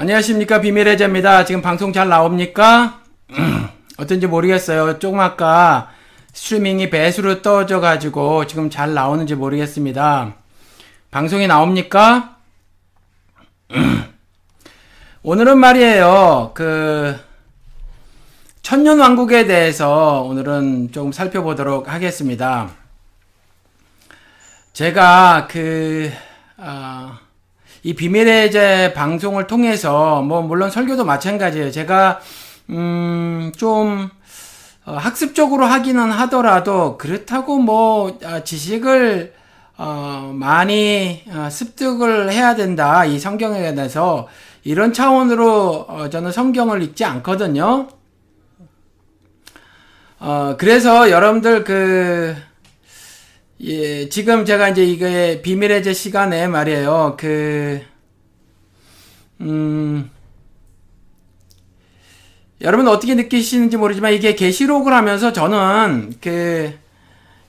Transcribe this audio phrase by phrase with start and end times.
[0.00, 1.44] 안녕하십니까 비밀의 제입니다.
[1.44, 3.02] 지금 방송 잘 나옵니까?
[3.98, 4.98] 어떤지 모르겠어요.
[4.98, 5.90] 조금 아까
[6.32, 10.36] 스트리밍이 배수로 떠져 가지고 지금 잘 나오는지 모르겠습니다.
[11.10, 12.38] 방송이 나옵니까?
[15.22, 16.52] 오늘은 말이에요.
[16.54, 17.20] 그
[18.62, 22.70] 천년 왕국에 대해서 오늘은 조금 살펴보도록 하겠습니다.
[24.72, 26.10] 제가 그
[26.56, 27.18] 어,
[27.82, 31.70] 이 비밀의 제 방송을 통해서 뭐 물론 설교도 마찬가지예요.
[31.70, 32.20] 제가
[32.68, 34.10] 음좀
[34.86, 39.34] 어, 학습적으로 하기는 하더라도 그렇다고 뭐 아, 지식을
[39.78, 44.28] 어, 많이 어, 습득을 해야 된다 이 성경에 대해서
[44.62, 47.88] 이런 차원으로 어, 저는 성경을 읽지 않거든요.
[50.18, 52.36] 어, 그래서 여러분들 그
[53.62, 57.16] 예, 지금 제가 이제 이게 비밀의 제 시간에 말이에요.
[57.18, 57.82] 그,
[59.42, 60.10] 음,
[62.62, 66.72] 여러분 어떻게 느끼시는지 모르지만 이게 게시록을 하면서 저는 그,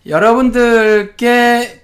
[0.06, 1.81] 여러분들께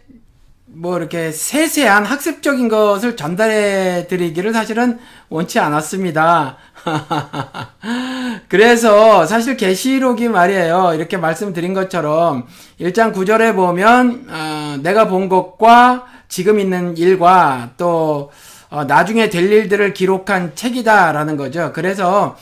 [0.80, 6.58] 뭐 이렇게 세세한 학습적인 것을 전달해 드리기를 사실은 원치 않았습니다.
[8.47, 10.92] 그래서 사실 계시록이 말이에요.
[10.94, 12.45] 이렇게 말씀드린 것처럼
[12.80, 18.30] 1장 9절에 보면 어, 내가 본 것과 지금 있는 일과 또
[18.69, 21.72] 어, 나중에 될 일들을 기록한 책이다라는 거죠.
[21.73, 22.38] 그래서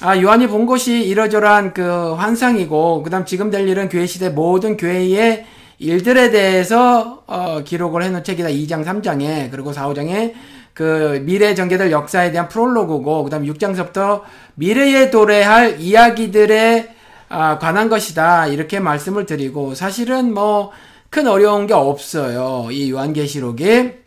[0.00, 5.44] 아, 요한이 본 것이 이러저러한 그 환상이고 그다음 지금 될 일은 교회 시대 모든 교회의
[5.78, 8.48] 일들에 대해서 어, 기록을 해놓은 책이다.
[8.48, 10.34] 2장, 3장에 그리고 4, 5장에
[10.72, 14.22] 그 미래 전개될 역사에 대한 프롤로그고 그다음 6장서부터
[14.54, 16.94] 미래에 도래할 이야기들에
[17.28, 18.46] 아, 관한 것이다.
[18.48, 20.72] 이렇게 말씀을 드리고 사실은 뭐
[21.14, 22.72] 큰 어려운 게 없어요.
[22.72, 24.02] 이 요한계시록에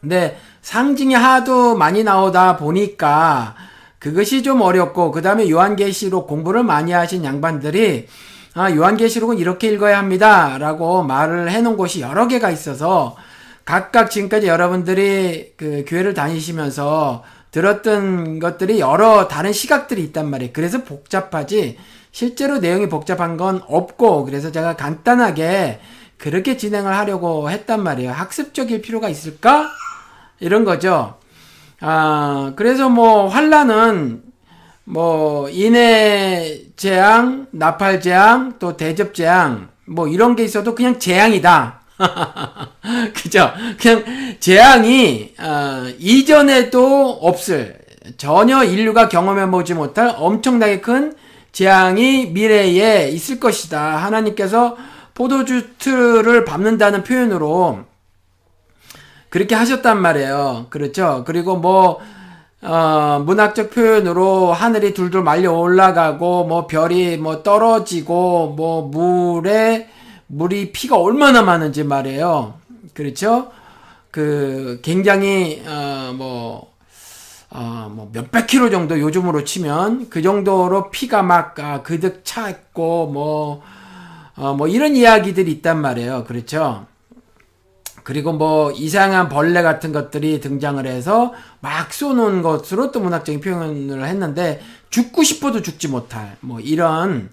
[0.00, 3.54] 근데 상징이 하도 많이 나오다 보니까
[4.00, 8.08] 그것이 좀 어렵고 그 다음에 요한계시록 공부를 많이 하신 양반들이
[8.58, 13.14] 아, 요한계시록은 이렇게 읽어야 합니다 라고 말을 해놓은 곳이 여러 개가 있어서
[13.66, 20.52] 각각 지금까지 여러분들이 그 교회를 다니시면서 들었던 것들이 여러 다른 시각들이 있단 말이에요.
[20.54, 21.76] 그래서 복잡하지
[22.12, 25.80] 실제로 내용이 복잡한 건 없고 그래서 제가 간단하게
[26.16, 28.10] 그렇게 진행을 하려고 했단 말이에요.
[28.10, 29.68] 학습적일 필요가 있을까?
[30.40, 31.16] 이런 거죠.
[31.80, 34.22] 아, 그래서 뭐 환란은
[34.88, 41.80] 뭐 인해 재앙, 나팔 재앙, 또 대접 재앙 뭐 이런 게 있어도 그냥 재앙이다.
[43.14, 43.52] 그죠?
[43.80, 47.78] 그냥 재앙이 어, 이전에도 없을
[48.16, 51.14] 전혀 인류가 경험해 보지 못할 엄청나게 큰
[51.50, 53.96] 재앙이 미래에 있을 것이다.
[54.04, 54.76] 하나님께서
[55.14, 57.86] 포도주트를 밟는다는 표현으로
[59.30, 60.66] 그렇게 하셨단 말이에요.
[60.70, 61.24] 그렇죠?
[61.26, 61.98] 그리고 뭐
[62.66, 69.88] 어, 문학적 표현으로 하늘이 둘둘 말려 올라가고 뭐 별이 뭐 떨어지고 뭐 물에
[70.26, 72.54] 물이 피가 얼마나 많은지 말이에요.
[72.94, 73.50] 그렇죠?
[74.10, 76.74] 그 굉장히 어 뭐
[77.50, 83.06] 어, 뭐 몇백 킬로 정도 요즘으로 치면 그 정도로 피가 막 아, 그득 차 있고
[83.06, 83.62] 뭐
[84.36, 86.24] 어, 뭐 이런 이야기들이 있단 말이에요.
[86.24, 86.86] 그렇죠?
[88.06, 94.60] 그리고 뭐 이상한 벌레 같은 것들이 등장을 해서 막 쏘는 것으로 또 문학적인 표현을 했는데
[94.90, 97.30] 죽고 싶어도 죽지 못할 뭐 이런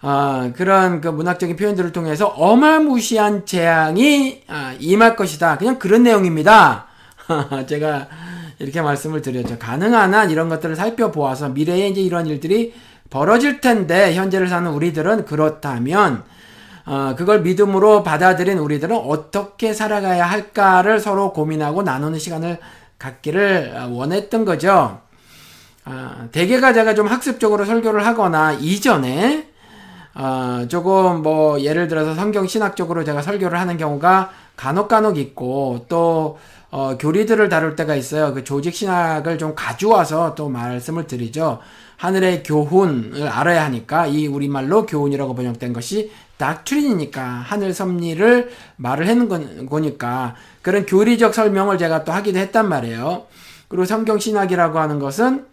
[0.00, 5.58] 어, 그런 그 문학적인 표현들을 통해서 어마무시한 재앙이 아, 임할 것이다.
[5.58, 6.86] 그냥 그런 내용입니다.
[7.68, 8.08] 제가
[8.58, 9.58] 이렇게 말씀을 드렸죠.
[9.58, 12.72] 가능한 한 이런 것들을 살펴보아서 미래에 이제 이런 일들이
[13.10, 16.24] 벌어질 텐데 현재를 사는 우리들은 그렇다면
[16.86, 22.58] 어, 그걸 믿음으로 받아들인 우리들은 어떻게 살아가야 할까를 서로 고민하고 나누는 시간을
[22.98, 25.00] 갖기를 원했던 거죠.
[25.84, 29.48] 어, 대개가 제가 좀 학습적으로 설교를 하거나 이전에
[30.14, 36.38] 어, 조금 뭐 예를 들어서 성경 신학적으로 제가 설교를 하는 경우가 간혹 간혹 있고 또
[36.70, 38.32] 어, 교리들을 다룰 때가 있어요.
[38.32, 41.58] 그 조직 신학을 좀 가져와서 또 말씀을 드리죠.
[41.96, 46.10] 하늘의 교훈을 알아야 하니까 이 우리말로 교훈이라고 번역된 것이
[46.40, 53.26] 닥트린이니까 하늘 섭리를 말을 하는 거니까 그런 교리적 설명을 제가 또 하기도 했단 말이에요.
[53.68, 55.46] 그리고 성경 신학이라고 하는 것은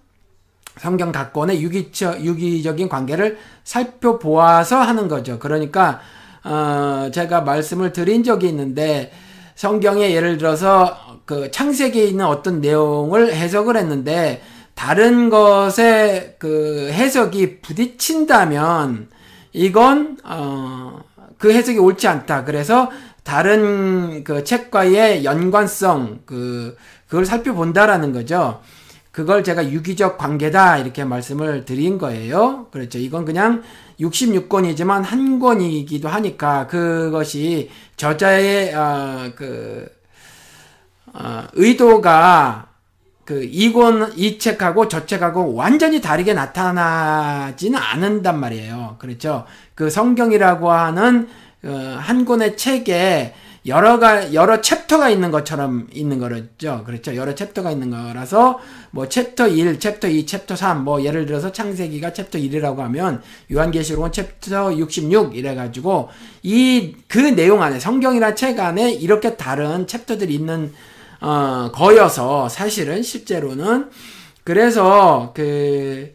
[0.80, 5.40] 성경 각권의 유기적, 유기적인 관계를 살펴보아서 하는 거죠.
[5.40, 6.00] 그러니까,
[6.44, 9.12] 어, 제가 말씀을 드린 적이 있는데,
[9.56, 10.96] 성경에 예를 들어서
[11.26, 14.42] 그 창세기에 있는 어떤 내용을 해석을 했는데,
[14.76, 19.10] 다른 것에 그 해석이 부딪힌다면,
[19.58, 21.02] 이건, 어,
[21.38, 22.46] 그 해석이 옳지 않다.
[22.46, 22.90] 그래서
[23.24, 26.78] 다른 그 책과의 연관성, 그,
[27.08, 28.62] 그걸 살펴본다라는 거죠.
[29.12, 32.68] 그걸 제가 유기적 관계다 이렇게 말씀을 드린 거예요.
[32.70, 33.00] 그렇죠.
[33.00, 33.64] 이건 그냥
[34.00, 39.90] 66권이지만 한 권이기도 하니까 그것이 저자의 어, 그
[41.14, 42.68] 어, 의도가
[43.28, 48.96] 그 이권 이 책하고 저 책하고 완전히 다르게 나타나지는 않는단 말이에요.
[49.00, 49.46] 그렇죠.
[49.76, 51.28] 그 성경이라고 하는
[51.66, 53.36] 어, 한 권의 책에
[53.68, 56.86] 여러가 여러 chapter가 있는 것처럼 있는 거죠.
[56.86, 57.18] 그렇죠.
[57.18, 62.14] 여러 chapter가 있는 거라서 뭐 챕터 1, 챕터 2, 챕터 3, 뭐 예를 들어서 창세기가
[62.14, 63.22] 챕터 1이라고 하면
[63.52, 66.10] 요한계시록은 챕터 66 이래 가지고
[66.44, 70.74] 이 그 내용 안에 성경이란 책 안에 이렇게 다른 chapter들이 있는
[71.22, 73.90] 어 거여서 사실은 실제로는
[74.44, 76.14] 그래서 그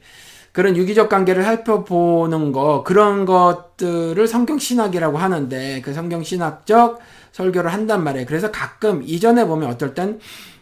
[0.52, 7.00] 그런 유기적 관계를 살펴보는 거 그런 것들을 성경 신학이라고 하는데 그 성경 신학적
[7.32, 8.26] 설교를 한단 말이에요.
[8.26, 10.20] 그래서 가끔 이전에 보면 어떨 땐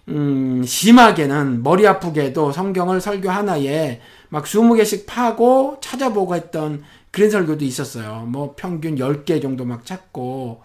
[0.09, 8.27] 음, 심하게는 머리 아프게도 성경을 설교 하나에 막 20개씩 파고 찾아보고 했던 그런 설교도 있었어요.
[8.29, 10.63] 뭐 평균 10개 정도 막 찾고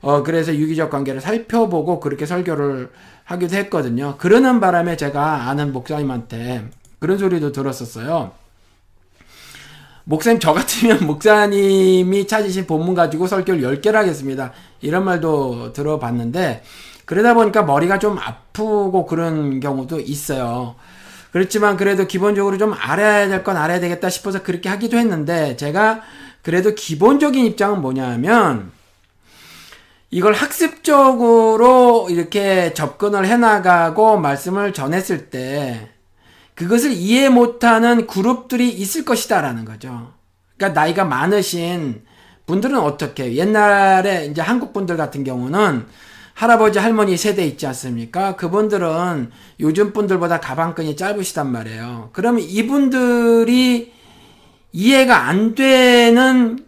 [0.00, 2.90] 어 그래서 유기적 관계를 살펴보고 그렇게 설교를
[3.24, 4.16] 하기도 했거든요.
[4.18, 6.68] 그러는 바람에 제가 아는 목사님한테
[6.98, 8.32] 그런 소리도 들었었어요.
[10.04, 14.52] 목사님 저 같으면 목사님이 찾으신 본문 가지고 설교를 10개를 하겠습니다.
[14.80, 16.62] 이런 말도 들어봤는데
[17.04, 20.76] 그러다 보니까 머리가 좀 아프고 그런 경우도 있어요.
[21.32, 26.00] 그렇지만 그래도 기본적으로 좀 알아야 될 건 알아야 되겠다 싶어서 그렇게 하기도 했는데 제가
[26.42, 28.70] 그래도 기본적인 입장은 뭐냐면
[30.10, 35.90] 이걸 학습적으로 이렇게 접근을 해나가고 말씀을 전했을 때
[36.54, 40.12] 그것을 이해 못하는 그룹들이 있을 것이다라는 거죠.
[40.56, 42.02] 그러니까 나이가 많으신
[42.46, 45.86] 분들은 어떻게 옛날에 이제 한국 분들 같은 경우는
[46.32, 48.36] 할아버지 할머니 세대 있지 않습니까?
[48.36, 52.10] 그분들은 요즘 분들보다 가방끈이 짧으시단 말이에요.
[52.12, 53.92] 그러면 이분들이
[54.72, 56.64] 이해가 안 되는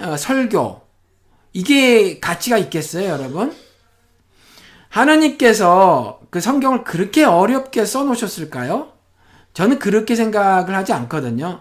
[0.00, 0.80] 어, 설교
[1.52, 3.54] 이게 가치가 있겠어요, 여러분?
[4.88, 8.88] 하나님께서 그 성경을 그렇게 어렵게 써놓으셨을까요?
[9.52, 11.60] 저는 그렇게 생각을 하지 않거든요.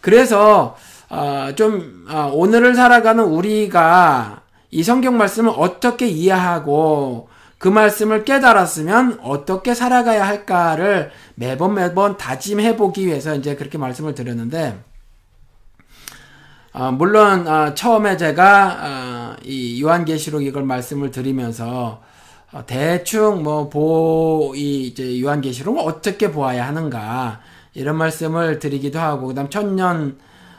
[0.00, 0.76] 그래서
[1.08, 7.28] 어, 좀 어, 오늘을 살아가는 우리가 이 성경 말씀을 어떻게 이해하고
[7.58, 14.78] 그 말씀을 깨달았으면 어떻게 살아가야 할까를 매번 매번 다짐해 보기 위해서 이제 그렇게 말씀을 드렸는데
[16.76, 22.02] 어, 물론 어, 처음에 제가 어, 이 요한계시록 이걸 말씀을 드리면서
[22.50, 27.40] 어, 대충 뭐 보이 이제 요한계시록을 어떻게 보아야 하는가
[27.74, 30.18] 이런 말씀을 드리기도 하고 그다음 천년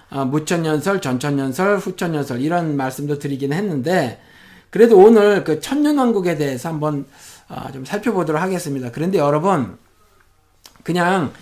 [0.09, 4.21] 어, 무천년설, 전천년설, 후천년설 이런 말씀도 드리긴 했는데
[4.69, 7.05] 그래도 오늘 그 천년왕국에 대해서 한번
[7.49, 8.89] 어, 좀 살펴보도록 하겠습니다.
[8.93, 9.77] 그런데 여러분
[10.81, 11.33] 그냥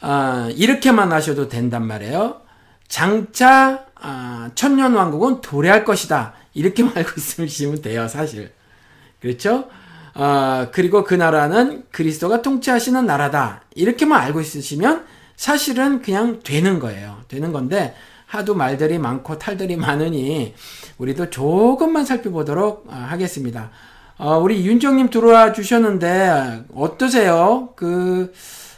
[0.00, 2.40] 어, 이렇게만 하셔도 된단 말이에요.
[2.88, 6.34] 장차 어, 천년 왕국은 도래할 것이다.
[6.54, 8.52] 이렇게만 알고 있으시면 돼요, 사실.
[9.20, 9.68] 그렇죠?
[10.14, 13.62] 어, 그리고 그 나라는 그리스도가 통치하시는 나라다.
[13.74, 15.04] 이렇게만 알고 있으시면
[15.34, 17.18] 사실은 그냥 되는 거예요.
[17.26, 20.54] 되는 건데 하도 말들이 많고 탈들이 많으니
[20.98, 23.70] 우리도 조금만 살펴보도록 어, 하겠습니다.
[24.18, 27.70] 어, 우리 윤정님 들어와 주셨는데 어떠세요?
[27.74, 28.32] 그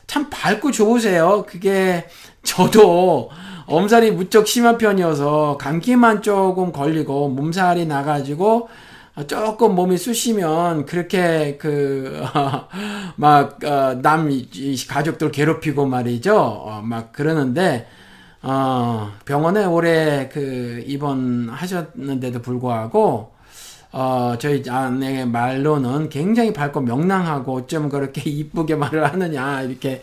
[0.09, 1.45] 참 밝고 좋으세요.
[1.47, 2.09] 그게
[2.43, 3.31] 저도
[3.69, 8.69] 엄살이 무척 심한 편이어서 감기만 조금 걸리고 몸살이 나가지고
[9.15, 12.23] 어, 조금 몸이 쑤시면 그렇게 그
[13.17, 14.33] 막남 어,
[14.89, 16.37] 가족들 괴롭히고 말이죠.
[16.37, 17.87] 어, 막 그러는데
[18.43, 23.33] 어 병원에 오래 그 입원하셨는데도 불구하고
[23.91, 30.03] 어 저희 아내 말로는 굉장히 밝고 명랑하고 어쩜 그렇게 이쁘게 말을 하느냐 이렇게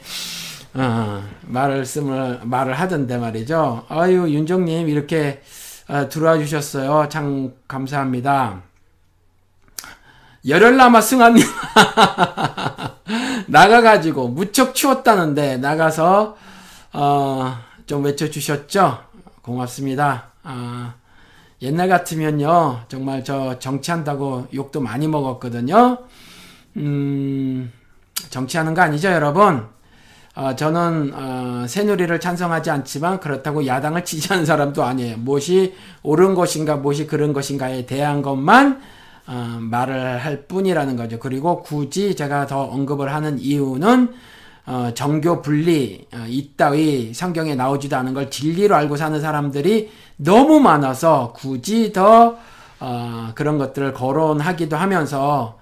[0.75, 3.85] 어 말씀을 말을 하던데 말이죠.
[3.87, 5.41] 아유 윤정님 이렇게
[5.87, 7.07] 어, 들어와 주셨어요.
[7.09, 8.61] 참 감사합니다.
[10.47, 11.43] 열흘 남아 승환님
[13.47, 16.35] 나가가지고 무척 추웠다는데 나가서
[16.93, 18.99] 어, 좀 외쳐주셨죠?
[19.41, 20.31] 고맙습니다.
[20.43, 20.95] 아,
[21.61, 25.99] 옛날 같으면요 정말 저 정치한다고 욕도 많이 먹었거든요.
[26.77, 27.71] 음,
[28.29, 29.74] 정치하는 거 아니죠 여러분?
[30.35, 35.17] 어, 저는 어, 새누리를 찬성하지 않지만 그렇다고 야당을 지지하는 사람도 아니에요.
[35.17, 35.73] 무엇이
[36.03, 38.81] 옳은 것인가 무엇이 그른 것인가에 대한 것만
[39.27, 41.19] 어, 말을 할 뿐이라는 거죠.
[41.19, 44.13] 그리고 굳이 제가 더 언급을 하는 이유는
[44.65, 51.31] 어, 정교 분리 어, 이따위 성경에 나오지도 않은 걸 진리로 알고 사는 사람들이 너무 많아서
[51.33, 52.37] 굳이 더
[52.81, 55.57] 어, 그런 것들을 거론하기도 하면서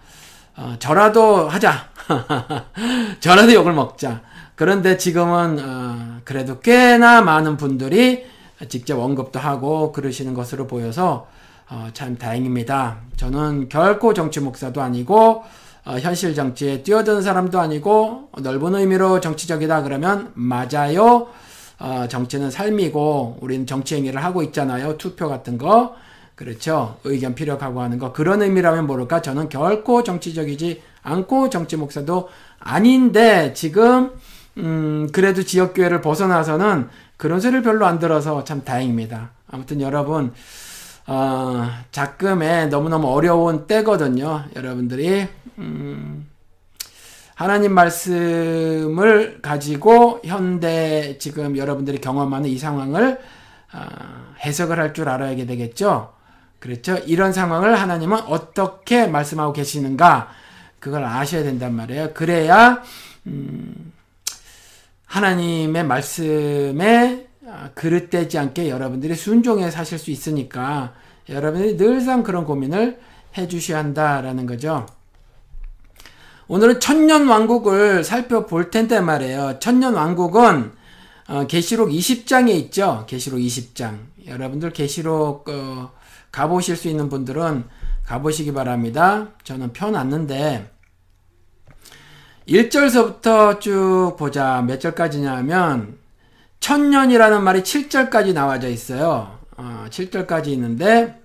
[0.57, 1.89] 어, 저라도 하자.
[3.21, 4.32] 저라도 욕을 먹자.
[4.55, 8.25] 그런데 지금은 어, 그래도 꽤나 많은 분들이
[8.69, 11.27] 직접 언급도 하고 그러시는 것으로 보여서
[11.69, 12.97] 어, 참 다행입니다.
[13.17, 15.43] 저는 결코 정치 목사도 아니고
[15.85, 21.27] 어, 현실 정치에 뛰어든 사람도 아니고 넓은 의미로 정치적이다 그러면 맞아요.
[21.79, 24.97] 어, 정치는 삶이고 우리는 정치 행위를 하고 있잖아요.
[24.97, 25.95] 투표 같은 거.
[26.35, 26.97] 그렇죠.
[27.03, 28.13] 의견 피력하고 하는 거.
[28.13, 29.21] 그런 의미라면 모를까?
[29.21, 32.29] 저는 결코 정치적이지 않고 정치 목사도
[32.59, 34.11] 아닌데 지금
[34.57, 39.31] 음, 그래도 지역교회를 벗어나서는 그런 소리를 별로 안 들어서 참 다행입니다.
[39.49, 40.33] 아무튼 여러분,
[41.07, 44.45] 어, 작금에 너무너무 어려운 때거든요.
[44.55, 46.27] 여러분들이, 음,
[47.35, 53.19] 하나님 말씀을 가지고 현대 지금 여러분들이 경험하는 이 상황을
[53.73, 53.79] 어,
[54.45, 56.13] 해석을 할 줄 알아야 되겠죠.
[56.59, 56.95] 그렇죠.
[57.07, 60.29] 이런 상황을 하나님은 어떻게 말씀하고 계시는가
[60.79, 62.13] 그걸 아셔야 된단 말이에요.
[62.13, 62.81] 그래야
[63.25, 63.91] 음,
[65.13, 70.95] 하나님의 말씀에 아, 그릇되지 않게 여러분들이 순종해 사실 수 있으니까
[71.29, 72.99] 여러분들이 늘상 그런 고민을
[73.37, 74.87] 해 주셔야 한다라는 거죠.
[76.47, 79.59] 오늘은 천년 왕국을 살펴볼 텐데 말이에요.
[79.59, 80.71] 천년 왕국은
[81.27, 83.05] 어, 계시록 20장에 있죠.
[83.07, 83.99] 계시록 20장.
[84.25, 85.91] 여러분들 계시록 어,
[86.31, 87.65] 가보실 수 있는 분들은
[88.03, 89.27] 가보시기 바랍니다.
[89.43, 90.72] 저는 펴놨는데
[92.47, 94.61] 1절서부터 쭉 보자.
[94.61, 95.97] 몇 절까지냐면
[96.59, 99.39] 천년이라는 말이 7절까지 나와져 있어요.
[99.57, 101.19] 어, 7절까지 있는데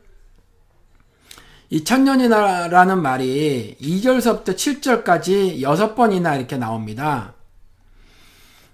[1.71, 7.35] 이 천년이라는 말이 2절서부터 7절까지 6번이나 이렇게 나옵니다.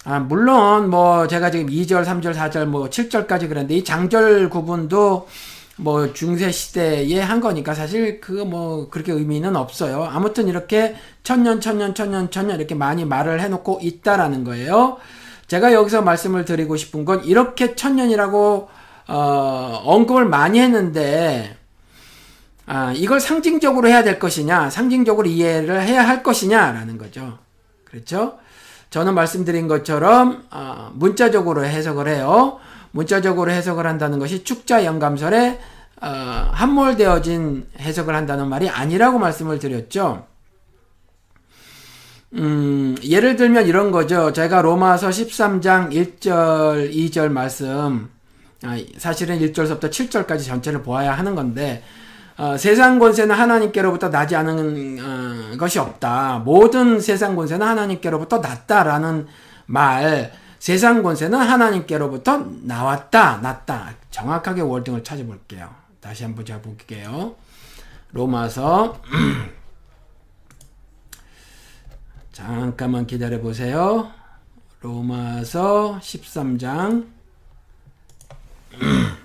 [0.04, 5.28] 아, 물론 뭐 제가 지금 2절, 3절, 4절, 뭐 7절까지 그랬는데 이 장절 구분도
[5.76, 10.04] 뭐 중세 시대에 한 거니까 사실 그거 뭐 그렇게 의미는 없어요.
[10.04, 14.98] 아무튼 이렇게 천년 천년 천년 천년 이렇게 많이 말을 해놓고 있다라는 거예요.
[15.48, 18.68] 제가 여기서 말씀을 드리고 싶은 건 이렇게 천년이라고
[19.08, 21.56] 어, 언급을 많이 했는데
[22.66, 27.38] 아, 이걸 상징적으로 해야 될 것이냐, 상징적으로 이해를 해야 할 것이냐라는 거죠.
[27.84, 28.38] 그렇죠?
[28.88, 32.58] 저는 말씀드린 것처럼 어, 문자적으로 해석을 해요.
[32.94, 35.58] 문자적으로 해석을 한다는 것이 축자 영감설에
[36.00, 36.06] 어,
[36.52, 40.26] 함몰되어진 해석을 한다는 말이 아니라고 말씀을 드렸죠.
[42.34, 44.32] 음, 예를 들면 이런 거죠.
[44.32, 48.10] 제가 로마서 13장 1절, 2절 말씀,
[48.62, 51.82] 아, 사실은 1절서부터 7절까지 전체를 보아야 하는 건데,
[52.36, 56.42] 어, 세상 권세는 하나님께로부터 나지 않은 어, 것이 없다.
[56.44, 59.26] 모든 세상 권세는 하나님께로부터 났다라는
[59.66, 60.32] 말,
[60.64, 63.96] 세상 권세는 하나님께로부터 나왔다, 났다.
[64.10, 65.68] 정확하게 월등을 찾아볼게요.
[66.00, 67.34] 다시 한번 제가 볼게요.
[68.12, 68.98] 로마서
[72.32, 74.10] 잠깐만 기다려 보세요.
[74.80, 77.08] 로마서 13장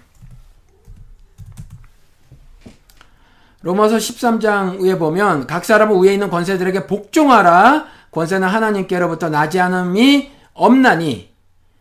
[3.61, 7.85] 로마서 13장 위에 보면 각 사람은 위에 있는 권세들에게 복종하라.
[8.11, 11.28] 권세는 하나님께로부터 나지 않음이 없나니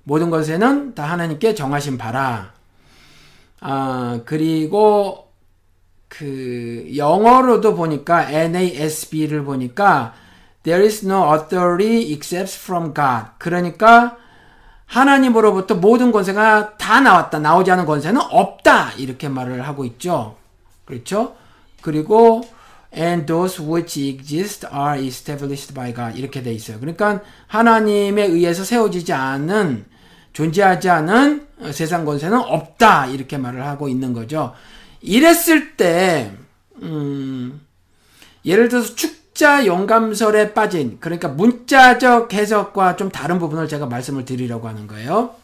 [0.09, 2.55] 모든 것에는 다 하나님께 정하신 바라.
[3.61, 5.29] 아, 그리고
[6.09, 10.15] 그 영어로도 보니까 NASB를 보니까
[10.63, 13.33] there is no authority except from God.
[13.37, 14.17] 그러니까
[14.87, 17.39] 하나님으로부터 모든 권세가 다 나왔다.
[17.41, 18.93] 나오지 않은 권세는 없다.
[18.93, 20.37] 이렇게 말을 하고 있죠.
[20.87, 21.37] 그렇죠?
[21.83, 22.41] 그리고
[22.97, 26.81] and those which exist are established by God 이렇게 돼 있어요.
[26.81, 29.98] 그러니까 하나님에 의해서 세워지지 않은
[30.33, 34.55] 존재하지 않은 세상 권세는 없다 이렇게 말을 하고 있는 거죠.
[35.01, 36.33] 이랬을 때
[36.83, 37.61] 음,
[38.45, 44.87] 예를 들어서 축자 영감설에 빠진 그러니까 문자적 해석과 좀 다른 부분을 제가 말씀을 드리려고 하는
[44.87, 45.35] 거예요.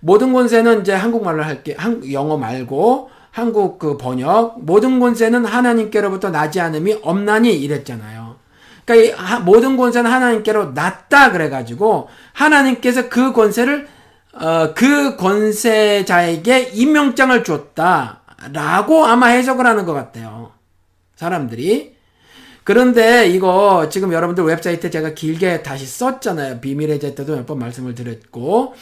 [0.00, 6.60] 모든 권세는 이제 한국말로 할게 한, 영어 말고 한국 그 번역 모든 권세는 하나님께로부터 나지
[6.60, 8.36] 않음이 없나니 이랬잖아요.
[8.84, 13.88] 그러니까 모든 권세는 하나님께로 났다 그래가지고 하나님께서 그 권세를
[14.32, 20.52] 어, 그 권세자에게 임명장을 줬다라고 아마 해석을 하는 것 같아요.
[21.16, 21.96] 사람들이.
[22.62, 26.60] 그런데 이거 지금 여러분들 웹사이트에 제가 길게 다시 썼잖아요.
[26.60, 28.74] 비밀의 제 때도 몇 번 말씀을 드렸고.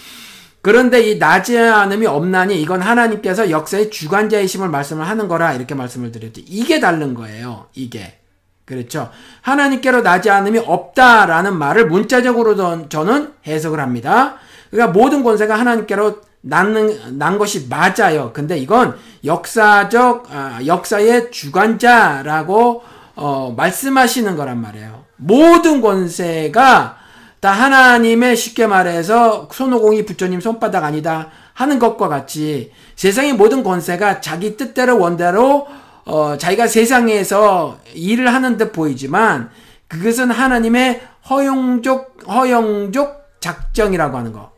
[0.61, 6.43] 그런데 이 나지 않음이 없나니 이건 하나님께서 역사의 주관자이심을 말씀을 하는 거라 이렇게 말씀을 드렸죠.
[6.47, 7.67] 이게 다른 거예요.
[7.75, 8.19] 이게.
[8.67, 9.11] 그렇죠.
[9.41, 14.37] 하나님께로 나지 않음이 없다라는 말을 문자적으로 저는 해석을 합니다.
[14.71, 18.33] 그러니까 모든 권세가 하나님께로 낳는, 난 것이 맞아요.
[18.33, 22.83] 근데 이건 역사적, 아, 역사의 주관자라고,
[23.17, 25.05] 어, 말씀하시는 거란 말이에요.
[25.17, 26.97] 모든 권세가
[27.41, 34.57] 다 하나님의 쉽게 말해서 손오공이 부처님 손바닥 아니다 하는 것과 같이 세상의 모든 권세가 자기
[34.57, 35.67] 뜻대로 원대로
[36.05, 39.51] 어, 자기가 세상에서 일을 하는 듯 보이지만
[39.89, 44.53] 그것은 하나님의 허용족 허용족 작정이라고 하는 거.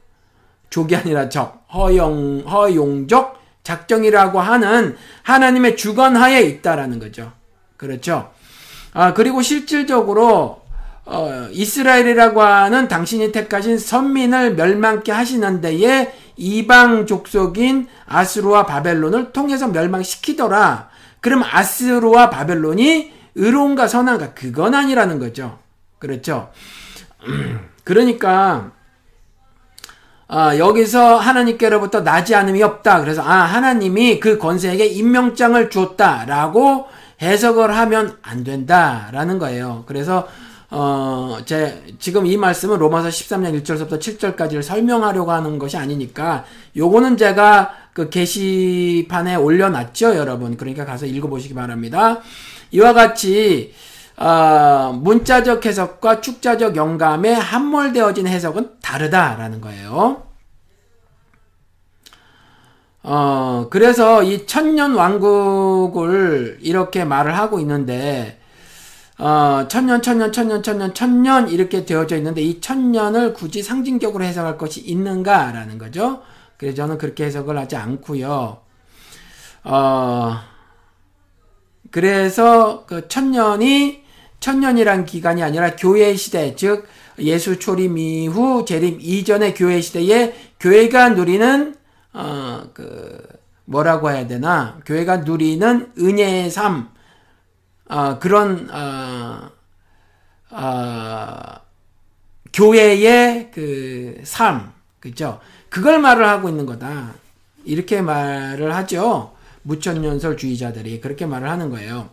[0.70, 1.64] 족이 아니라 적.
[1.72, 7.32] 허용 허용족 작정이라고 하는 하나님의 주관하에 있다라는 거죠.
[7.76, 8.32] 그렇죠.
[8.92, 10.62] 아, 그리고 실질적으로
[11.04, 20.88] 어, 이스라엘이라고 하는 당신이 택하신 선민을 멸망케 하시는 데에 이방 족속인 아스루와 바벨론을 통해서 멸망시키더라.
[21.20, 25.58] 그럼 아스루와 바벨론이 의로운가 선한가 그건 아니라는 거죠.
[25.98, 26.50] 그렇죠.
[27.84, 28.72] 그러니까
[30.32, 33.00] 아, 여기서 하나님께로부터 나지 않음이 없다.
[33.00, 36.86] 그래서 아 하나님이 그 권세에게 임명장을 주었다라고
[37.20, 39.82] 해석을 하면 안 된다라는 거예요.
[39.86, 40.28] 그래서
[40.70, 46.44] 어, 제, 지금 이 말씀은 로마서 13장 1절부터 7절까지를 설명하려고 하는 것이 아니니까,
[46.76, 50.56] 요거는 제가 그 게시판에 올려놨죠, 여러분.
[50.56, 52.20] 그러니까 가서 읽어보시기 바랍니다.
[52.70, 53.74] 이와 같이,
[54.20, 60.24] 어, 문자적 해석과 축자적 영감에 함몰되어진 해석은 다르다라는 거예요.
[63.02, 68.38] 어, 그래서 이 천년 왕국을 이렇게 말을 하고 있는데,
[69.16, 74.80] 어, 천년, 천년, 천년, 천년, 천년 이렇게 되어져 있는데 이 천년을 굳이 상징적으로 해석할 것이
[74.82, 76.20] 있는가라는 거죠.
[76.58, 78.58] 그래서 저는 그렇게 해석을 하지 않고요.
[79.64, 80.36] 어,
[81.90, 84.09] 그래서 그 천년이
[84.40, 91.74] 천년이란 기간이 아니라 교회 시대, 즉 예수 초림 이후 재림 이전의 교회 시대에 교회가 누리는
[92.12, 93.18] 어, 그
[93.66, 94.80] 뭐라고 해야 되나?
[94.84, 96.88] 교회가 누리는 은혜의 삶,
[97.88, 99.50] 어, 그런 어,
[100.50, 101.60] 어,
[102.52, 105.40] 교회의 그 삶, 그죠?
[105.68, 107.14] 그걸 말을 하고 있는 거다.
[107.64, 109.34] 이렇게 말을 하죠.
[109.62, 112.10] 무천년설주의자들이 그렇게 말을 하는 거예요.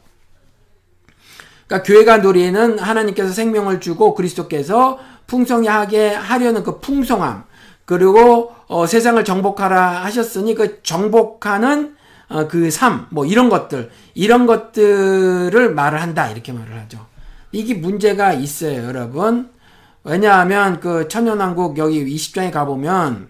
[1.68, 7.44] 그러니까 교회가 누리는 하나님께서 생명을 주고 그리스도께서 풍성하게 하려는 그 풍성함
[7.86, 11.96] 그리고 어, 세상을 정복하라 하셨으니 그 정복하는
[12.30, 16.30] 어, 그 삶, 뭐 이런 것들, 이런 것들을 말을 한다.
[16.30, 17.06] 이렇게 말을 하죠.
[17.54, 19.50] 이게 문제가 있어요, 여러분.
[20.04, 23.30] 왜냐하면 그 천년왕국 여기 20장에 가보면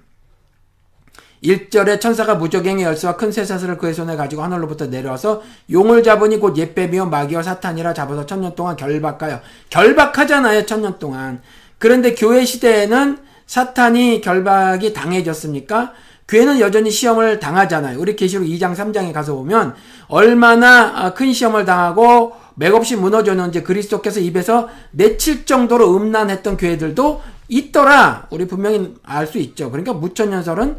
[1.43, 7.07] 1절에 천사가 무적행의 열쇠와 큰 쇠사슬을 그의 손에 가지고 하늘로부터 내려와서 용을 잡으니 곧 옛뱀이요
[7.07, 11.41] 마귀와 사탄이라 잡아서 천년 동안 결박하여 결박하잖아요 천년 동안
[11.77, 15.93] 그런데 교회 시대에는 사탄이 결박이 당해졌습니까?
[16.27, 17.97] 교회는 여전히 시험을 당하잖아요.
[17.99, 19.75] 우리 계시록 2장 3장에 가서 보면
[20.09, 28.27] 얼마나 아, 큰 시험을 당하고 맥없이 무너졌는지 그리스도께서 입에서 내칠 정도로 음란했던 교회들도 있더라.
[28.29, 29.71] 우리 분명히 알 수 있죠.
[29.71, 30.75] 그러니까 무천년설은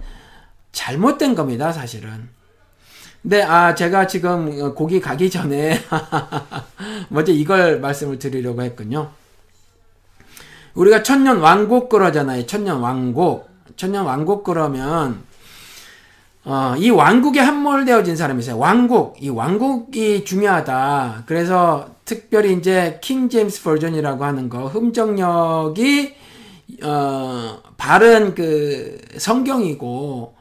[0.72, 2.28] 잘못된 겁니다, 사실은.
[3.22, 5.80] 근데 아 제가 지금 고기 가기 전에
[7.10, 9.10] 먼저 이걸 말씀을 드리려고 했군요.
[10.74, 12.46] 우리가 천년 왕국 그러잖아요.
[12.46, 13.48] 천년 왕국.
[13.76, 15.22] 천년 왕국 그러면
[16.44, 18.58] 어, 이 왕국에 함몰되어진 사람이 있어요.
[18.58, 19.16] 왕국.
[19.20, 21.24] 이 왕국이 중요하다.
[21.26, 26.14] 그래서 특별히 이제 킹 제임스 버전이라고 하는 거 흠정력이
[26.84, 30.37] 어, 바른 그 성경이고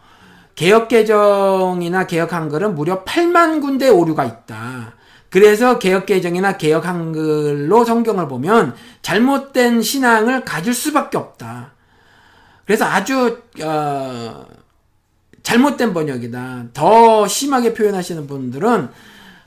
[0.57, 4.93] 개혁 개정이나 개혁 한글은 무려 8만 군데 오류가 있다.
[5.29, 11.73] 그래서 개혁 개정이나 개혁 한글로 성경을 보면 잘못된 신앙을 가질 수밖에 없다.
[12.65, 14.45] 그래서 아주 어,
[15.43, 16.65] 잘못된 번역이다.
[16.73, 18.89] 더 심하게 표현하시는 분들은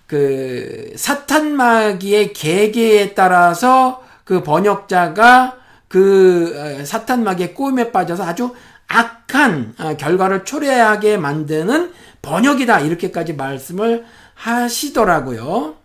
[0.07, 5.57] 그 사탄 마귀의 계계에 따라서 그 번역자가
[5.88, 8.55] 그 어, 사탄 마귀의 꼬임에 빠져서 아주
[8.90, 12.81] 악한 어, 결과를 초래하게 만드는 번역이다.
[12.81, 15.76] 이렇게까지 말씀을 하시더라고요.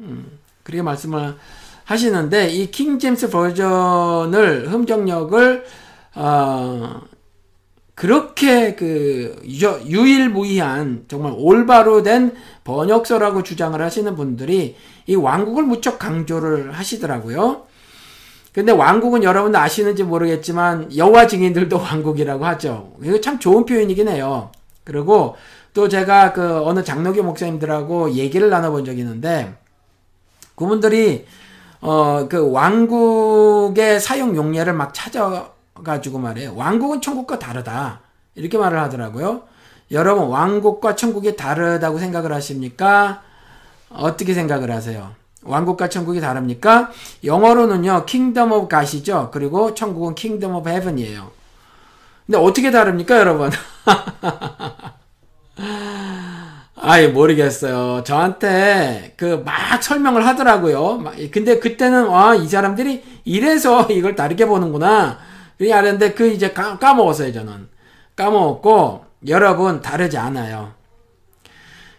[0.00, 1.36] 음, 그렇게 말씀을
[1.84, 5.64] 하시는데 이 킹 제임스 버전을 흠정력을
[6.14, 7.00] 어,
[7.94, 12.34] 그렇게 그 유일무이한 정말 올바로 된
[12.64, 17.66] 번역서라고 주장을 하시는 분들이 이 왕국을 무척 강조를 하시더라고요.
[18.58, 22.92] 근데 왕국은 여러분도 아시는지 모르겠지만 여호와 증인들도 왕국이라고 하죠.
[23.00, 24.50] 이거 참 좋은 표현이긴 해요.
[24.82, 25.36] 그리고
[25.72, 29.54] 또 제가 그 어느 장로교 목사님들하고 얘기를 나눠본 적이 있는데
[30.56, 31.24] 그분들이
[31.80, 35.52] 어 그 왕국의 사용 용례를 막 찾아
[35.84, 36.56] 가지고 말해요.
[36.56, 38.00] 왕국은 천국과 다르다.
[38.34, 39.42] 이렇게 말을 하더라고요.
[39.92, 43.22] 여러분, 왕국과 천국이 다르다고 생각을 하십니까?
[43.88, 45.12] 어떻게 생각을 하세요?
[45.44, 46.90] 왕국과 천국이 다릅니까?
[47.24, 49.30] 영어로는요, Kingdom of God이죠.
[49.32, 51.30] 그리고 천국은 Kingdom of Heaven이에요.
[52.26, 53.50] 근데 어떻게 다릅니까, 여러분?
[56.80, 58.04] 아이, 모르겠어요.
[58.04, 61.02] 저한테 그 막 설명을 하더라고요.
[61.32, 65.18] 근데 그때는, 와, 이 사람들이 이래서 이걸 다르게 보는구나.
[65.56, 67.68] 그게 알았는데 그 이제 까, 까먹었어요, 저는.
[68.16, 70.72] 까먹었고, 여러분, 다르지 않아요.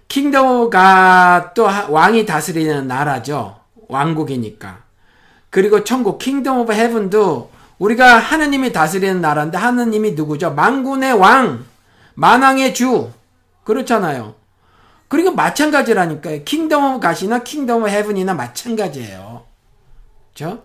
[0.10, 3.60] Kingdom of God도 왕이 다스리는 나라죠.
[3.88, 4.84] 왕국이니까.
[5.50, 10.52] 그리고 천국 Kingdom of Heaven도 우리가 하느님이 다스리는 나라인데 하느님이 누구죠?
[10.52, 11.66] 만군의 왕,
[12.16, 13.12] 만왕의 주.
[13.64, 14.36] 그렇잖아요.
[15.08, 16.44] 그리고 마찬가지라니까요.
[16.44, 19.46] Kingdom of God이나 Kingdom of Heaven이나 마찬가지예요.
[20.34, 20.64] 그죠?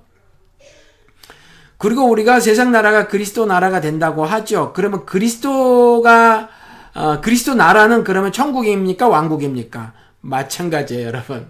[1.76, 4.72] 그리고 우리가 세상 나라가 그리스도 나라가 된다고 하죠.
[4.74, 6.48] 그러면 그리스도가
[6.94, 9.08] 어, 그리스도 나라는 그러면 천국입니까?
[9.08, 9.92] 왕국입니까?
[10.20, 11.48] 마찬가지예요, 여러분.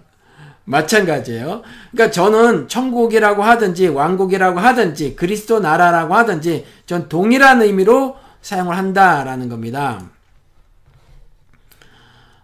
[0.65, 1.61] 마찬가지예요.
[1.91, 10.01] 그러니까 저는 천국이라고 하든지 왕국이라고 하든지 그리스도 나라라고 하든지 전 동일한 의미로 사용을 한다라는 겁니다.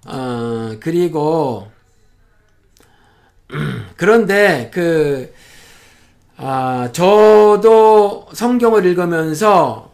[0.05, 1.71] 어, 그리고
[3.97, 5.33] 그런데 그
[6.37, 9.91] 아, 저도 성경을 읽으면서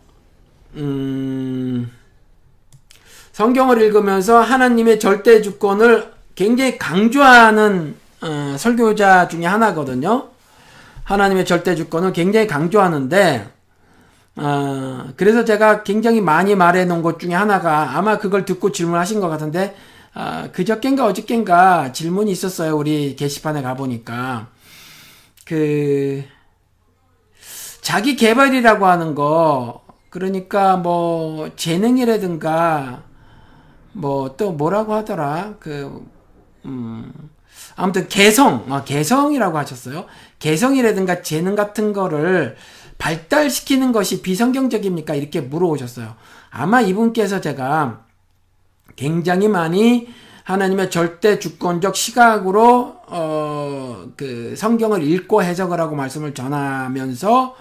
[0.75, 1.91] 음
[3.37, 10.29] 성경을 읽으면서 하나님의 절대 주권을 굉장히 강조하는 어, 설교자 중에 하나거든요.
[11.03, 13.47] 하나님의 절대 주권을 굉장히 강조하는데
[14.37, 19.29] 어, 그래서 제가 굉장히 많이 말해 놓은 것 중에 하나가 아마 그걸 듣고 질문하신 것
[19.29, 19.75] 같은데
[20.15, 22.75] 어, 그저껜가 어저껜가 질문이 있었어요.
[22.75, 24.47] 우리 게시판에 가보니까
[25.45, 26.23] 그
[27.81, 33.05] 자기 개발이라고 하는 거 그러니까 뭐 재능이라든가
[33.99, 35.55] 뭐 또 뭐라고 하더라?
[35.59, 36.05] 그
[36.65, 37.11] 음,
[37.75, 40.05] 아무튼 개성 어, 개성이라고 하셨어요.
[40.39, 42.55] 개성이라든가 재능 같은 거를
[42.97, 45.15] 발달시키는 것이 비성경적입니까?
[45.15, 46.15] 이렇게 물어오셨어요.
[46.49, 48.05] 아마 이분께서 제가
[48.95, 50.07] 굉장히 많이
[50.43, 53.67] 하나님의 절대 주권적 시각으로 어
[54.17, 57.55] 그 성경을 읽고 해석을 하고 말씀을 전하면서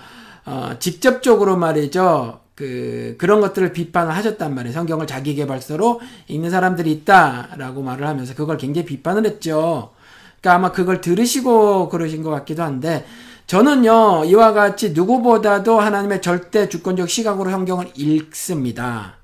[0.46, 4.72] 어 직접적으로 말이죠 그 그런 것들을 비판을 하셨단 말이에요.
[4.72, 9.92] 성경을 자기 개발서로 읽는 사람들이 있다라고 말을 하면서 그걸 굉장히 비판을 했죠.
[10.40, 13.04] 그러니까 아마 그걸 들으시고 그러신 것 같기도 한데
[13.46, 19.16] 저는요 이와 같이 누구보다도 하나님의 절대 주권적 시각으로 성경을 읽습니다.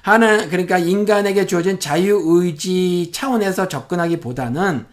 [0.00, 4.86] 하나 그러니까 인간에게 주어진 자유 의지 차원에서 접근하기보다는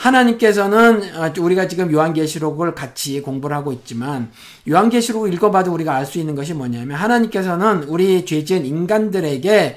[0.00, 4.30] 하나님께서는 어, 우리가 지금 요한계시록을 같이 공부를 하고 있지만
[4.68, 9.76] 요한계시록을 읽어봐도 우리가 알 수 있는 것이 뭐냐면 하나님께서는 우리 죄지은 인간들에게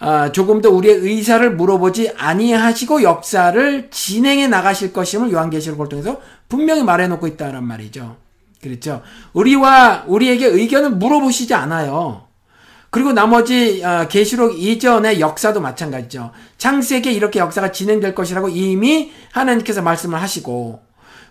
[0.00, 7.26] 어, 조금 더 우리의 의사를 물어보지 아니하시고 역사를 진행해 나가실 것임을 요한계시록을 통해서 분명히 말해놓고
[7.26, 8.16] 있다란 말이죠.
[8.62, 9.02] 그렇죠.
[9.32, 12.25] 우리와 우리에게 의견을 물어보시지 않아요.
[12.90, 16.32] 그리고 나머지 어, 계시록 이전의 역사도 마찬가지죠.
[16.58, 20.80] 창세기에 이렇게 역사가 진행될 것이라고 이미 하나님께서 말씀을 하시고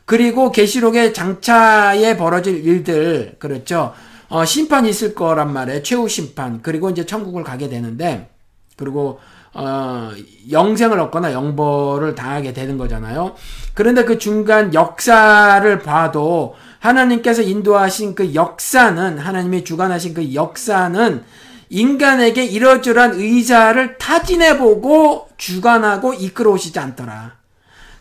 [0.06, 3.94] 그리고 계시록의 장차에 벌어질 일들 그렇죠.
[4.30, 5.84] 어, 심판이 있을 거란 말이에요.
[5.84, 6.62] 최후 심판.
[6.62, 8.30] 그리고 이제 천국을 가게 되는데
[8.76, 9.20] 그리고
[9.54, 10.12] 어,
[10.52, 13.36] 영생을 얻거나 영벌을 당하게 되는 거잖아요.
[13.74, 21.24] 그런데 그 중간 역사를 봐도 하나님께서 인도하신 그 역사는 하나님이 주관하신 그 역사는
[21.70, 27.38] 인간에게 이러저러한 의사를 타진해보고 주관하고 이끌어 오시지 않더라.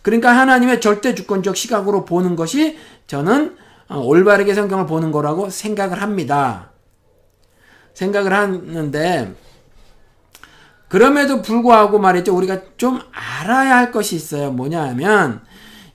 [0.02, 3.56] 그러니까 하나님의 절대 주권적 시각으로 보는 것이 저는
[3.88, 6.70] 어, 올바르게 성경을 보는 거라고 생각을 합니다.
[7.94, 9.34] 생각을 하는데
[10.88, 12.36] 그럼에도 불구하고 말이죠.
[12.36, 14.50] 우리가 좀 알아야 할 것이 있어요.
[14.52, 15.42] 뭐냐 하면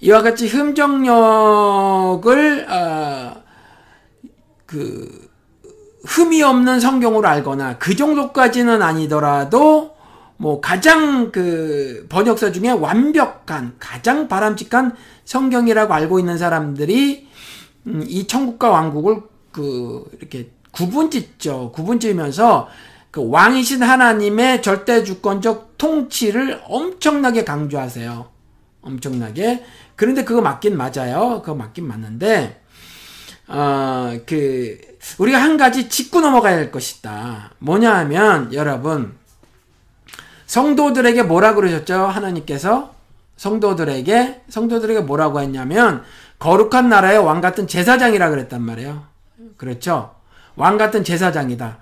[0.01, 1.07] 이와 같이 흠정력을
[2.69, 3.43] 어,
[4.65, 5.28] 그
[6.05, 9.95] 흠이 없는 성경으로 알거나 그 정도까지는 아니더라도
[10.37, 17.27] 뭐 가장 그 번역서 중에 완벽한 가장 바람직한 성경이라고 알고 있는 사람들이
[17.87, 21.71] 음, 이 천국과 왕국을 그 이렇게 구분짓죠.
[21.73, 22.69] 구분지면서
[23.11, 28.29] 그 왕이신 하나님의 절대 주권적 통치를 엄청나게 강조하세요.
[28.81, 29.65] 엄청나게.
[29.95, 31.41] 그런데 그거 맞긴 맞아요.
[31.41, 32.61] 그거 맞긴 맞는데
[33.47, 37.51] 어그 우리가 한 가지 짚고 넘어가야 할 것이다.
[37.59, 39.17] 뭐냐 하면 여러분
[40.45, 42.05] 성도들에게 뭐라 그러셨죠?
[42.07, 42.93] 하나님께서
[43.37, 46.03] 성도들에게 성도들에게 뭐라고 했냐면
[46.39, 49.03] 거룩한 나라의 왕 같은 제사장이라 그랬단 말이에요.
[49.57, 50.15] 그렇죠?
[50.55, 51.77] 왕 같은 제사장이다.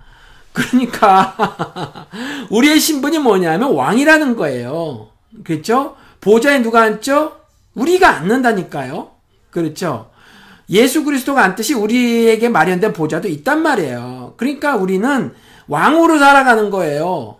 [0.53, 2.07] 그러니까
[2.49, 5.09] 우리의 신분이 뭐냐면 왕이라는 거예요.
[5.43, 5.95] 그렇죠?
[6.21, 7.37] 보좌에 누가 앉죠?
[7.75, 9.11] 우리가 앉는다니까요.
[9.51, 10.09] 그렇죠.
[10.69, 14.33] 예수 그리스도가 앉듯이 우리에게 마련된 보좌도 있단 말이에요.
[14.37, 15.33] 그러니까 우리는
[15.67, 17.37] 왕으로 살아가는 거예요.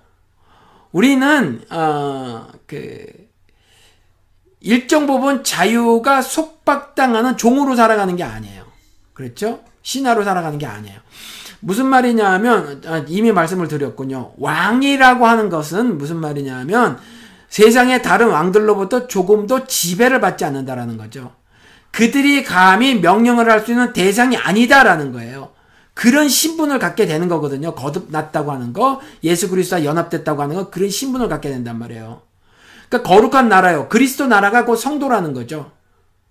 [0.91, 3.05] 우리는 어 그
[4.59, 8.65] 일정 부분 자유가 속박당하는 종으로 살아가는 게 아니에요.
[9.13, 9.61] 그렇죠?
[9.81, 10.99] 신하로 살아가는 게 아니에요.
[11.59, 14.33] 무슨 말이냐면 아, 이미 말씀을 드렸군요.
[14.37, 16.99] 왕이라고 하는 것은 무슨 말이냐면
[17.49, 21.33] 세상의 다른 왕들로부터 조금 더 지배를 받지 않는다라는 거죠.
[21.97, 25.49] 그들이 감히 명령을 할 수 있는 대상이 아니다라는 거예요.
[25.95, 27.73] 그런 신분을 갖게 되는 거거든요.
[27.73, 32.21] 거듭났다고 하는 거, 예수 그리스도와 연합됐다고 하는 거, 그런 신분을 갖게 된단 말이에요.
[32.87, 33.89] 그러니까 거룩한 나라요.
[33.89, 35.71] 그리스도 나라가 곧 성도라는 거죠.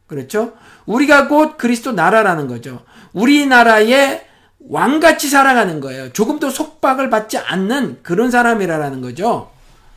[0.07, 0.53] 그렇죠?
[0.87, 2.85] 우리가 곧 그리스도 나라라는 거죠.
[3.13, 4.25] 우리나라의
[4.69, 6.13] 왕같이 살아가는 거예요.
[6.13, 9.51] 조금 더 속박을 받지 않는 그런 사람이라는 거죠.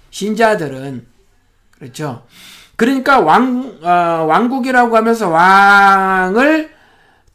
[0.10, 1.05] 신자들은.
[1.77, 2.23] 그렇죠.
[2.79, 3.89] 그러니까 왕, 어,
[4.29, 6.73] 왕국이라고 하면서 왕을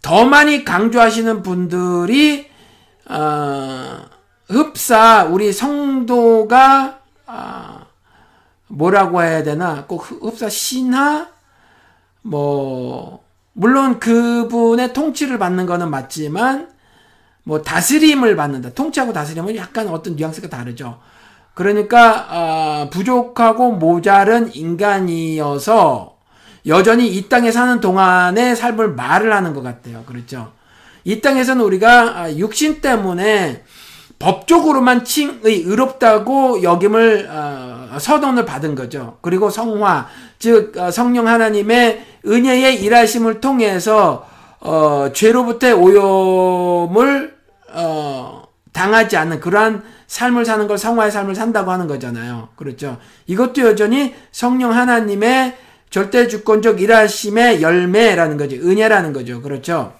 [0.00, 2.48] 더 많이 강조하시는 분들이,
[3.10, 3.98] 어,
[4.48, 7.86] 흡사, 우리 성도가, 어,
[8.68, 9.84] 뭐라고 해야 되나?
[9.84, 11.28] 꼭 흡사 신하?
[12.22, 16.70] 뭐, 물론 그분의 통치를 받는 거는 맞지만,
[17.42, 18.70] 뭐 다스림을 받는다.
[18.70, 21.00] 통치하고 다스림은 약간 어떤 뉘앙스가 다르죠.
[21.54, 26.16] 그러니까 어, 부족하고 모자른 인간이어서
[26.66, 30.02] 여전히 이 땅에 사는 동안의 삶을 말을 하는 것 같아요.
[30.04, 30.52] 그렇죠.
[31.04, 33.62] 이 땅에서는 우리가 아, 육신 때문에
[34.18, 39.18] 법적으로만 칭의 의롭다고 여김을 어, 서론을 받은 거죠.
[39.20, 44.26] 그리고 성화 즉 어, 성령 하나님의 은혜의 일하심을 통해서
[44.60, 47.36] 어, 죄로부터의 오염을
[47.74, 48.43] 어,
[48.74, 52.48] 당하지 않는 그러한 삶을 사는 걸 성화의 삶을 산다고 하는 거잖아요.
[52.56, 52.98] 그렇죠.
[53.26, 55.56] 이것도 여전히 성령 하나님의
[55.88, 58.56] 절대 주권적 일하심의 열매라는 거죠.
[58.56, 59.40] 은혜라는 거죠.
[59.40, 59.94] 그렇죠.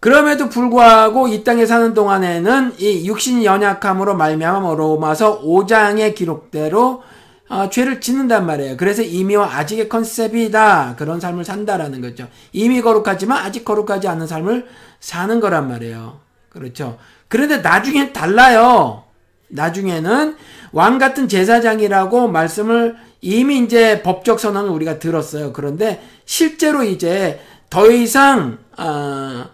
[0.00, 7.02] 그럼에도 불구하고 이 땅에 사는 동안에는 이 육신이 연약함으로 말미암아 로마서 5장의 기록대로
[7.48, 8.76] 어, 죄를 짓는단 말이에요.
[8.76, 10.94] 그래서 이미와 아직의 컨셉이다.
[10.96, 12.28] 그런 삶을 산다라는 거죠.
[12.52, 14.68] 이미 거룩하지만 아직 거룩하지 않은 삶을
[15.00, 16.27] 사는 거란 말이에요.
[16.50, 16.98] 그렇죠.
[17.28, 19.04] 그런데 나중엔 달라요.
[19.48, 20.36] 나중에는
[20.72, 25.52] 왕 같은 제사장이라고 말씀을 이미 이제 법적 선언을 우리가 들었어요.
[25.52, 29.46] 그런데 실제로 이제 더 이상 어,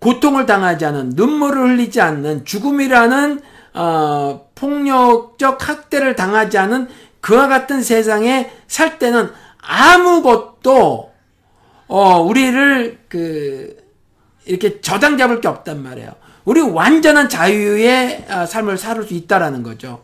[0.00, 3.40] 고통을 당하지 않은 눈물을 흘리지 않는 죽음이라는
[3.74, 6.88] 어, 폭력적 학대를 당하지 않은
[7.20, 9.30] 그와 같은 세상에 살 때는
[9.66, 11.12] 아무것도
[11.86, 13.76] 어 우리를 그
[14.44, 16.12] 이렇게 저당 잡을 게 없단 말이에요.
[16.44, 20.02] 우리 완전한 자유의 아, 삶을 살 수 있다라는 거죠.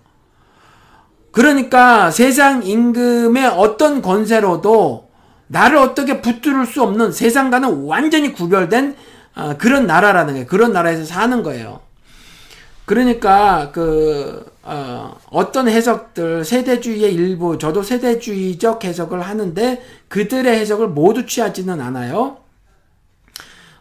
[1.31, 5.09] 그러니까 세상 임금의 어떤 권세로도
[5.46, 8.96] 나를 어떻게 붙들을 수 없는 세상과는 완전히 구별된
[9.35, 10.46] 아, 그런 나라라는 거예요.
[10.46, 11.81] 그런 나라에서 사는 거예요.
[12.85, 21.81] 그러니까 그 어, 어떤 해석들 세대주의의 일부 저도 세대주의적 해석을 하는데 그들의 해석을 모두 취하지는
[21.81, 22.38] 않아요.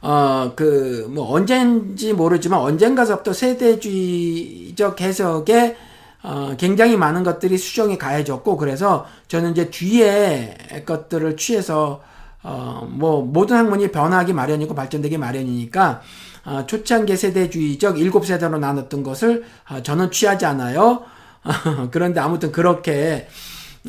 [0.01, 5.75] 어 그 뭐 언젠지 모르지만 언젠가서부터 세대주의적 해석에
[6.21, 12.01] 어, 굉장히 많은 것들이 수정이 가해졌고 그래서 저는 이제 뒤에 것들을 취해서
[12.43, 16.01] 어, 뭐 모든 학문이 변하기 마련이고 발전되기 마련이니까
[16.45, 21.03] 어, 초창기 세대주의적 일곱 세대로 나눴던 것을 어, 저는 취하지 않아요.
[21.91, 23.27] 그런데 아무튼 그렇게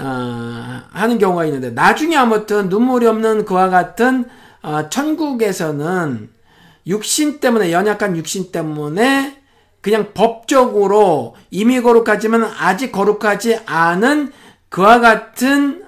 [0.01, 4.25] 어, 하는 경우가 있는데 나중에 아무튼 눈물이 없는 그와 같은
[4.91, 6.31] 천국에서는
[6.87, 9.39] 육신 때문에 연약한 육신 때문에
[9.81, 14.33] 그냥 법적으로 이미 거룩하지만 아직 거룩하지 않은
[14.69, 15.83] 그와 같은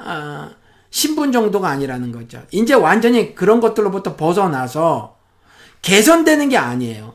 [0.91, 2.43] 신분 정도가 아니라는 거죠.
[2.51, 5.17] 이제 완전히 그런 것들로부터 벗어나서
[5.83, 7.15] 개선되는 게 아니에요.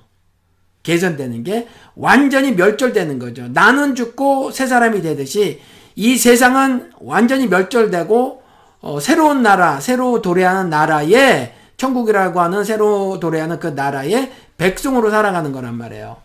[0.83, 3.47] 개선되는 게 완전히 멸절되는 거죠.
[3.49, 5.61] 나는 죽고 새 사람이 되듯이
[5.95, 8.43] 이 세상은 완전히 멸절되고
[8.81, 15.75] 어, 새로운 나라, 새로 도래하는 나라에 천국이라고 하는 새로 도래하는 그 나라의 백성으로 살아가는 거란
[15.75, 16.17] 말이에요.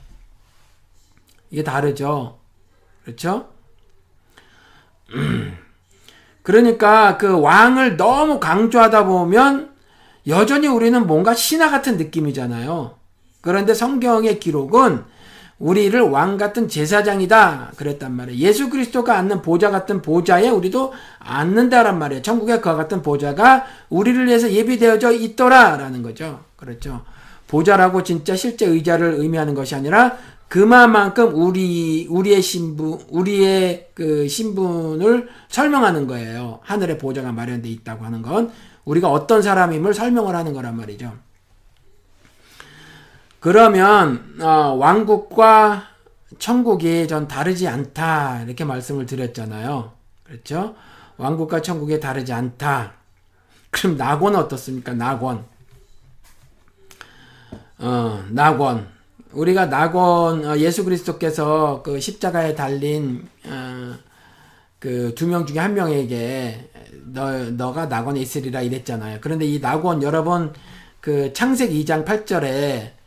[1.50, 2.38] 이게 다르죠.
[3.04, 3.48] 그렇죠?
[6.42, 9.72] 그러니까 그 왕을 너무 강조하다 보면
[10.26, 12.96] 여전히 우리는 뭔가 신화 같은 느낌이잖아요.
[13.40, 15.04] 그런데 성경의 기록은
[15.62, 18.40] 우리를 왕 같은 제사장이다 그랬단 말이에요.
[18.40, 22.20] 예수 그리스도가 앉는 보좌 같은 보좌에 우리도 앉는다란 말이에요.
[22.22, 26.40] 천국에 그와 같은 보좌가 우리를 위해서 예비되어져 있더라라는 거죠.
[26.56, 27.02] 그렇죠.
[27.46, 30.16] 보좌라고 진짜 실제 의자를 의미하는 것이 아니라
[30.48, 36.58] 그만큼 우리 우리의 신분 우리의 그 신분을 설명하는 거예요.
[36.62, 38.50] 하늘의 보좌가 마련돼 있다고 하는 건
[38.84, 41.12] 우리가 어떤 사람임을 설명을 하는 거란 말이죠.
[43.42, 45.88] 그러면 어, 왕국과
[46.38, 49.92] 천국이 전 다르지 않다 이렇게 말씀을 드렸잖아요.
[50.22, 50.76] 그렇죠?
[51.16, 52.92] 왕국과 천국이 다르지 않다.
[53.70, 54.94] 그럼 낙원은 어떻습니까?
[54.94, 55.44] 낙원.
[57.78, 58.86] 어, 낙원.
[59.32, 63.96] 우리가 낙원 어, 예수 그리스도께서 그 십자가에 달린 어,
[64.78, 66.70] 그두 명 중에 한 명에게
[67.06, 69.18] 너 너가 낙원에 있으리라 이랬잖아요.
[69.20, 70.52] 그런데 이 낙원 여러분
[71.00, 73.01] 그 창세기 2장 8절에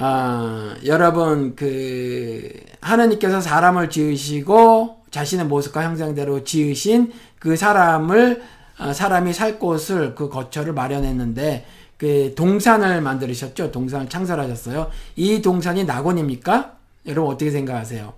[0.00, 8.42] 어, 여러분 그 하나님께서 사람을 지으시고 자신의 모습과 형상대로 지으신 그 사람을
[8.78, 11.66] 어, 사람이 살 곳을 그 거처를 마련했는데
[11.98, 13.72] 그 동산을 만들으셨죠.
[13.72, 14.90] 동산을 창설하셨어요.
[15.16, 16.76] 이 동산이 낙원입니까?
[17.06, 18.14] 여러분 어떻게 생각하세요?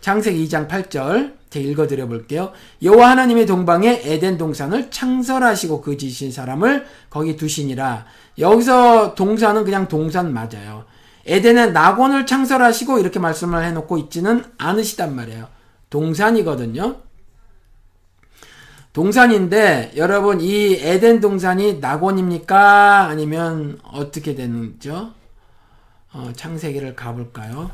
[0.00, 2.52] 창세기 2장 8절 제가 읽어드려 볼게요.
[2.82, 8.06] 여호와 하나님의 동방에 에덴 동산을 창설하시고 그 지신 사람을 거기 두시니라.
[8.38, 10.84] 여기서 동산은 그냥 동산 맞아요.
[11.28, 15.48] 에덴은 낙원을 창설하시고 이렇게 말씀을 해놓고 있지는 않으시단 말이에요.
[15.90, 17.02] 동산이거든요.
[18.94, 23.08] 동산인데 여러분 이 에덴 동산이 낙원입니까?
[23.08, 25.12] 아니면 어떻게 되는죠?
[26.12, 27.70] 어, 창세기를 가볼까요?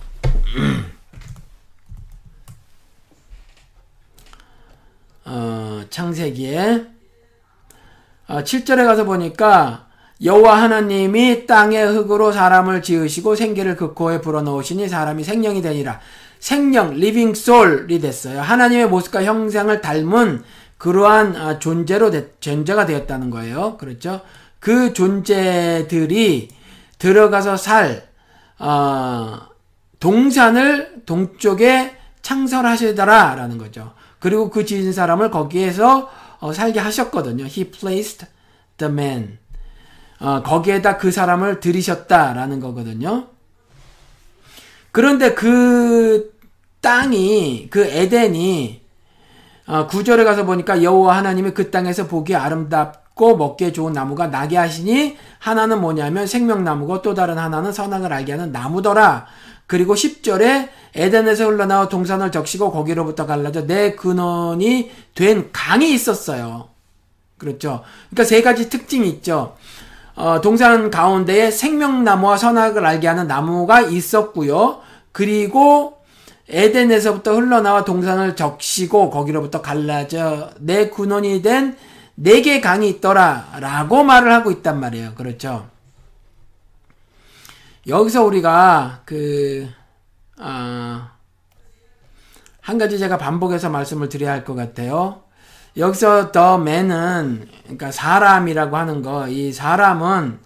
[5.24, 6.88] 어, 창세기에
[8.26, 9.86] 어, 7절에 가서 보니까
[10.22, 16.00] 여호와 하나님이 땅의 흙으로 사람을 지으시고 생기를 그 코에 불어넣으시니 사람이 생명이 되니라.
[16.38, 18.40] 생명, living soul이 됐어요.
[18.40, 20.44] 하나님의 모습과 형상을 닮은
[20.78, 23.76] 그러한 아, 존재로 존재가 되었다는 거예요.
[23.78, 24.20] 그렇죠?
[24.60, 26.48] 그 존재들이
[26.98, 28.08] 들어가서 살
[28.58, 29.40] 어,
[30.00, 33.94] 동산을 동쪽에 창설하시더라라는 거죠.
[34.18, 37.44] 그리고 그 지은 사람을 거기에서 어, 살게 하셨거든요.
[37.44, 38.26] He placed
[38.78, 39.38] the man.
[40.24, 43.26] 어, 거기에다 그 사람을 들이셨다라는 거거든요.
[44.90, 46.32] 그런데 그
[46.80, 48.80] 땅이 그 에덴이
[49.66, 55.18] 어, 구절에 가서 보니까 여호와 하나님이 그 땅에서 보기 아름답고 먹기에 좋은 나무가 나게 하시니
[55.40, 59.26] 하나는 뭐냐면 생명나무고 또 다른 하나는 선악을 알게 하는 나무더라.
[59.66, 66.68] 그리고 10절에 에덴에서 흘러나와 동산을 적시고 거기로부터 갈라져 내 근원이 된 강이 있었어요.
[67.36, 67.82] 그렇죠.
[68.08, 69.56] 그러니까 세 가지 특징이 있죠.
[70.16, 74.80] 어, 동산 가운데에 생명나무와 선악을 알게 하는 나무가 있었고요.
[75.12, 75.98] 그리고
[76.48, 81.76] 에덴에서부터 흘러나와 동산을 적시고 거기로부터 갈라져 내 근원이 된
[82.16, 85.14] 네 개 강이 있더라라고 말을 하고 있단 말이에요.
[85.14, 85.68] 그렇죠.
[87.86, 89.68] 여기서 우리가 그
[90.38, 91.02] 어,
[92.60, 95.23] 한 가지 제가 반복해서 말씀을 드려야 할 것 같아요.
[95.76, 100.38] 여기서 더 맨은 그러니까 사람이라고 하는 거, 이 사람은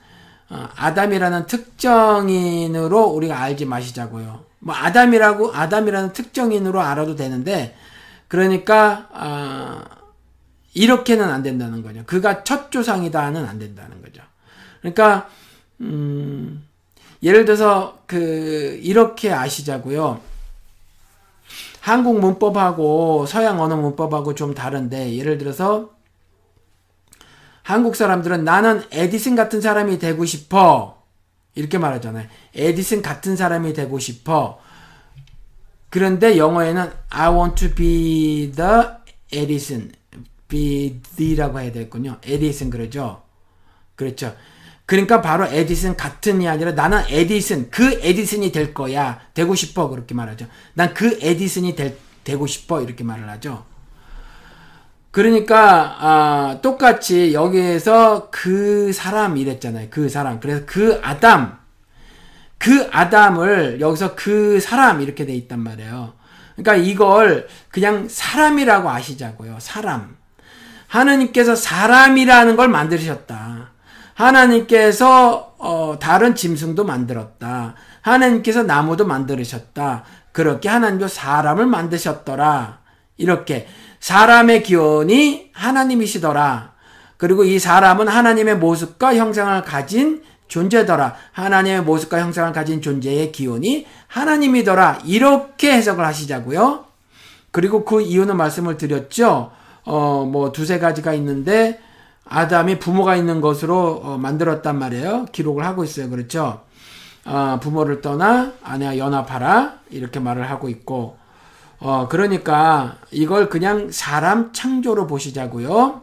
[0.50, 4.44] 어, 아담이라는 특정인으로 우리가 알지 마시자고요.
[4.60, 7.76] 뭐 아담이라고 아담이라는 특정인으로 알아도 되는데
[8.28, 9.80] 그러니까 어,
[10.74, 12.02] 이렇게는 안 된다는 거죠.
[12.06, 14.22] 그가 첫 조상이다는 안 된다는 거죠.
[14.80, 15.28] 그러니까
[15.80, 16.64] 음,
[17.22, 20.20] 예를 들어서 그 이렇게 아시자고요.
[21.80, 25.90] 한국 문법하고 서양 언어 문법하고 좀 다른데 예를 들어서
[27.62, 31.02] 한국 사람들은 나는 에디슨 같은 사람이 되고 싶어.
[31.54, 32.26] 이렇게 말하잖아요.
[32.54, 34.58] 에디슨 같은 사람이 되고 싶어.
[35.90, 38.82] 그런데 영어에는 I want to be the
[39.30, 39.92] Edison.
[40.48, 42.18] be the라고 해야 되겠군요.
[42.24, 43.22] 에디슨 그러죠.
[43.96, 44.34] 그렇죠.
[44.88, 49.20] 그러니까 바로 에디슨 같은이 아니라 나는 에디슨, 그 에디슨이 될 거야.
[49.34, 49.90] 되고 싶어.
[49.90, 50.46] 그렇게 말하죠.
[50.72, 52.80] 난 그 에디슨이 될, 되고 싶어.
[52.80, 53.66] 이렇게 말을 하죠.
[55.10, 59.88] 그러니까 아, 똑같이 여기에서 그 사람 이랬잖아요.
[59.90, 60.40] 그 사람.
[60.40, 61.58] 그래서 그 아담,
[62.56, 66.14] 그 아담을 여기서 그 사람 이렇게 돼 있단 말이에요.
[66.56, 69.58] 그러니까 이걸 그냥 사람이라고 아시자고요.
[69.60, 70.16] 사람.
[70.86, 73.72] 하느님께서 사람이라는 걸 만드셨다.
[74.18, 77.74] 하나님께서 어, 다른 짐승도 만들었다.
[78.00, 80.04] 하나님께서 나무도 만들으셨다.
[80.32, 82.80] 그렇게 하나님도 사람을 만드셨더라.
[83.16, 83.68] 이렇게
[84.00, 86.72] 사람의 기원이 하나님이시더라.
[87.16, 91.14] 그리고 이 사람은 하나님의 모습과 형상을 가진 존재더라.
[91.32, 95.00] 하나님의 모습과 형상을 가진 존재의 기원이 하나님이더라.
[95.04, 96.86] 이렇게 해석을 하시자고요.
[97.50, 99.52] 그리고 그 이유는 말씀을 드렸죠.
[99.84, 101.80] 어, 뭐 두세 가지가 있는데
[102.28, 105.26] 아담이 부모가 있는 것으로 어, 만들었단 말이에요.
[105.32, 106.10] 기록을 하고 있어요.
[106.10, 106.62] 그렇죠?
[107.24, 111.18] 어, 부모를 떠나 아내와 연합하라 이렇게 말을 하고 있고
[111.80, 116.02] 어, 그러니까 이걸 그냥 사람 창조로 보시자고요.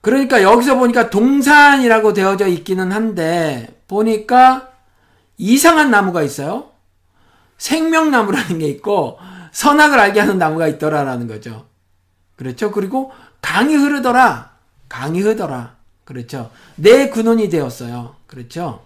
[0.00, 4.70] 그러니까 여기서 보니까 동산이라고 되어져 있기는 한데 보니까
[5.36, 6.70] 이상한 나무가 있어요.
[7.58, 9.18] 생명나무라는 게 있고
[9.52, 11.66] 선악을 알게 하는 나무가 있더라라는 거죠.
[12.36, 12.70] 그렇죠?
[12.70, 13.12] 그리고
[13.46, 14.50] 강이 흐르더라.
[14.88, 15.76] 강이 흐더라.
[16.04, 16.50] 그렇죠?
[16.74, 18.16] 내 근원이 되었어요.
[18.26, 18.84] 그렇죠?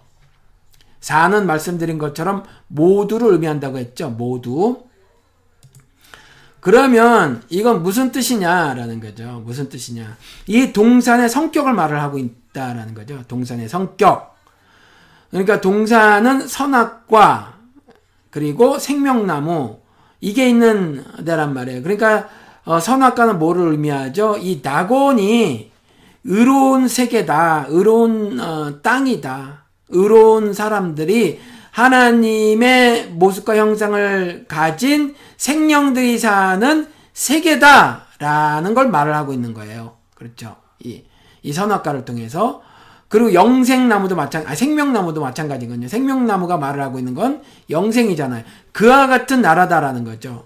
[0.99, 4.11] 사는 말씀드린 것처럼 모두를 의미한다고 했죠.
[4.11, 4.83] 모두.
[6.59, 9.41] 그러면 이건 무슨 뜻이냐라는 거죠.
[9.43, 10.15] 무슨 뜻이냐.
[10.45, 13.23] 이 동산의 성격을 말을 하고 있다라는 거죠.
[13.27, 14.37] 동산의 성격.
[15.31, 17.57] 그러니까 동산은 선악과
[18.29, 19.79] 그리고 생명나무
[20.19, 21.81] 이게 있는 데란 말이에요.
[21.81, 22.29] 그러니까
[22.65, 24.37] 어, 선악과는 뭐를 의미하죠?
[24.39, 25.71] 이 낙원이
[26.23, 27.65] 의로운 세계다.
[27.69, 29.65] 의로운 어, 땅이다.
[29.89, 31.39] 의로운 사람들이
[31.71, 39.95] 하나님의 모습과 형상을 가진 생명들이 사는 세계다라는 걸 말을 하고 있는 거예요.
[40.15, 40.57] 그렇죠.
[40.79, 41.03] 이,
[41.41, 42.61] 이 선악과를 통해서.
[43.07, 45.89] 그리고 영생나무도 마찬, 아, 생명나무도 마찬가지거든요.
[45.89, 48.43] 생명나무가 말을 하고 있는 건 영생이잖아요.
[48.71, 50.45] 그와 같은 나라다라는 거죠.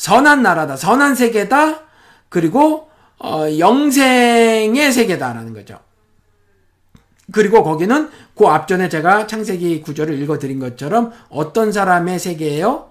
[0.00, 1.80] 선한 나라다, 선한 세계다,
[2.30, 2.88] 그리고,
[3.18, 5.78] 어, 영생의 세계다라는 거죠.
[7.30, 12.88] 그리고 거기는 그 앞전에 제가 창세기 구절을 읽어드린 것처럼 어떤 사람의 세계예요?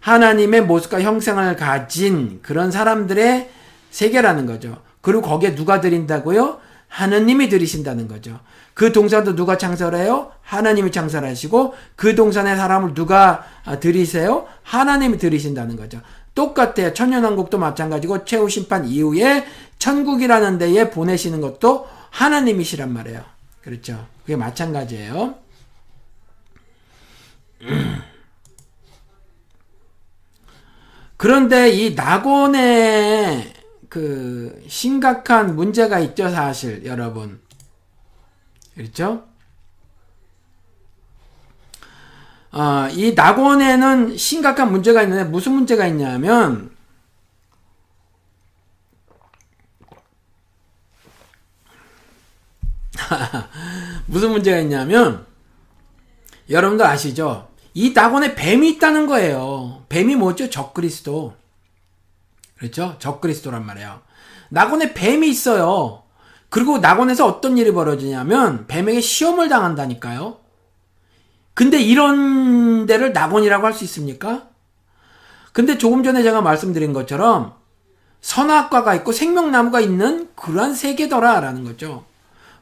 [0.00, 3.48] 하나님의 모습과 형상을 가진 그런 사람들의
[3.92, 4.82] 세계라는 거죠.
[5.02, 6.58] 그리고 거기에 누가 드린다고요?
[6.90, 8.38] 하느님이 들이신다는 거죠.
[8.74, 10.32] 그 동산도 누가 창설해요?
[10.42, 13.44] 하나님이 창설하시고 그 동산의 사람을 누가
[13.80, 14.46] 들이세요?
[14.62, 16.00] 하나님이 들이신다는 거죠.
[16.34, 16.92] 똑같아요.
[16.92, 19.46] 천년왕국도 마찬가지고 최후 심판 이후에
[19.78, 23.24] 천국이라는 데에 보내시는 것도 하나님이시란 말이에요.
[23.62, 24.06] 그렇죠.
[24.22, 25.36] 그게 마찬가지예요.
[31.16, 33.59] 그런데 이 낙원에
[33.90, 37.40] 그 심각한 문제가 있죠, 사실 여러분.
[38.74, 39.24] 그렇죠?
[42.52, 46.70] 어, 이 낙원에는 심각한 문제가 있는데 무슨 문제가 있냐면
[54.06, 55.26] 무슨 문제가 있냐면
[56.48, 57.50] 여러분들 아시죠?
[57.74, 59.84] 이 낙원에 뱀이 있다는 거예요.
[59.88, 60.48] 뱀이 뭐죠?
[60.48, 61.39] 적그리스도.
[62.60, 62.94] 그렇죠?
[62.98, 64.00] 적그리스도란 말이에요.
[64.50, 66.02] 낙원에 뱀이 있어요.
[66.50, 70.36] 그리고 낙원에서 어떤 일이 벌어지냐면 뱀에게 시험을 당한다니까요.
[71.54, 74.48] 근데 이런 데를 낙원이라고 할 수 있습니까?
[75.52, 77.54] 근데 조금 전에 제가 말씀드린 것처럼
[78.20, 82.04] 선악과가 있고 생명나무가 있는 그러한 세계더라라는 거죠.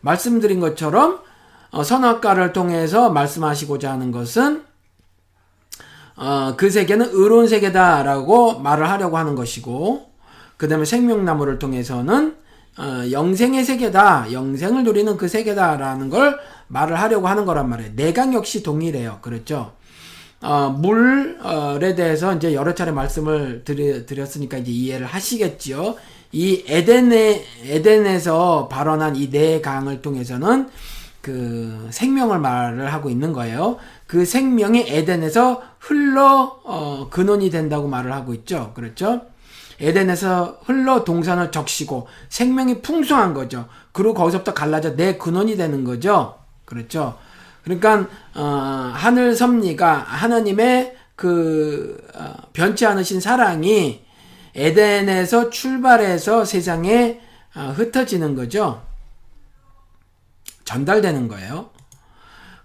[0.01, 1.21] 말씀드린 것처럼
[1.71, 4.65] 어, 선악과를 통해서 말씀하시고자 하는 것은
[6.19, 10.11] 어, 그 세계는 의로운 세계다라고 말을 하려고 하는 것이고
[10.57, 12.35] 그 다음에 생명나무를 통해서는
[12.77, 16.39] 어, 영생의 세계다 영생을 누리는 그 세계다라는 걸
[16.69, 17.93] 말을 하려고 하는 거란 말이에요.
[17.95, 19.19] 내강 역시 동일해요.
[19.23, 19.73] 그렇죠?
[20.41, 25.97] 어, 물에 대해서 이제 여러 차례 말씀을 드리, 드렸으니까 이제 이해를 하시겠지요?
[26.33, 30.69] 이 에덴에, 에덴에서 발언한 이 네 강을 통해서는
[31.21, 33.79] 그 생명을 말을 하고 있는 거예요.
[34.09, 38.73] 그 생명이 에덴에서 흘러 어, 근원이 된다고 말을 하고 있죠.
[38.75, 39.21] 그렇죠?
[39.81, 43.69] 에덴에서 흘러 동산을 적시고 생명이 풍성한 거죠.
[43.93, 46.39] 그리고 거기서부터 갈라져 내 근원이 되는 거죠.
[46.65, 47.19] 그렇죠?
[47.63, 54.03] 그러니까 어, 하늘 섭리가 하나님의 그 어, 변치 않으신 사랑이
[54.55, 57.21] 에덴에서 출발해서 세상에
[57.55, 58.83] 어, 흩어지는 거죠.
[60.65, 61.78] 전달되는 거예요.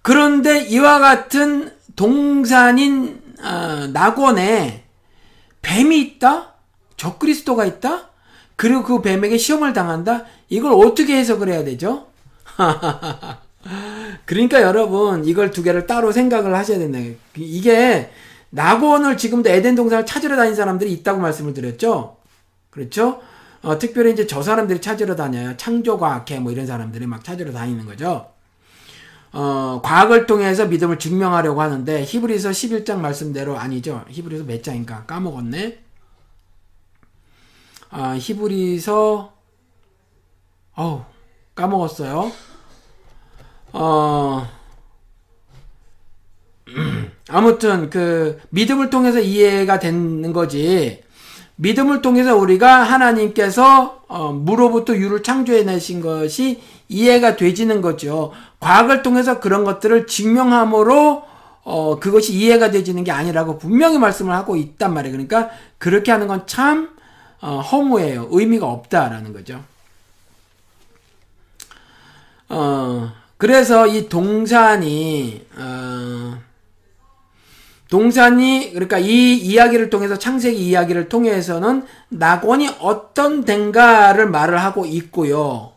[0.04, 4.84] 그런데 이와 같은 동산인 어, 낙원에
[5.62, 6.54] 뱀이 있다?
[6.98, 8.10] 적그리스도가 있다?
[8.56, 10.26] 그리고 그 뱀에게 시험을 당한다?
[10.50, 12.08] 이걸 어떻게 해석을 해야 되죠?
[14.26, 17.00] 그러니까 여러분 이걸 두 개를 따로 생각을 하셔야 된다.
[17.36, 18.12] 이게
[18.50, 22.18] 낙원을 지금도 에덴 동산을 찾으러 다니는 사람들이 있다고 말씀을 드렸죠.
[22.70, 23.22] 그렇죠?
[23.62, 25.56] 어, 특별히 이제 저 사람들이 찾으러 다녀요.
[25.56, 28.33] 창조과학회 뭐 이런 사람들이 막 찾으러 다니는 거죠.
[29.34, 34.06] 어, 과학을 통해서 믿음을 증명하려고 하는데 히브리서 11장 말씀대로 아니죠.
[34.08, 35.84] 히브리서 몇 장인가 까먹었네.
[37.90, 39.34] 아, 히브리서
[40.76, 41.04] 어우,
[41.56, 42.32] 까먹었어요.
[43.74, 44.48] 어,
[47.30, 51.03] 아무튼 그 믿음을 통해서 이해가 되는 거지.
[51.56, 58.32] 믿음을 통해서 우리가 하나님께서 어, 무로부터 유를 창조해내신 것이 이해가 되지는 거죠.
[58.60, 61.24] 과학을 통해서 그런 것들을 증명함으로
[61.64, 65.14] 어, 그것이 이해가 되지는 게 아니라고 분명히 말씀을 하고 있단 말이에요.
[65.14, 66.90] 그러니까 그렇게 하는 건참
[67.42, 68.28] 어, 허무해요.
[68.32, 69.64] 의미가 없다라는 거죠.
[72.50, 76.38] 어, 그래서 이 동산이 어,
[77.94, 85.74] 동산이 그러니까 이 이야기를 통해서 창세기 이야기를 통해서는 낙원이 어떤 덴가를 말을 하고 있고요.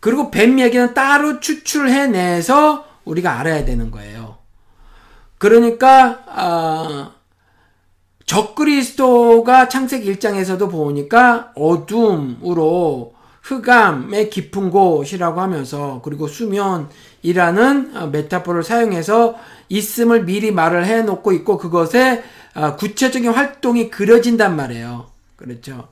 [0.00, 4.38] 그리고 뱀 얘기는 따로 추출해내서 우리가 알아야 되는 거예요.
[5.38, 7.12] 그러니까 어,
[8.26, 19.36] 적그리스도가 창세기 1장에서도 보니까 어둠으로 흑암의 깊은 곳이라고 하면서 그리고 수면이라는 어, 메타포를 사용해서
[19.72, 22.22] 있음을 미리 말을 해 놓고 있고 그것에
[22.54, 25.06] 어, 구체적인 활동이 그려진단 말이에요.
[25.36, 25.88] 그렇죠.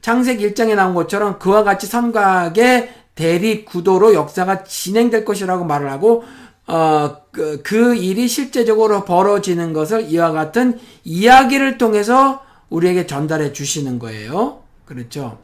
[0.00, 6.24] 창세기 1장에 나온 것처럼 그와 같이 삼각의 대립 구도로 역사가 진행될 것이라고 말을 하고
[6.66, 14.62] 어, 그, 그 일이 실제적으로 벌어지는 것을 이와 같은 이야기를 통해서 우리에게 전달해 주시는 거예요.
[14.84, 15.38] 그렇죠.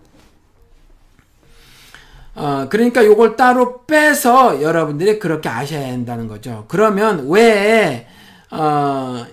[2.35, 6.65] 어, 그러니까 요걸 따로 빼서 여러분들이 그렇게 아셔야 한다는 거죠.
[6.69, 8.07] 그러면 왜,
[8.51, 9.27] 어,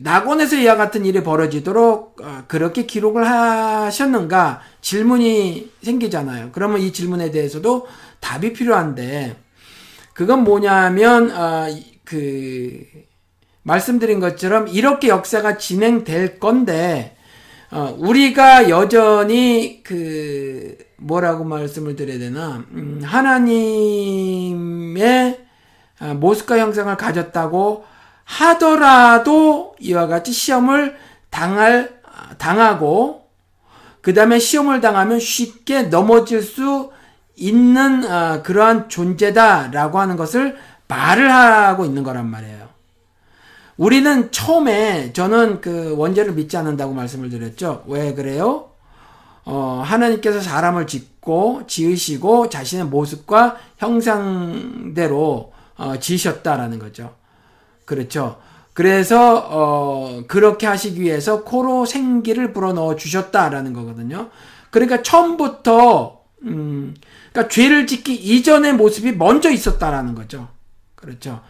[0.00, 6.50] 낙원에서 이와 같은 일이 벌어지도록 어, 그렇게 기록을 하셨는가 질문이 생기잖아요.
[6.52, 7.86] 그러면 이 질문에 대해서도
[8.20, 9.36] 답이 필요한데,
[10.14, 11.66] 그건 뭐냐면, 어,
[12.04, 12.84] 그,
[13.64, 17.16] 말씀드린 것처럼 이렇게 역사가 진행될 건데,
[17.70, 24.60] 어, 우리가 여전히 그 뭐라고 말씀을 드려야 되나 음, 하나님의
[26.00, 27.84] 어, 모습과 형상을 가졌다고
[28.24, 30.96] 하더라도 이와 같이 시험을
[31.30, 32.00] 당할
[32.38, 33.28] 당하고
[34.00, 36.90] 그 다음에 시험을 당하면 쉽게 넘어질 수
[37.36, 40.56] 있는 어, 그러한 존재다라고 하는 것을
[40.88, 42.68] 말을 하고 있는 거란 말이에요.
[43.76, 47.84] 우리는 처음에 저는 그 원죄를 믿지 않는다고 말씀을 드렸죠.
[47.86, 48.71] 왜 그래요?
[49.44, 57.14] 어, 하나님께서 사람을 짓고 지으시고 자신의 모습과 형상대로 어, 지으셨다라는 거죠.
[57.84, 58.38] 그렇죠.
[58.72, 64.30] 그래서 어, 그렇게 하시기 위해서 코로 생기를 불어넣어 주셨다라는 거거든요.
[64.70, 66.94] 그러니까 처음부터 음,
[67.32, 70.48] 그러니까 죄를 짓기 이전의 모습이 먼저 있었다라는 거죠.
[70.94, 71.40] 그렇죠.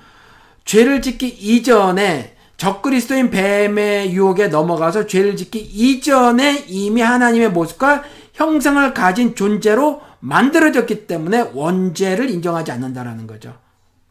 [0.64, 8.04] 죄를 짓기 이전에 적그리스도인 뱀의 유혹에 넘어가서 죄를 짓기 이전에 이미 하나님의 모습과
[8.34, 13.54] 형상을 가진 존재로 만들어졌기 때문에 원죄를 인정하지 않는다라는 거죠.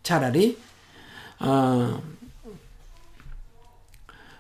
[0.04, 0.58] 차라리
[1.40, 2.02] 어,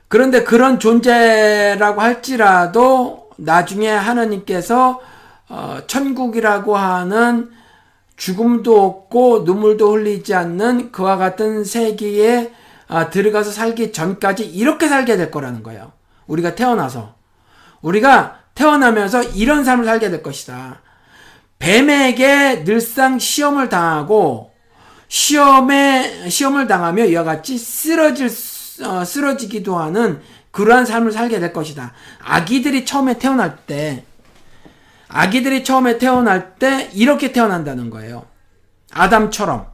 [0.09, 4.99] 그런데 그런 존재라고 할지라도 나중에 하나님께서
[5.47, 7.49] 어, 천국이라고 하는
[8.17, 12.51] 죽음도 없고 눈물도 흘리지 않는 그와 같은 세계에
[12.91, 15.93] 아, 들어가서 살기 전까지 이렇게 살게 될 거라는 거예요.
[16.27, 17.15] 우리가 태어나서.
[17.81, 20.81] 우리가 태어나면서 이런 삶을 살게 될 것이다.
[21.57, 24.51] 뱀에게 늘상 시험을 당하고
[25.07, 28.29] 시험에 시험을 당하며 이와 같이 쓰러질
[28.85, 30.21] 어, 쓰러지기도 하는
[30.51, 31.93] 그러한 삶을 살게 될 것이다.
[32.21, 34.03] 아기들이 처음에 태어날 때
[35.07, 38.25] 아기들이 처음에 태어날 때 이렇게 태어난다는 거예요.
[38.91, 39.67] 아담처럼.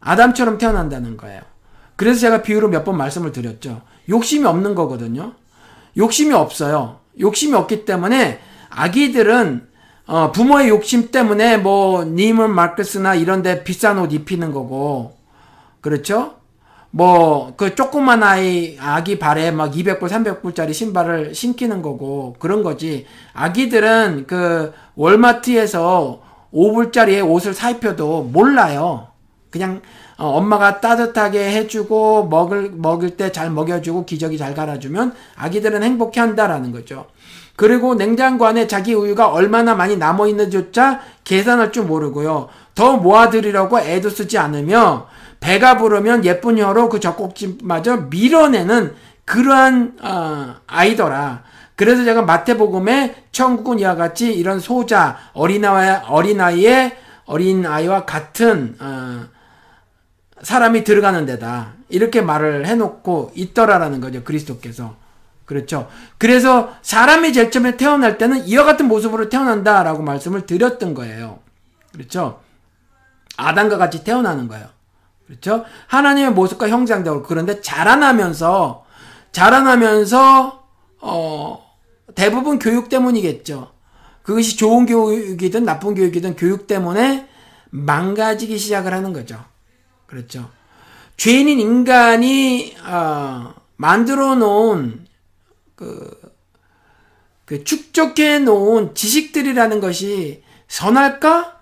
[0.00, 1.42] 아담처럼 태어난다는 거예요.
[1.96, 3.82] 그래서 제가 비유로 몇 번 말씀을 드렸죠.
[4.08, 5.32] 욕심이 없는 거거든요.
[5.96, 7.00] 욕심이 없어요.
[7.18, 8.40] 욕심이 없기 때문에
[8.70, 9.66] 아기들은
[10.06, 15.16] 어, 부모의 욕심 때문에 뭐 니먼 마크스나 이런데 비싼 옷 입히는 거고
[15.80, 16.34] 그렇죠?
[16.90, 24.26] 뭐 그 조그만 아이 아기 발에 막 200불 300불짜리 신발을 신기는 거고 그런 거지 아기들은
[24.26, 26.22] 그 월마트에서
[26.52, 29.08] 5불짜리 옷을 사 입혀도 몰라요
[29.50, 29.82] 그냥
[30.18, 36.72] 어, 엄마가 따뜻하게 해주고 먹을 먹을 때 잘 먹여주고 기저귀 잘 갈아주면 아기들은 행복해 한다라는
[36.72, 37.06] 거죠.
[37.54, 42.48] 그리고 냉장고 안에 자기 우유가 얼마나 많이 남아 있는지조차 계산할 줄 모르고요.
[42.74, 45.08] 더 모아드리려고 애도 쓰지 않으며
[45.40, 48.94] 배가 부르면 예쁜 혀로 그 젖꼭지마저 밀어내는
[49.24, 51.42] 그러한 어, 아이더라.
[51.74, 56.96] 그래서 제가 마태복음에 천국은 이와 같이 이런 소자 어린아이 어린아이의
[57.26, 59.24] 어린아이와 같은 어,
[60.42, 64.96] 사람이 들어가는 데다 이렇게 말을 해놓고 있더라라는 거죠 그리스도께서
[65.44, 71.38] 그렇죠 그래서 사람이 제일 처음에 태어날 때는 이와 같은 모습으로 태어난다라고 말씀을 드렸던 거예요
[71.92, 72.40] 그렇죠
[73.36, 74.76] 아담과 같이 태어나는 거예요
[75.26, 75.64] 그렇죠?
[75.88, 78.84] 하나님의 모습과 형상대로 그런데 자라나면서
[79.32, 80.64] 자라나면서
[81.00, 81.66] 어
[82.14, 83.72] 대부분 교육 때문이겠죠.
[84.22, 87.28] 그것이 좋은 교육이든 나쁜 교육이든 교육 때문에
[87.70, 89.38] 망가지기 시작을 하는 거죠.
[90.06, 90.50] 그렇죠.
[91.16, 95.06] 죄인인 인간이 어, 만들어 놓은
[95.74, 96.32] 그,
[97.44, 101.60] 그 축적해 놓은 지식들이라는 것이 선할까?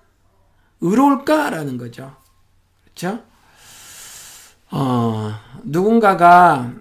[0.80, 2.14] 의로울까라는 거죠.
[2.84, 3.22] 그렇죠?
[4.70, 6.72] 어, 누군가가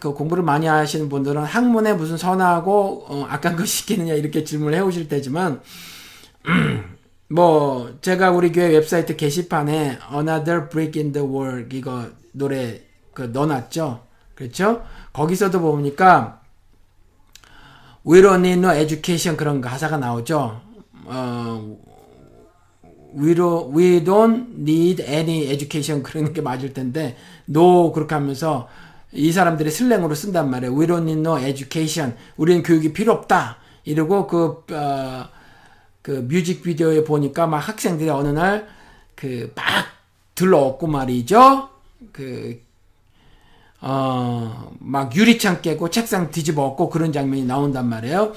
[0.00, 4.80] 그 공부를 많이 하시는 분들은 학문에 무슨 선하고 어, 악한 것이 있겠느냐 이렇게 질문을 해
[4.80, 5.62] 오실 때지만
[7.28, 12.80] 뭐 제가 우리 교회 웹사이트 게시판에 Another Brick in the Wall 이거 노래
[13.12, 14.02] 그 넣어놨죠.
[14.34, 14.82] 그렇죠?
[15.12, 16.40] 거기서도 보니까
[18.06, 20.62] We don't need no education 그런 가사가 나오죠.
[21.04, 21.78] 어,
[23.14, 27.16] we don't, we don't need any education 그런 게 맞을 텐데
[27.50, 28.68] no 그렇게 하면서
[29.12, 30.74] 이 사람들이 슬랭으로 쓴단 말이에요.
[30.74, 32.16] We don't need no education.
[32.36, 33.56] 우리는 교육이 필요 없다.
[33.84, 35.28] 이러고 그, 어,
[36.08, 38.78] 그 뮤직비디오에 보니까 막 학생들이 어느 날
[39.18, 39.64] 그 막
[40.34, 41.68] 들러왔고 말이죠.
[42.12, 42.60] 그,
[43.80, 48.32] 어, 막 유리창 깨고 책상 뒤집어 엎고 그런 장면이 나온단 말이에요.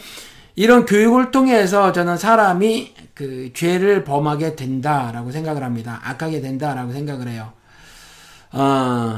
[0.55, 6.01] 이런 교육을 통해서 저는 사람이 그 죄를 범하게 된다라고 생각을 합니다.
[6.03, 7.53] 악하게 된다라고 생각을 해요.
[8.51, 9.17] 어,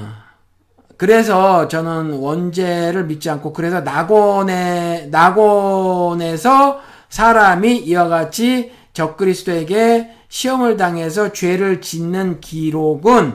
[0.97, 6.82] 그래서 저는 원죄를 믿지 않고 그래서 낙원에 낙원에서
[7.14, 13.34] 사람이 이와 같이 적그리스도에게 시험을 당해서 죄를 짓는 기록은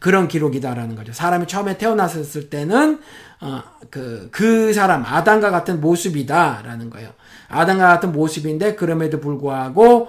[0.00, 1.12] 그런 기록이다라는 거죠.
[1.12, 2.98] 사람이 처음에 태어났을 때는
[3.40, 7.10] 어, 그, 그 사람, 아담과 같은 모습이다라는 거예요.
[7.48, 10.08] 아담과 같은 모습인데, 그럼에도 불구하고,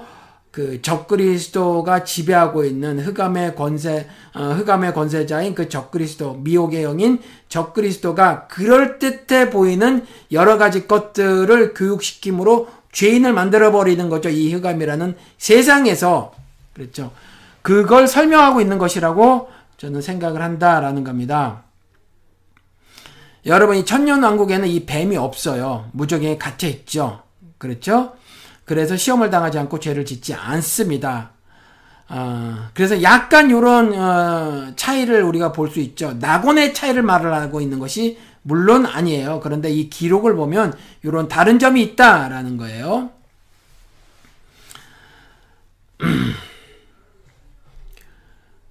[0.49, 8.99] 그 적그리스도가 지배하고 있는 흑암의 권세, 어, 흑암의 권세자인 그 적그리스도, 미혹의 영인 적그리스도가 그럴
[8.99, 14.29] 듯해 보이는 여러 가지 것들을 교육시킴으로 죄인을 만들어버리는 거죠.
[14.29, 16.33] 이 흑암이라는 세상에서.
[16.73, 17.11] 그렇죠.
[17.61, 21.63] 그걸 설명하고 있는 것이라고 저는 생각을 한다라는 겁니다.
[23.45, 25.89] 여러분, 이 천년왕국에는 이 뱀이 없어요.
[25.91, 27.21] 무적에 갇혀있죠.
[27.57, 28.13] 그렇죠?
[28.63, 31.31] 그래서 시험을 당하지 않고 죄를 짓지 않습니다.
[32.07, 36.13] 어, 그래서 약간 이런 어, 차이를 우리가 볼 수 있죠.
[36.13, 39.39] 낙원의 차이를 말을 하고 있는 것이 물론 아니에요.
[39.41, 43.09] 그런데 이 기록을 보면 이런 다른 점이 있다라는 거예요.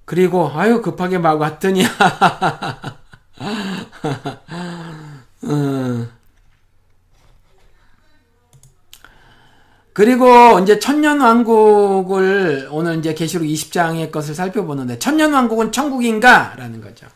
[0.04, 1.84] 그리고 아유 급하게 막 왔더니
[5.44, 6.10] 음.
[9.94, 17.06] 그리고 이제 천년왕국을 오늘 이제 계시록 20장의 것을 살펴보는데 천년왕국은 천국인가라는 거죠.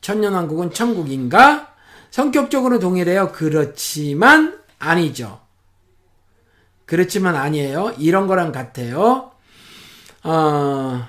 [0.00, 1.68] 천년왕국은 천국인가?
[2.10, 3.32] 성격적으로 동일해요.
[3.32, 5.40] 그렇지만 아니죠.
[6.86, 7.94] 그렇지만 아니에요.
[7.98, 9.30] 이런 거랑 같아요.
[10.24, 11.06] 어,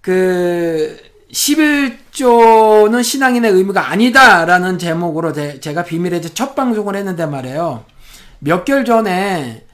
[0.00, 0.98] 그
[1.30, 7.84] 11조는 신앙인의 의무가 아니다라는 제목으로 제 가 비밀의 첫 방송을 했는데 말이에요.
[8.40, 9.66] 몇 개월 전에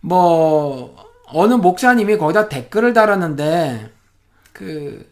[0.00, 0.96] 뭐
[1.28, 3.90] 어느 목사님이 거기다 댓글을 달았는데
[4.52, 5.08] 그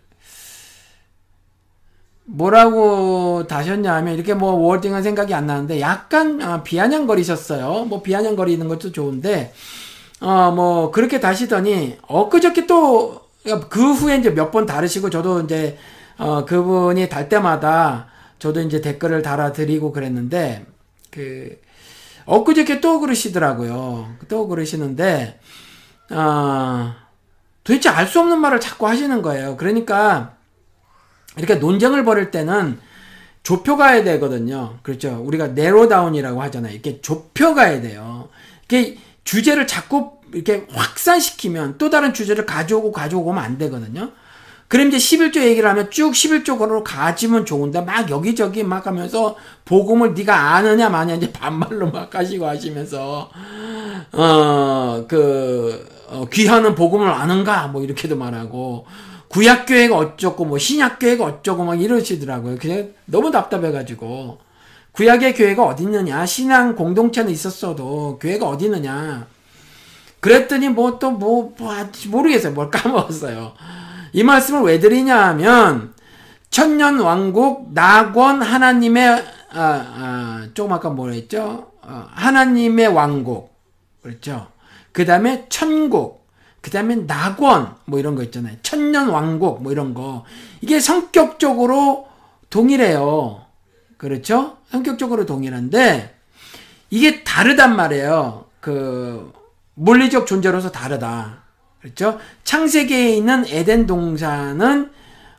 [2.26, 7.84] 뭐라고 다셨냐 하면 이렇게 뭐 워딩은 생각이 안 나는데 약간 아, 비아냥거리셨어요.
[7.86, 9.52] 뭐 비아냥거리는 것도 좋은데
[10.20, 13.22] 어 뭐 그렇게 다시더니 엊그저께 또
[13.70, 15.76] 그 후에 이제 몇 번 다르시고 저도 이제
[16.18, 18.08] 어 그분이 달 때마다
[18.38, 20.64] 저도 이제 댓글을 달아드리고 그랬는데
[21.10, 21.58] 그
[22.26, 24.16] 엊그저께 또 그러시더라고요.
[24.28, 25.38] 또 그러시는데,
[26.10, 26.92] 어,
[27.64, 29.56] 도대체 알 수 없는 말을 자꾸 하시는 거예요.
[29.56, 30.36] 그러니까,
[31.36, 32.78] 이렇게 논쟁을 벌일 때는
[33.42, 34.78] 좁혀가야 되거든요.
[34.82, 35.22] 그렇죠.
[35.24, 36.72] 우리가 네로다운이라고 하잖아요.
[36.72, 38.28] 이렇게 좁혀가야 돼요.
[38.68, 44.12] 이렇게 주제를 자꾸 이렇게 확산시키면 또 다른 주제를 가져오고 가져오고 하면 안 되거든요.
[44.68, 50.54] 그럼 이제 11조 얘기를 하면 쭉 11조로 가지면 좋은데 막 여기저기 막 하면서 복음을 네가
[50.54, 53.30] 아느냐 마냐 이제 반말로 막 하시고 하시면서
[54.10, 58.86] 어그 어, 귀하는 복음을 아는가 뭐 이렇게도 말하고
[59.34, 62.56] 구약 교회가 어쩌고 뭐 신약 교회가 어쩌고 막 이러시더라고요.
[62.56, 64.38] 그냥 너무 답답해가지고
[64.92, 69.26] 구약의 교회가 어디 있느냐 신앙 공동체는 있었어도 교회가 어디 있느냐
[70.20, 71.74] 그랬더니 뭐 또뭐 뭐, 뭐,
[72.10, 72.52] 모르겠어요.
[72.52, 73.54] 뭘 까먹었어요.
[74.12, 75.94] 이 말씀을 왜 드리냐 하면
[76.50, 79.08] 천년 왕국 낙원 하나님의
[79.50, 81.72] 아, 아, 조금 아까 뭐라 했죠?
[81.82, 83.52] 어, 하나님의 왕국
[84.00, 84.46] 그렇죠?
[84.92, 86.23] 그 다음에 천국
[86.64, 88.56] 그 다음에 낙원 뭐 이런 거 있잖아요.
[88.62, 90.24] 천년 왕국 뭐 이런 거
[90.62, 92.08] 이게 성격적으로
[92.48, 93.42] 동일해요.
[93.98, 94.56] 그렇죠?
[94.70, 96.18] 성격적으로 동일한데
[96.88, 98.46] 이게 다르단 말이에요.
[98.60, 99.30] 그
[99.74, 101.42] 물리적 존재로서 다르다.
[101.82, 102.18] 그렇죠?
[102.44, 104.90] 창세기에 있는 에덴 동산은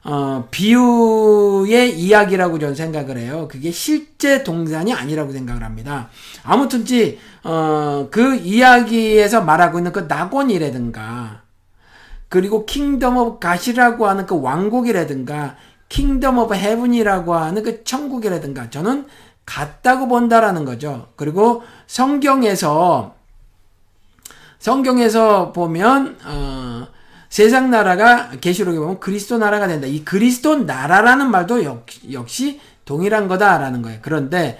[0.07, 3.47] 어, 비유의 이야기라고 저는 생각을 해요.
[3.49, 6.09] 그게 실제 동산이 아니라고 생각을 합니다.
[6.43, 11.41] 아무튼지 어, 그 이야기에서 말하고 있는 그 낙원이라든가
[12.29, 15.55] 그리고 Kingdom of God이라고 하는 그 왕국이라든가
[15.89, 19.07] Kingdom of Heaven이라고 하는 그 천국이라든가 저는
[19.43, 21.07] 같다고 본다라는 거죠.
[21.15, 23.15] 그리고 성경에서
[24.59, 26.87] 성경에서 보면 어,
[27.35, 29.87] 세상 나라가 계시록에 보면 그리스도 나라가 된다.
[29.87, 33.99] 이 그리스도 나라라는 말도 역시, 역시 동일한 거다라는 거예요.
[34.01, 34.57] 그런데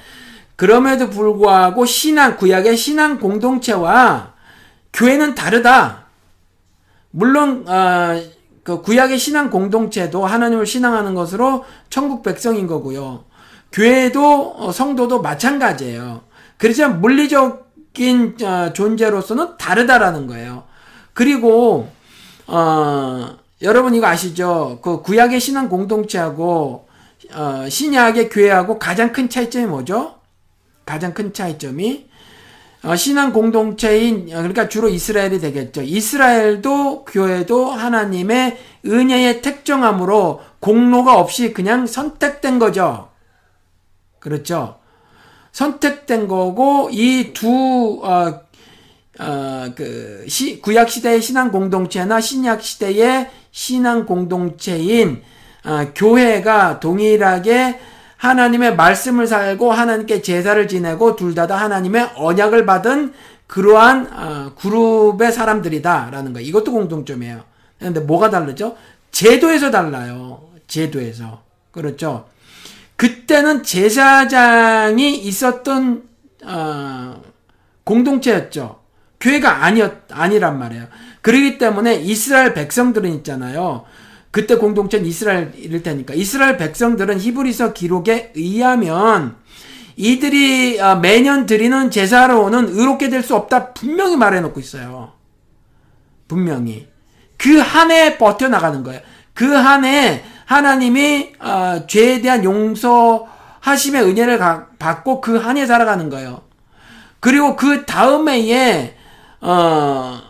[0.57, 4.33] 그럼에도 불구하고 신앙 구약의 신앙 공동체와
[4.91, 6.07] 교회는 다르다.
[7.11, 8.21] 물론 어,
[8.63, 13.23] 그 구약의 신앙 공동체도 하나님을 신앙하는 것으로 천국 백성인 거고요.
[13.71, 16.23] 교회도 어, 성도도 마찬가지예요.
[16.57, 20.65] 그렇지만 물리적인 어, 존재로서는 다르다라는 거예요.
[21.13, 21.94] 그리고
[22.47, 24.79] 어, 여러분 이거 아시죠?
[24.81, 26.87] 그 구약의 신앙 공동체하고
[27.33, 30.15] 어, 신약의 교회하고 가장 큰 차이점이 뭐죠?
[30.85, 32.09] 가장 큰 차이점이
[32.83, 35.81] 어, 신앙 공동체인 그러니까 주로 이스라엘이 되겠죠.
[35.81, 43.09] 이스라엘도 교회도 하나님의 은혜의 특정함으로 공로가 없이 그냥 선택된 거죠.
[44.19, 44.77] 그렇죠.
[45.51, 48.41] 선택된 거고 이두 어,
[49.19, 55.21] 어, 그, 시, 구약 시대의 신앙 공동체나 신약 시대의 신앙 공동체인,
[55.63, 57.79] 어, 교회가 동일하게
[58.17, 63.13] 하나님의 말씀을 살고 하나님께 제사를 지내고 둘 다 다 하나님의 언약을 받은
[63.47, 66.39] 그러한 어, 그룹의 사람들이다라는 거.
[66.39, 67.43] 이것도 공통점이에요.
[67.79, 68.75] 그런데 뭐가 다르죠?
[69.11, 70.41] 제도에서 달라요.
[70.67, 71.43] 제도에서.
[71.71, 72.25] 그렇죠.
[72.95, 76.03] 그때는 제사장이 있었던
[76.45, 77.21] 어,
[77.83, 78.79] 공동체였죠.
[79.25, 80.85] 교회가 아니었 아니란 말이에요.
[81.21, 83.85] 그러기 때문에 이스라엘 백성들은 있잖아요.
[84.29, 89.37] 그때 공동체는 이스라엘일 테니까 이스라엘 백성들은 히브리서 기록에 의하면
[89.95, 95.13] 이들이 어, 매년 드리는 제사로는 의롭게 될 수 없다 분명히 말해놓고 있어요.
[96.27, 96.87] 분명히
[97.37, 99.01] 그 한 해 버텨 나가는 거예요.
[99.33, 104.37] 그 한 해 하나님이 어, 죄에 대한 용서하심의 은혜를
[104.77, 106.41] 받고 그 한 해 살아가는 거예요.
[107.19, 108.94] 그리고 그 다음 해에
[109.45, 110.21] 어,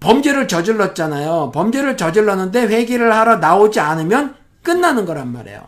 [0.00, 1.52] 범죄를 저질렀잖아요.
[1.54, 5.66] 범죄를 저질렀는데 회개를 하러 나오지 않으면 끝나는 거란 말이에요.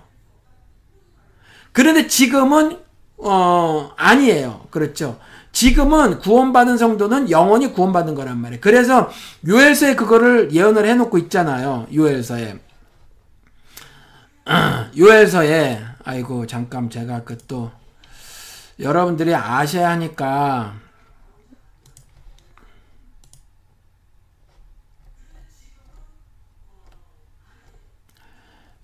[1.73, 2.79] 그런데 지금은
[3.17, 4.67] 어, 아니에요.
[4.71, 5.19] 그렇죠.
[5.53, 8.61] 지금은 구원받은 성도는 영원히 구원받은 거란 말이에요.
[8.61, 9.11] 그래서
[9.49, 11.87] 요엘서에 그거를 예언을 해놓고 있잖아요.
[11.93, 12.61] 요엘서에.
[14.97, 17.71] 요엘서에 아이고 잠깐 제가 그 또
[18.81, 20.75] 여러분들이 아셔야 하니까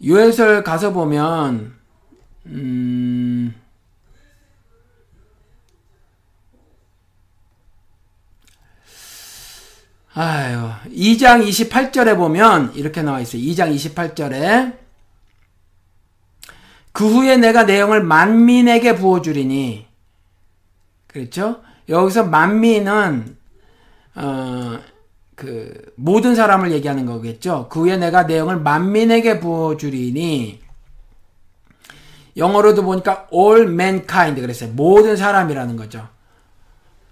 [0.05, 1.75] 요해설 가서 보면
[2.47, 3.55] 음
[10.15, 13.43] 아유 2장 28절에 보면 이렇게 나와 있어요.
[13.43, 14.77] 2장 28절에
[16.93, 19.87] 그 후에 내가 내용을 만민에게 부어 주리니
[21.07, 21.61] 그렇죠?
[21.89, 23.37] 여기서 만민은
[24.15, 24.79] 어,
[25.37, 27.69] 그 모든 사람을 얘기하는 거겠죠.
[27.69, 30.61] 그 후에 내가 내용을 만민에게 부어 주리니
[32.37, 34.71] 영어로도 보니까 all mankind 그랬어요.
[34.73, 36.09] 모든 사람이라는 거죠.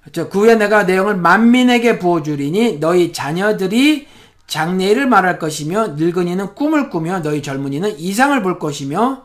[0.01, 0.29] 그렇죠.
[0.31, 4.09] 그 후에 내가 내용을 만민에게 부어 주리니 너희 자녀들이
[4.47, 9.25] 장래를 말할 것이며 늙은이는 꿈을 꾸며 너희 젊은이는 이상을 볼 것이며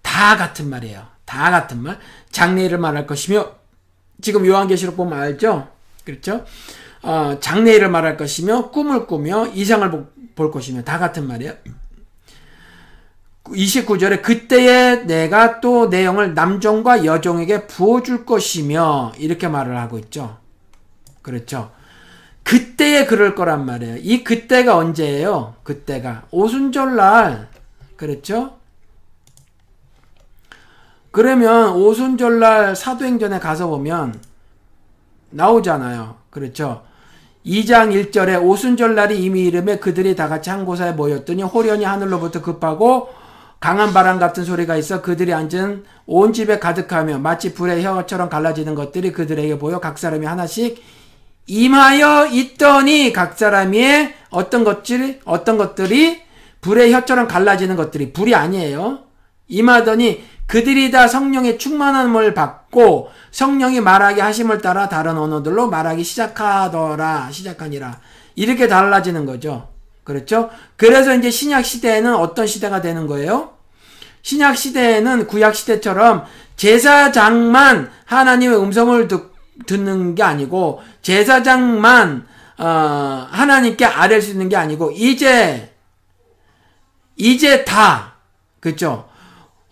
[0.00, 1.06] 다 같은 말이에요.
[1.26, 1.98] 다 같은 말.
[2.30, 3.52] 장래를 말할 것이며
[4.22, 5.68] 지금 요한계시록 보면 알죠?
[6.04, 6.44] 그렇죠?
[7.02, 11.54] 어, 장래일을 말할 것이며 꿈을 꾸며 이상을 볼 것이며 다 같은 말이에요.
[13.44, 20.38] 29절에 그때에 내가 또 내용을 남종과 여종에게 부어줄 것이며 이렇게 말을 하고 있죠.
[21.22, 21.72] 그렇죠.
[22.44, 23.96] 그때에 그럴 거란 말이에요.
[23.98, 25.56] 이 그때가 언제예요?
[25.64, 27.48] 그때가 오순절날
[27.96, 28.58] 그렇죠?
[31.10, 34.20] 그러면 오순절날 사도행전에 가서 보면
[35.30, 36.16] 나오잖아요.
[36.30, 36.84] 그렇죠?
[37.46, 43.08] 2장 1절에 오순절 날이 이미 이름에 그들이 다 같이 한 곳에 모였더니 호련히 하늘로부터 급하고
[43.58, 49.12] 강한 바람 같은 소리가 있어 그들이 앉은 온 집에 가득하며 마치 불의 혀처럼 갈라지는 것들이
[49.12, 50.82] 그들에게 보여 각 사람이 하나씩
[51.46, 56.22] 임하여 있더니 각 사람의 어떤 것들이 어떤 것들이
[56.60, 59.00] 불의 혀처럼 갈라지는 것들이 불이 아니에요.
[59.48, 67.98] 임하더니 그들이 다 성령의 충만함을 받고 성령이 말하게 하심을 따라 다른 언어들로 말하기 시작하더라 시작하니라
[68.34, 69.70] 이렇게 달라지는 거죠.
[70.04, 70.50] 그렇죠?
[70.76, 73.54] 그래서 이제 신약 시대에는 어떤 시대가 되는 거예요?
[74.20, 76.26] 신약 시대에는 구약 시대처럼
[76.56, 79.32] 제사장만 하나님의 음성을 듣,
[79.64, 82.26] 듣는 게 아니고 제사장만
[82.58, 85.74] 어, 하나님께 아뢰 수 있는 게 아니고 이제
[87.16, 88.16] 이제 다
[88.60, 89.10] 그죠?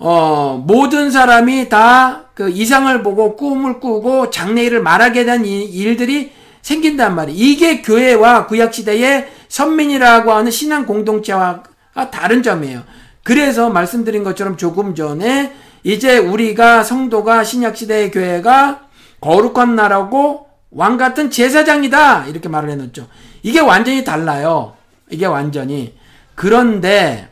[0.01, 6.33] 어, 모든 사람이 다 그 이상을 보고 꿈을 꾸고 장래일을 말하게 된 일들이
[6.63, 7.39] 생긴단 말이에요.
[7.39, 11.63] 이게 교회와 구약시대의 선민이라고 하는 신앙 공동체와
[12.11, 12.83] 다른 점이에요.
[13.25, 15.53] 그래서 말씀드린 것처럼 조금 전에
[15.85, 18.87] 이제 우리가 성도가 신약시대의 교회가
[19.21, 22.25] 거룩한 나라고 왕 같은 제사장이다.
[22.29, 23.07] 이렇게 말을 해놓죠.
[23.43, 24.77] 이게 완전히 달라요.
[25.11, 25.95] 이게 완전히.
[26.35, 27.29] 그런데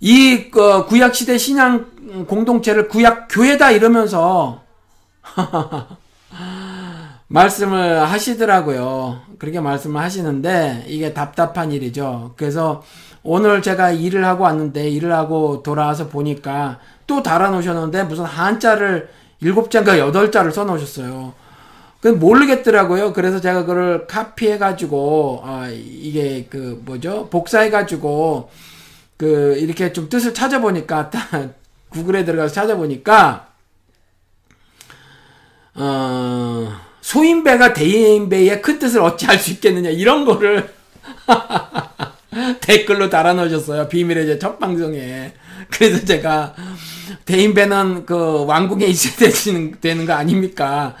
[0.00, 1.86] 이 어, 구약 시대 신앙
[2.26, 4.62] 공동체를 구약 교회다 이러면서
[7.26, 9.20] 말씀을 하시더라고요.
[9.38, 12.34] 그렇게 말씀을 하시는데 이게 답답한 일이죠.
[12.36, 12.82] 그래서
[13.22, 19.98] 오늘 제가 일을 하고 왔는데 일을 하고 돌아와서 보니까 또 달아놓으셨는데 무슨 한자를 일곱 자인가
[19.98, 21.34] 여덟 자를 써놓으셨어요.
[22.00, 23.12] 그 모르겠더라고요.
[23.12, 28.50] 그래서 제가 그걸 카피해가지고 아 이게 그 뭐죠 복사해가지고
[29.18, 31.54] 그 이렇게 좀 뜻을 찾아보니까 딱
[31.90, 33.48] 구글에 들어가서 찾아보니까
[35.74, 40.72] 어 소인배가 대인배의 큰 뜻을 어찌 알수 있겠느냐 이런 거를
[42.62, 45.34] 댓글로 달아놓으셨어요 비밀의 제 첫 방송에.
[45.70, 46.54] 그래서 제가
[47.24, 49.30] 대인배는 그 왕궁에 있어야
[49.80, 50.94] 되는 거 아닙니까?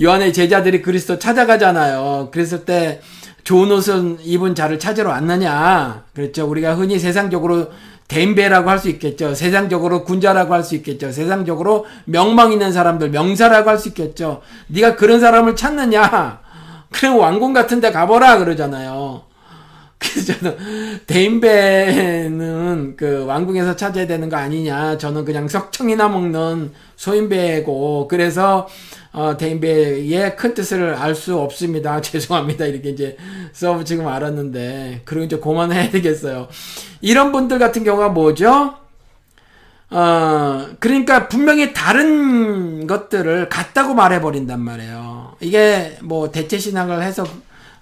[0.00, 2.28] 요한의 제자들이 그리스도 찾아가잖아요.
[2.32, 3.00] 그랬을 때
[3.44, 6.04] 좋은 옷은 입은 자를 찾으러 왔느냐.
[6.14, 6.46] 그렇죠.
[6.48, 7.70] 우리가 흔히 세상적으로
[8.08, 9.34] 댐베라고 할 수 있겠죠.
[9.34, 11.10] 세상적으로 군자라고 할 수 있겠죠.
[11.12, 14.42] 세상적으로 명망 있는 사람들, 명사라고 할 수 있겠죠.
[14.68, 16.40] 네가 그런 사람을 찾느냐?
[16.90, 19.22] 그럼 왕궁 같은 데 가보라 그러잖아요.
[20.02, 24.98] 그래서 저는 대인배는 그 왕궁에서 찾아야 되는 거 아니냐.
[24.98, 28.68] 저는 그냥 석청이나 먹는 소인배고 그래서
[29.12, 32.00] 어, 대인배의 큰 뜻을 알 수 없습니다.
[32.02, 32.66] 죄송합니다.
[32.66, 33.16] 이렇게 이제
[33.52, 36.48] 써 지금 알았는데 그리고 이제 그만해야 되겠어요.
[37.00, 38.74] 이런 분들 같은 경우가 뭐죠?
[39.90, 45.36] 어, 그러니까 분명히 다른 것들을 같다고 말해버린단 말이에요.
[45.40, 47.24] 이게 뭐 대체 신앙을 해서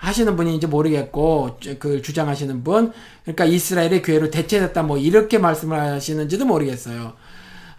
[0.01, 2.93] 하시는 분인지 모르겠고 그 주장하시는 분
[3.23, 7.13] 그러니까 이스라엘의 교회로 대체됐다 뭐 이렇게 말씀을 하시는지도 모르겠어요.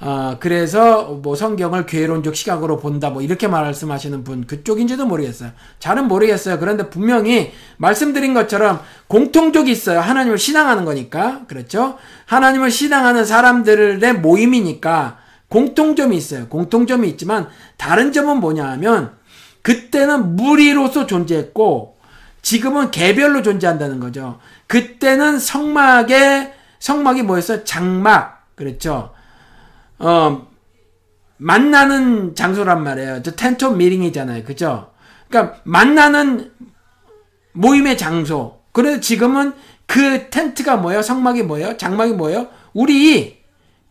[0.03, 5.51] 아, 그래서 뭐 성경을 괴론적 시각으로 본다 뭐 이렇게 말씀하시는 분 그쪽인지도 모르겠어요.
[5.79, 6.59] 잘은 모르겠어요.
[6.59, 9.99] 그런데 분명히 말씀드린 것처럼 공통적이 있어요.
[9.99, 11.41] 하나님을 신앙하는 거니까.
[11.47, 11.97] 그렇죠?
[12.25, 15.17] 하나님을 신앙하는 사람들의 모임이니까
[15.49, 16.47] 공통점이 있어요.
[16.49, 17.47] 공통점이 있지만
[17.77, 19.11] 다른 점은 뭐냐 하면
[19.63, 22.00] 그때는 무리로서 존재했고
[22.41, 24.39] 지금은 개별로 존재한다는 거죠.
[24.67, 27.63] 그때는 성막에 성막이 뭐였어요?
[27.63, 28.47] 장막.
[28.55, 29.13] 그렇죠?
[29.99, 30.47] 어,
[31.37, 33.23] 만나는 장소란 말이에요.
[33.23, 34.43] 저 텐트 미링이잖아요.
[34.43, 34.91] 그죠?
[35.27, 36.51] 그러니까 만나는
[37.53, 38.61] 모임의 장소.
[38.71, 39.53] 그래서 지금은
[39.85, 41.01] 그 텐트가 뭐예요?
[41.01, 41.77] 성막이 뭐예요?
[41.77, 42.47] 장막이 뭐예요?
[42.73, 43.40] 우리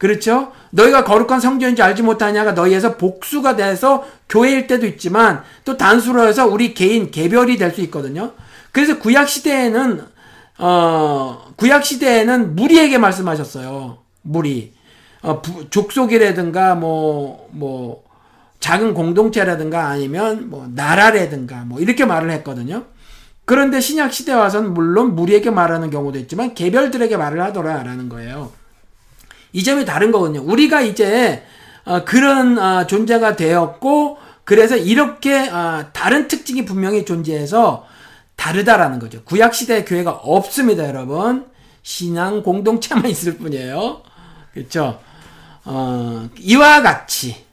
[0.01, 0.53] 그렇죠?
[0.71, 6.73] 너희가 거룩한 성전인지 알지 못하냐가 너희에서 복수가 돼서 교회일 때도 있지만 또 단수로 해서 우리
[6.73, 8.33] 개인 개별이 될 수 있거든요.
[8.73, 10.03] 그래서 구약 시대에는
[10.59, 13.99] 어 구약 시대에는 무리에게 말씀하셨어요.
[14.23, 14.73] 무리.
[15.23, 18.03] 어, 부, 족속이라든가 뭐, 뭐,
[18.61, 22.85] 작은 공동체라든가 아니면 뭐, 나라라든가 뭐, 이렇게 말을 했거든요.
[23.45, 28.53] 그런데 신약 시대 와서는 물론 무리에게 말하는 경우도 있지만 개별들에게 말을 하더라라는 거예요.
[29.53, 30.43] 이 점이 다른 거거든요.
[30.43, 31.45] 우리가 이제
[31.85, 37.87] 어, 그런 어, 존재가 되었고 그래서 이렇게 어, 다른 특징이 분명히 존재해서
[38.37, 39.23] 다르다라는 거죠.
[39.25, 41.47] 구약 시대 교회가 없습니다, 여러분.
[41.83, 44.03] 신앙 공동체만 있을 뿐이에요.
[44.53, 45.01] 그렇죠?
[45.65, 47.45] 어, 이와 같이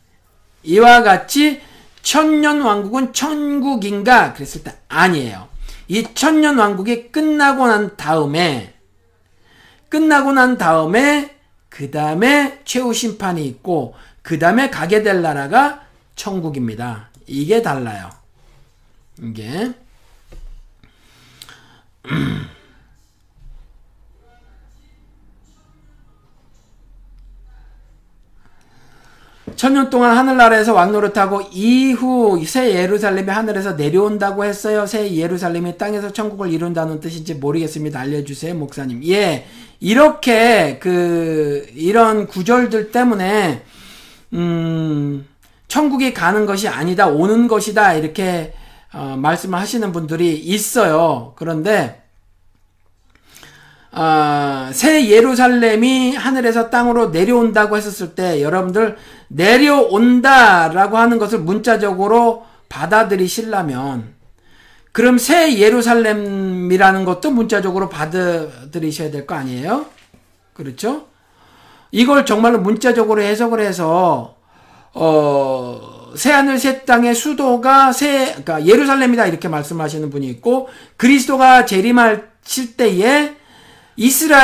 [0.64, 1.62] 이와 같이
[2.02, 5.48] 천년 왕국은 천국인가 그랬을 때 아니에요.
[5.88, 8.74] 이 천년 왕국이 끝나고 난 다음에
[9.90, 11.37] 끝나고 난 다음에
[11.78, 15.84] 그 다음에 최후 심판이 있고 그 다음에 가게 될 나라가
[16.16, 17.12] 천국입니다.
[17.28, 18.10] 이게 달라요.
[19.22, 19.74] 이게
[29.56, 34.88] 천년 동안 하늘나라에서 왕노릇하고 이후 새 예루살렘이 하늘에서 내려온다고 했어요.
[34.88, 38.00] 새 예루살렘이 땅에서 천국을 이룬다는 뜻인지 모르겠습니다.
[38.00, 39.04] 알려주세요, 목사님.
[39.06, 39.46] 예,
[39.80, 43.64] 이렇게 그 이런 구절들 때문에
[44.34, 45.28] 음,
[45.68, 48.54] 천국이 가는 것이 아니다, 오는 것이다 이렇게
[48.94, 51.34] 어, 말씀을 하시는 분들이 있어요.
[51.36, 52.02] 그런데
[53.92, 58.98] 어, 새 예루살렘이 하늘에서 땅으로 내려온다고 했었을 때 여러분들
[59.28, 64.17] 내려온다라고 하는 것을 문자적으로 받아들이시려면
[64.98, 69.86] 그럼 새 예루살렘이라는 것도 문자적으로 받아들이셔야 될 거 아니에요?
[70.56, 71.06] 그렇죠?
[71.92, 74.38] 이걸 정말로 문자적으로 해석을 해서
[74.96, 80.68] 어, 새 하늘 새 땅의 수도가 새 그러니까 예루살렘이다 이렇게 말씀하시는 분이 있고
[80.98, 83.36] 그리스도가 재림하실 때에
[83.98, 84.40] 이스라엘로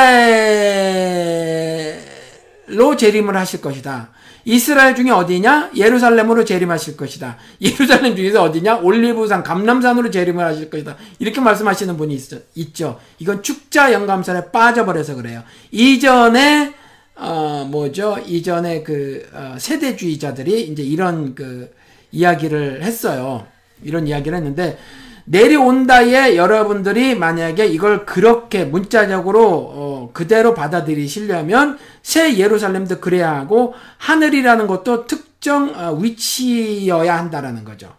[2.96, 4.13] 재림을 하실 것이다.
[4.44, 5.70] 이스라엘 중에 어디냐?
[5.76, 7.38] 예루살렘으로 재림하실 것이다.
[7.60, 8.76] 예루살렘 중에서 어디냐?
[8.76, 10.96] 올리브산, 감남산으로 재림을 하실 것이다.
[11.18, 12.14] 이렇게 말씀하시는 분이
[12.54, 15.42] 있, 죠 이건 축자 영감설에 빠져버려서 그래요.
[15.70, 16.74] 이전에
[17.16, 18.18] 어 뭐죠?
[18.26, 21.72] 이전에 그 어, 세대주의자들이 이제 이런 그
[22.10, 23.46] 이야기를 했어요.
[23.82, 24.78] 이런 이야기를 했는데
[25.24, 35.06] 내려온다에 여러분들이 만약에 이걸 그렇게 문자적으로 어, 그대로 받아들이시려면 새 예루살렘도 그래야 하고 하늘이라는 것도
[35.06, 37.94] 특정 어, 위치여야 한다라는 거죠.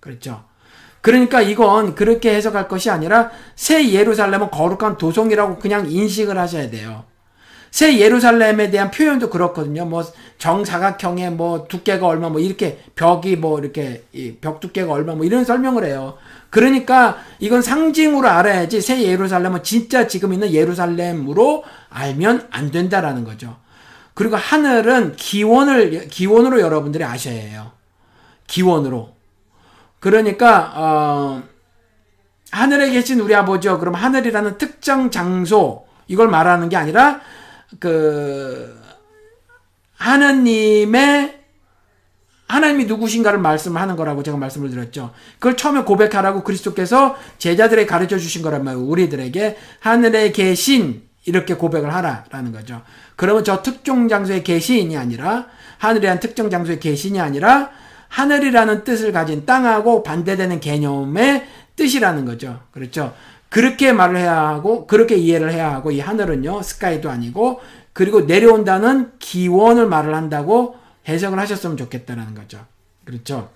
[0.00, 0.44] 그렇죠.
[1.00, 7.04] 그러니까 이건 그렇게 해석할 것이 아니라 새 예루살렘은 거룩한 도성이라고 그냥 인식을 하셔야 돼요.
[7.70, 9.84] 새 예루살렘에 대한 표현도 그렇거든요.
[9.84, 10.02] 뭐
[10.38, 14.02] 정사각형의 뭐 두께가 얼마 뭐 이렇게 벽이 뭐 이렇게
[14.40, 16.16] 벽 두께가 얼마 뭐 이런 설명을 해요.
[16.50, 23.56] 그러니까 이건 상징으로 알아야지 새 예루살렘은 진짜 지금 있는 예루살렘으로 알면 안 된다라는 거죠.
[24.14, 27.72] 그리고 하늘은 기원을 기원으로 여러분들이 아셔야 해요.
[28.46, 29.14] 기원으로.
[30.00, 31.42] 그러니까 어,
[32.50, 33.78] 하늘에 계신 우리 아버지요.
[33.78, 37.20] 그럼 하늘이라는 특정 장소 이걸 말하는 게 아니라
[37.80, 38.80] 그
[39.96, 41.35] 하느님의
[42.48, 45.12] 하나님이 누구신가를 말씀하는 거라고 제가 말씀을 드렸죠.
[45.34, 48.84] 그걸 처음에 고백하라고 그리스도께서 제자들에게 가르쳐 주신 거란 말이에요.
[48.86, 52.82] 우리들에게 하늘에 계신 이렇게 고백을 하라라는 거죠.
[53.16, 55.46] 그러면 저 특정 장소에 계신이 아니라
[55.78, 57.70] 하늘이라는 특정 장소에 계신이 아니라
[58.08, 62.60] 하늘이라는 뜻을 가진 땅하고 반대되는 개념의 뜻이라는 거죠.
[62.70, 63.12] 그렇죠.
[63.48, 67.60] 그렇게 말을 해야 하고 그렇게 이해를 해야 하고 이 하늘은요 스카이도 아니고
[67.92, 70.76] 그리고 내려온다는 기원을 말을 한다고
[71.08, 72.64] 해석을 하셨으면 좋겠다는 거죠.
[73.04, 73.50] 그렇죠.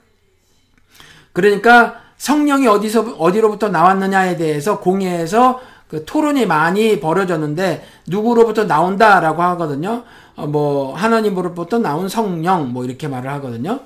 [1.33, 10.05] 그러니까 성령이 어디서 어디로부터 나왔느냐에 대해서 공예에서 그 토론이 많이 벌어졌는데 누구로부터 나온다라고 하거든요.
[10.37, 13.81] 어, 뭐 하나님으로부터 나온 성령 뭐 이렇게 말을 하거든요.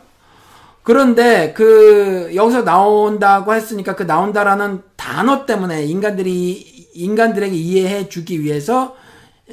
[0.82, 8.94] 그런데 그 여기서 나온다고 했으니까 그 나온다라는 단어 때문에 인간들이 인간들에게 이해해 주기 위해서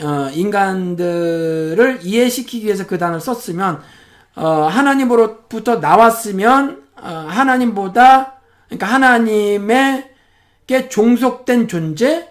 [0.01, 3.82] 어 인간들을 이해시키기 위해서 그 단어를 썼으면 어,
[4.40, 10.10] 하나님으로부터 나왔으면 어, 하나님보다 그러니까 하나님에게
[10.90, 12.30] 종속된 존재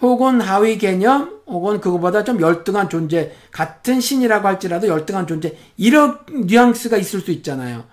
[0.00, 6.96] 혹은 하위 개념 혹은 그거보다 좀 열등한 존재 같은 신이라고 할지라도 열등한 존재 이런 뉘앙스가
[6.96, 7.84] 있을 수 있잖아요.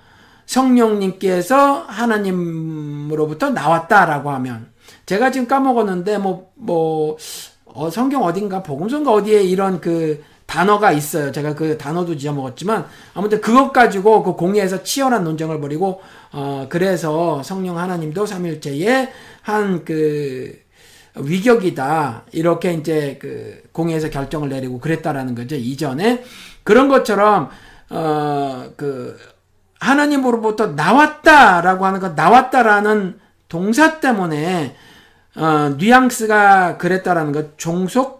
[0.45, 4.71] 성령님께서 하나님으로부터 나왔다라고 하면
[5.05, 7.17] 제가 지금 까먹었는데 뭐뭐 뭐,
[7.65, 11.31] 어, 성경 어딘가 복음서인가 어디에 이런 그 단어가 있어요.
[11.31, 16.01] 제가 그 단어도 지어 먹었지만 아무튼 그것 가지고 그 공예에서 치열한 논쟁을 벌이고
[16.33, 19.11] 어 그래서 성령 하나님도 삼일체의
[19.43, 20.65] 한 그
[21.19, 26.23] 위격이다 이렇게 이제 그 공예에서 결정을 내리고 그랬다라는 거죠 이전에
[26.63, 27.49] 그런 것처럼
[27.89, 29.17] 어 그
[29.79, 34.75] 하나님으로부터 나왔다라고 하는 것 나왔다라는 동사 때문에
[35.35, 38.16] 어 뉘앙스가 그랬다라는 것 종속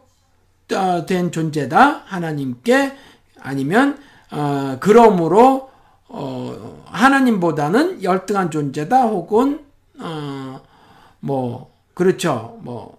[1.05, 2.03] 된 존재다.
[2.05, 2.93] 하나님께
[3.41, 3.97] 아니면
[4.31, 5.69] 어, 그러므로
[6.07, 9.03] 어, 하나님보다는 열등한 존재다.
[9.03, 9.61] 혹은
[9.99, 10.61] 어,
[11.19, 12.59] 뭐 그렇죠.
[12.61, 12.97] 뭐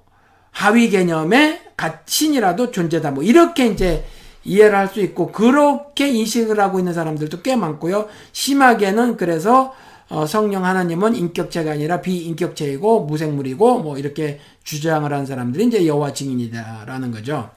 [0.50, 1.60] 하위 개념의
[2.06, 3.12] 신이라도 존재다.
[3.12, 4.04] 뭐 이렇게 이제
[4.44, 8.08] 이해를 할 수 있고 그렇게 인식을 하고 있는 사람들도 꽤 많고요.
[8.32, 9.74] 심하게는 그래서
[10.08, 17.10] 어, 성령 하나님은 인격체가 아니라 비인격체이고 무생물이고 뭐 이렇게 주장을 하는 사람들이 이제 여호와 증인이다라는
[17.12, 17.50] 거죠.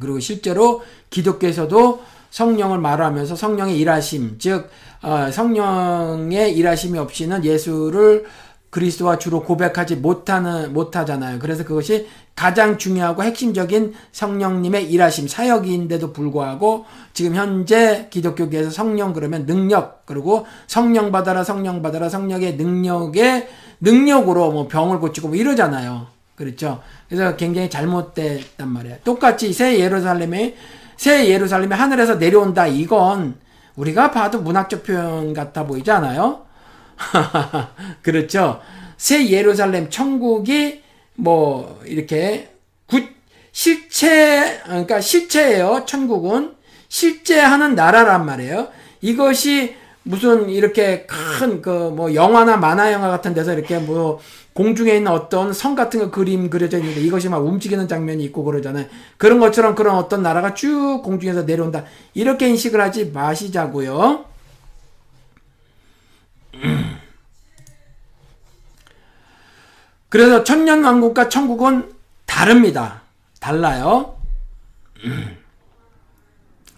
[0.00, 4.70] 그리고 실제로 기독교에서도 성령을 말하면서 성령의 일하심, 즉
[5.02, 8.26] 어, 성령의 일하심이 없이는 예수를
[8.70, 11.38] 그리스도와 주로 고백하지 못하는 못하잖아요.
[11.38, 16.84] 그래서 그것이 가장 중요하고 핵심적인 성령님의 일하심 사역인데도 불구하고
[17.14, 23.48] 지금 현재 기독교계에서 성령 그러면 능력 그리고 성령 받아라 성령 받아라 성령의 능력의
[23.80, 26.17] 능력으로 뭐 병을 고치고 뭐 이러잖아요.
[26.38, 26.80] 그렇죠.
[27.08, 28.98] 그래서 굉장히 잘못됐단 말이에요.
[29.02, 30.54] 똑같이 새 예루살렘에
[30.96, 33.34] 새 예루살렘이 하늘에서 내려온다 이건
[33.74, 36.46] 우리가 봐도 문학적 표현 같아 보이지 않아요?
[38.02, 38.60] 그렇죠.
[38.96, 40.82] 새 예루살렘 천국이
[41.16, 42.54] 뭐 이렇게
[42.86, 43.02] 구,
[43.50, 45.86] 실체 그러니까 실체예요.
[45.86, 46.54] 천국은
[46.88, 48.68] 실제 하는 나라란 말이에요.
[49.00, 49.74] 이것이
[50.08, 54.20] 무슨 이렇게 큰 그 뭐 영화나 만화 영화 같은 데서 이렇게 뭐
[54.54, 58.86] 공중에 있는 어떤 성 같은 거 그림 그려져 있는데 이것이 막 움직이는 장면이 있고 그러잖아요.
[59.18, 61.84] 그런 것처럼 그런 어떤 나라가 쭉 공중에서 내려온다.
[62.14, 64.24] 이렇게 인식을 하지 마시자고요.
[70.08, 71.92] 그래서 천년 왕국과 천국은
[72.24, 73.02] 다릅니다.
[73.40, 74.16] 달라요.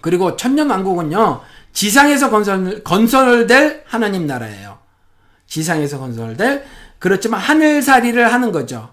[0.01, 1.41] 그리고 천년 왕국은요,
[1.73, 4.79] 지상에서 건설, 건설될 하나님 나라예요.
[5.47, 6.65] 지상에서 건설될,
[6.99, 8.91] 그렇지만 하늘살이를 하는 거죠.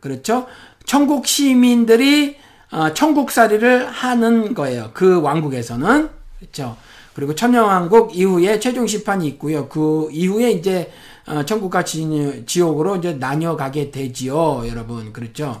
[0.00, 0.46] 그렇죠?
[0.84, 2.36] 천국 시민들이,
[2.70, 4.90] 어, 천국살이를 하는 거예요.
[4.94, 6.08] 그 왕국에서는.
[6.38, 6.76] 그렇죠?
[7.14, 9.68] 그리고 천년왕국 이후에 최종 심판이 있고요.
[9.68, 10.90] 그 이후에 이제
[11.26, 15.12] 어, 천국과 지, 지옥으로 이제 나뉘어 가게 되지요, 여러분.
[15.12, 15.60] 그렇죠?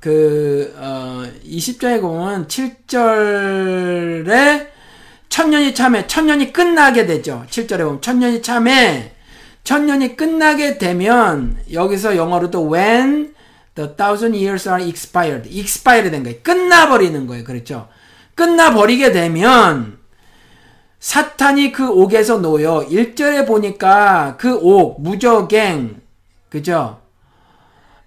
[0.00, 4.68] 그, 어, 20절에 보면 7절에
[5.28, 7.44] 천년이 참에, 천년이 끝나게 되죠.
[7.50, 9.12] 7절에 보면 천년이 참에,
[9.64, 13.34] 천년이 끝나게 되면, 여기서 영어로도 when
[13.74, 16.38] the thousand years are expired, expired 된 거예요.
[16.42, 17.44] 끝나버리는 거예요.
[17.44, 17.88] 그렇죠?
[18.34, 19.98] 끝나버리게 되면,
[21.00, 26.00] 사탄이 그 옥에서 놓여 1절에 보니까 그 옥, 무적갱,
[26.48, 27.05] 그죠?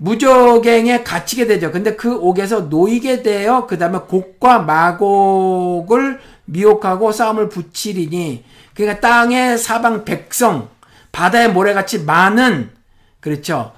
[0.01, 1.71] 무적갱에 갇히게 되죠.
[1.71, 10.05] 근데 그 옥에서 놓이게 되어 그 다음에 곡과 마곡을 미혹하고 싸움을 붙이리니 그러니까 땅의 사방
[10.05, 10.69] 백성,
[11.11, 12.71] 바다의 모래같이 많은
[13.19, 13.73] 그렇죠.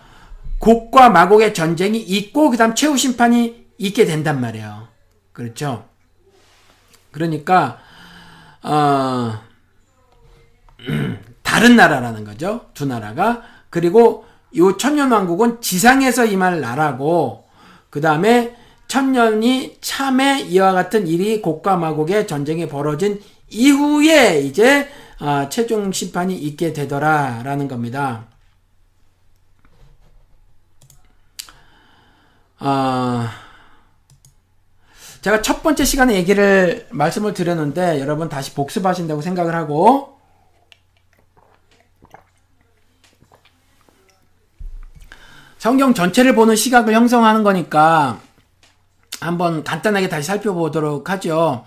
[0.59, 4.89] 곡과 마곡의 전쟁이 있고 그 다음 최후 심판이 있게 된단 말이에요.
[5.33, 5.85] 그렇죠.
[7.09, 7.79] 그러니까
[8.61, 9.41] 어,
[11.41, 12.67] 다른 나라라는 거죠.
[12.75, 13.41] 두 나라가.
[13.71, 14.25] 그리고
[14.57, 17.45] 요 천년왕국은 지상에서 임할 나라고,
[17.89, 18.55] 그 다음에
[18.87, 24.89] 천년이 참에 이와 같은 일이 곡과 마곡의 전쟁이 벌어진 이후에 이제
[25.19, 28.25] 어, 최종 심판이 있게 되더라라는 겁니다.
[32.59, 33.25] 어,
[35.21, 40.19] 제가 첫 번째 시간에 얘기를 말씀을 드렸는데 여러분 다시 복습하신다고 생각을 하고
[45.61, 48.19] 성경 전체를 보는 시각을 형성하는 거니까
[49.19, 51.65] 한번 간단하게 다시 살펴보도록 하죠.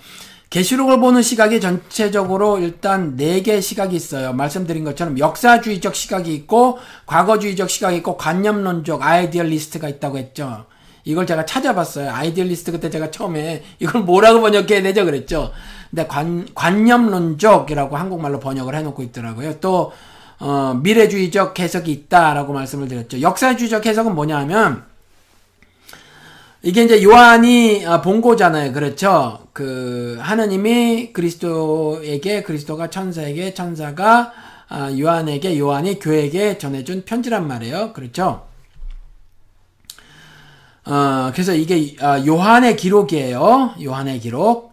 [0.50, 4.32] 계시록을 보는 시각이 전체적으로 일단 네 개 시각이 있어요.
[4.32, 10.64] 말씀드린 것처럼 역사주의적 시각이 있고 과거주의적 시각이 있고 관념론적 idealist가 있다고 했죠.
[11.04, 12.10] 이걸 제가 찾아봤어요.
[12.10, 15.04] idealist 그때 제가 처음에 이걸 뭐라고 번역해야 되죠?
[15.04, 15.52] 그랬죠.
[15.90, 19.60] 근데 관, 관념론적이라고 한국말로 번역을 해놓고 있더라고요.
[19.60, 19.92] 또,
[20.40, 23.20] 어, 미래주의적 해석이 있다라고 말씀을 드렸죠.
[23.20, 24.84] 역사주의적 해석은 뭐냐 하면,
[26.62, 28.72] 이게 이제 요한이 어, 본고잖아요.
[28.72, 29.46] 그렇죠.
[29.52, 34.32] 그, 하느님이 그리스도에게, 그리스도가 천사에게, 천사가
[34.68, 37.92] 아, 요한에게, 요한이 교회에게 전해준 편지란 말이에요.
[37.92, 38.46] 그렇죠.
[40.86, 43.74] 어, 그래서 이게 어, 요한의 기록이에요.
[43.82, 44.72] 요한의 기록.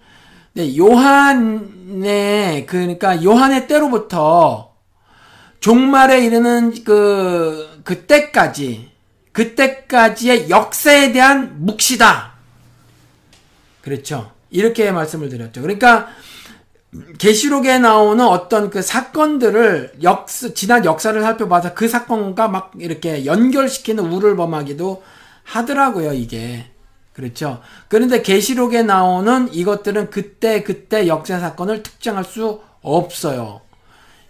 [0.53, 4.70] 네, 요한의 그러니까 요한의 때로부터
[5.61, 8.91] 종말에 이르는 그 그때까지
[9.31, 12.33] 그때까지의 역사에 대한 묵시다.
[13.81, 14.31] 그렇죠.
[14.49, 15.61] 이렇게 말씀을 드렸죠.
[15.61, 16.09] 그러니까
[17.17, 24.35] 계시록에 나오는 어떤 그 사건들을 역사 지난 역사를 살펴봐서 그 사건과 막 이렇게 연결시키는 우를
[24.35, 25.03] 범하기도
[25.43, 26.65] 하더라고요, 이게.
[27.13, 27.61] 그렇죠.
[27.87, 33.61] 그런데 계시록에 나오는 이것들은 그때 그때 역사 사건을 특정할 수 없어요.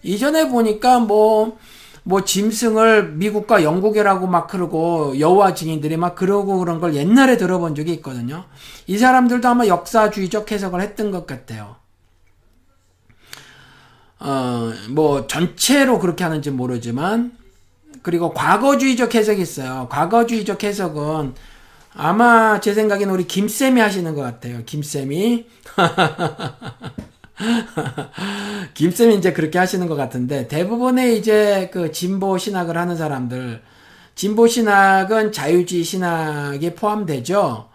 [0.04, 1.58] 이전에 보니까 뭐,
[2.04, 7.94] 뭐 짐승을 미국과 영국이라고 막 그러고 여호와 증인들이 막 그러고 그런 걸 옛날에 들어본 적이
[7.94, 8.46] 있거든요.
[8.88, 11.76] 이 사람들도 아마 역사주의적 해석을 했던 것 같아요.
[14.20, 17.32] 어, 뭐 전체로 그렇게 하는지 모르지만
[18.04, 19.88] 그리고 과거주의적 해석이 있어요.
[19.90, 21.34] 과거주의적 해석은
[21.94, 24.64] 아마 제 생각에는 우리 김쌤이 하시는 것 같아요.
[24.66, 25.48] 김쌤이.
[28.74, 33.62] 김쌤이 이제 그렇게 하시는 것 같은데 대부분의 이제 그 진보 신학을 하는 사람들
[34.16, 37.70] 진보 신학은 자유주의 신학에 포함되죠.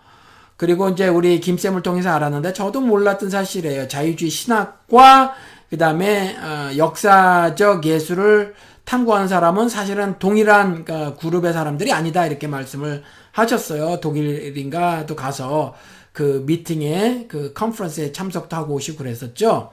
[0.57, 3.89] 그리고 이제 우리 김쌤을 통해서 알았는데 저도 몰랐던 사실이에요.
[3.89, 5.35] 자유주의 신학과
[5.69, 13.03] 그 다음에 어, 역사적 예술을 탐구하는 사람은 사실은 동일한 그 그룹의 사람들이 아니다 이렇게 말씀을
[13.33, 14.01] 하셨어요.
[14.01, 15.75] 독일인가 또 가서
[16.17, 19.71] 그 미팅에 그 컨퍼런스에 참석도 하고 오시고 그랬었죠.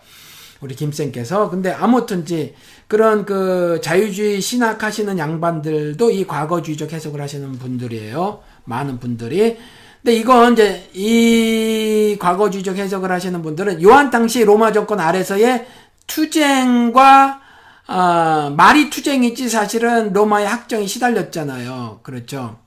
[0.59, 2.53] 우리 김쌤께서 근데 아무튼지
[2.89, 8.41] 그런 그 자유주의 신학하시는 양반들도 이 과거주의적 해석을 하시는 분들이에요.
[8.65, 9.57] 많은 분들이.
[10.01, 15.65] 근데 이건 이제 이 과거주의적 해석을 하시는 분들은 요한 당시 로마 정권 아래서의
[16.07, 17.39] 투쟁과
[17.87, 22.01] 어, 말이 투쟁이지 사실은 로마의 학정이 시달렸잖아요.
[22.03, 22.62] 그렇죠.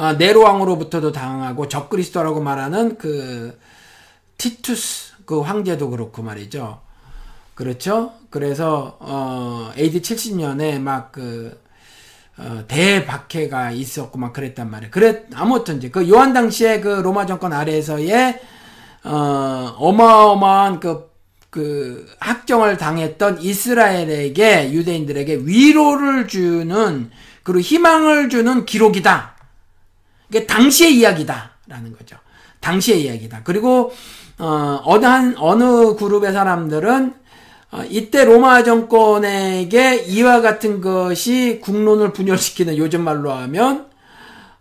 [0.00, 3.58] 어, 네로 왕으로부터도 당하고 적그리스도라고 말하는 그
[4.38, 6.80] 티투스 그 황제도 그렇고 말이죠.
[7.54, 8.14] 그렇죠.
[8.30, 11.60] 그래서 어, AD 70년에 막그
[12.38, 14.90] 어, 대박해가 있었고 막 그랬단 말이에요.
[14.90, 18.40] 그래 아무튼 이제 그 요한 당시에 그 로마 정권 아래에서의
[19.04, 21.10] 어, 어마어마한 그
[21.50, 27.10] 그 학정을 당했던 이스라엘에게 유대인들에게 위로를 주는
[27.42, 29.34] 그리고 희망을 주는 기록이다.
[30.30, 32.16] 이게 당시의 이야기다라는 거죠.
[32.60, 33.42] 당시의 이야기다.
[33.44, 33.92] 그리고
[34.38, 37.14] 어, 어느 한 어느 그룹의 사람들은
[37.72, 43.90] 어, 이때 로마 정권에게 이와 같은 것이 국론을 분열시키는 요즘 말로 하면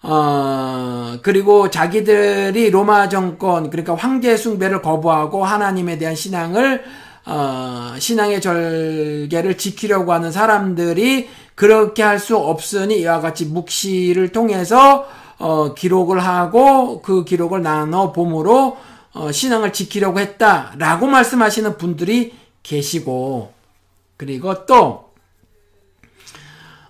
[0.02, 6.84] 어, 그리고 자기들이 로마 정권, 그러니까 황제 숭배를 거부하고 하나님에 대한 신앙을,
[7.26, 15.06] 어, 신앙의 절개를 지키려고 하는 사람들이 그렇게 할 수 없으니 이와 같이 묵시를 통해서,
[15.40, 18.78] 어, 기록을 하고 그 기록을 나눠 봄으로,
[19.14, 23.52] 어, 신앙을 지키려고 했다라고 말씀하시는 분들이 계시고,
[24.18, 25.10] 그리고 또,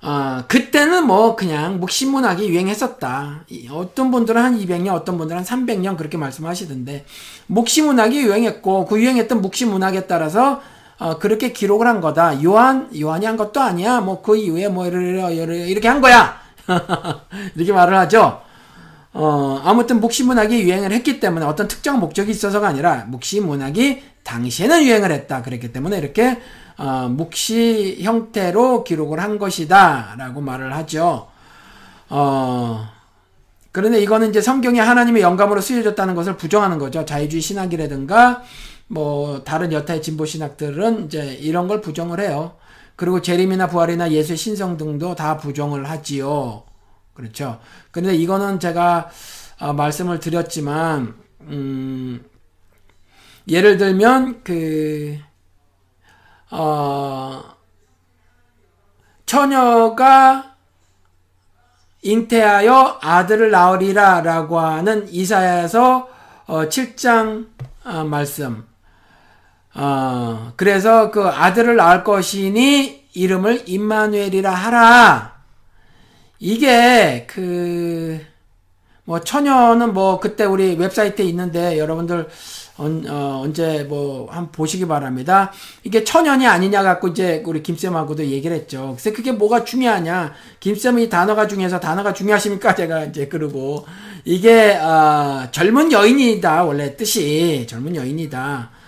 [0.01, 3.45] 어, 그때는 뭐 그냥 묵신문학이 유행했었다.
[3.71, 7.05] 어떤 분들은 한 200년, 어떤 분들은 한 300년 그렇게 말씀하시던데
[7.47, 10.61] 묵신문학이 유행했고 그 유행했던 묵신문학에 따라서
[10.99, 12.43] 어, 그렇게 기록을 한 거다.
[12.43, 14.01] 요한 요한이 한 것도 아니야.
[14.01, 16.39] 뭐 그 이후에 뭐 이렇게, 한 거야.
[17.55, 18.41] 이렇게 말을 하죠.
[19.11, 24.83] 어, 아무튼 묵시 문학이 유행을 했기 때문에 어떤 특정 목적이 있어서가 아니라 묵시 문학이 당시에는
[24.83, 25.41] 유행을 했다.
[25.41, 26.39] 그랬기 때문에 이렇게
[26.77, 30.15] 어, 묵시 형태로 기록을 한 것이다.
[30.17, 31.27] 라고 말을 하죠.
[32.09, 32.87] 어,
[33.71, 37.05] 그런데 이거는 이제 성경이 하나님의 영감으로 쓰여졌다는 것을 부정하는 거죠.
[37.05, 38.41] 자유주의 신학이라든가,
[38.87, 42.53] 뭐, 다른 여타의 진보 신학들은 이제 이런 걸 부정을 해요.
[42.99, 46.65] 그리고 재림이나 부활이나 예수의 신성 등도 다 부정을 하지요.
[47.13, 47.61] 그렇죠.
[47.91, 49.09] 근데 이거는 제가
[49.61, 52.21] 어, 말씀을 드렸지만, 음,
[53.47, 55.17] 예를 들면, 그,
[56.51, 57.41] 어,
[59.25, 60.55] 처녀가
[62.01, 66.09] 잉태하여 아들을 낳으리라 라고 하는 이사야에서
[66.47, 67.47] 어, 7장
[67.85, 68.68] 어, 말씀.
[69.75, 75.39] 어, 그래서 그 아들을 낳을 것이니 이름을 임마누엘이라 하라.
[76.39, 78.19] 이게 그,
[79.03, 82.27] 뭐 처녀는 뭐 그때 우리 웹사이트에 있는데 여러분들
[82.79, 85.51] 언, 어, 언제 뭐 한번 보시기 바랍니다.
[85.83, 88.95] 이게 천연이 아니냐 갖고 이제 우리 김쌤하고도 얘기를 했죠.
[88.97, 90.33] 그래서 그게 뭐가 중요하냐?
[90.61, 92.73] 김쌤이 단어가 중요해서 단어가 중요하십니까?
[92.75, 93.85] 제가 이제 그러고
[94.23, 98.78] 이게 어, 젊은 여인이다 원래 뜻이 젊은 여인이다.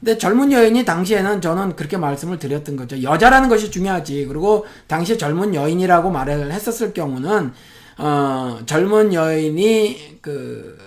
[0.00, 3.02] 근데 젊은 여인이 당시에는 저는 그렇게 말씀을 드렸던 거죠.
[3.02, 4.26] 여자라는 것이 중요하지.
[4.26, 7.52] 그리고 당시에 젊은 여인이라고 말을 했었을 경우는
[7.98, 10.78] 어, 젊은 여인이 그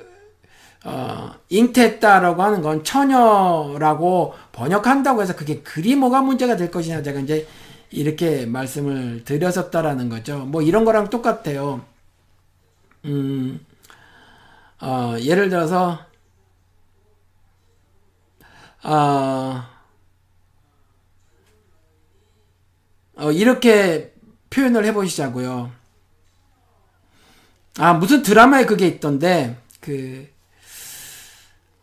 [0.84, 7.48] 어, 잉태했다라고 하는 건 처녀라고 번역한다고 해서 그게 그리 뭐가 문제가 될 것이냐 제가 이제
[7.92, 10.40] 이렇게 말씀을 드렸었다라는 거죠.
[10.40, 11.82] 뭐 이런 거랑 똑같아요.
[13.06, 13.64] 음,
[14.82, 16.00] 어, 예를 들어서
[18.84, 19.64] 어,
[23.16, 24.14] 어, 이렇게
[24.50, 25.72] 표현을 해보시자고요.
[27.80, 30.28] 아 무슨 드라마에 그게 있던데 그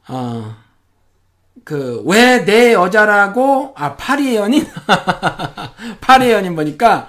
[0.08, 0.56] 어,
[1.64, 4.66] 그, 왜 내 여자라고, 아, 파리의 연인?
[6.00, 7.06] 파리의 연인 보니까,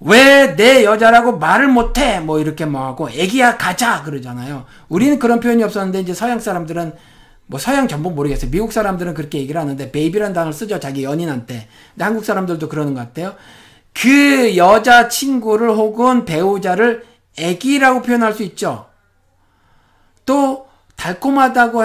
[0.00, 2.20] 왜 내 여자라고 말을 못해?
[2.20, 4.02] 뭐 이렇게 뭐 하고, 애기야, 가자!
[4.04, 4.64] 그러잖아요.
[4.88, 6.94] 우리는 그런 표현이 없었는데, 이제 서양 사람들은,
[7.48, 8.50] 뭐 서양 전부 모르겠어요.
[8.50, 10.78] 미국 사람들은 그렇게 얘기를 하는데, 베이비라는 단어를 쓰죠.
[10.78, 11.66] 자기 연인한테.
[11.94, 13.34] 근데 한국 사람들도 그러는 것 같아요.
[13.92, 17.04] 그 여자 친구를 혹은 배우자를
[17.36, 18.86] 애기라고 표현할 수 있죠.
[20.24, 21.84] 또, 달콤하다고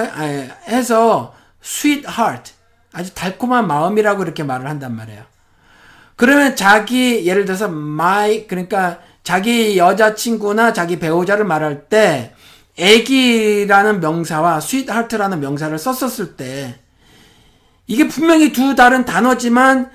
[0.68, 1.34] 해서
[1.64, 2.52] sweetheart
[2.92, 5.24] 아주 달콤한 마음이라고 이렇게 말을 한단 말이에요.
[6.16, 12.34] 그러면 자기 예를 들어서 my 그러니까 자기 여자친구나 자기 배우자를 말할 때
[12.78, 16.76] 애기라는 명사와 sweetheart라는 명사를 썼었을 때
[17.88, 19.92] 이게 분명히 두 다른 단어지만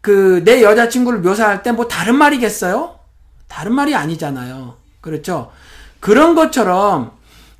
[0.00, 2.98] 그 내 여자친구를 묘사할 때 뭐 다른 말이겠어요?
[3.48, 4.76] 다른 말이 아니잖아요.
[5.00, 5.50] 그렇죠?
[6.00, 7.12] 그런 것처럼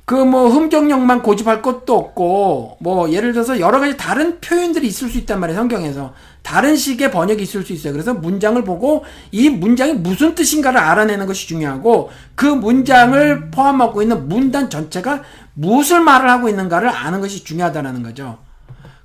[0.05, 5.17] 그 뭐 흠정력만 고집할 것도 없고 뭐 예를 들어서 여러 가지 다른 표현들이 있을 수
[5.19, 5.59] 있단 말이에요.
[5.59, 6.13] 성경에서.
[6.41, 7.93] 다른 식의 번역이 있을 수 있어요.
[7.93, 14.69] 그래서 문장을 보고 이 문장이 무슨 뜻인가를 알아내는 것이 중요하고 그 문장을 포함하고 있는 문단
[14.69, 15.23] 전체가
[15.53, 18.39] 무엇을 말을 하고 있는가를 아는 것이 중요하다는 거죠.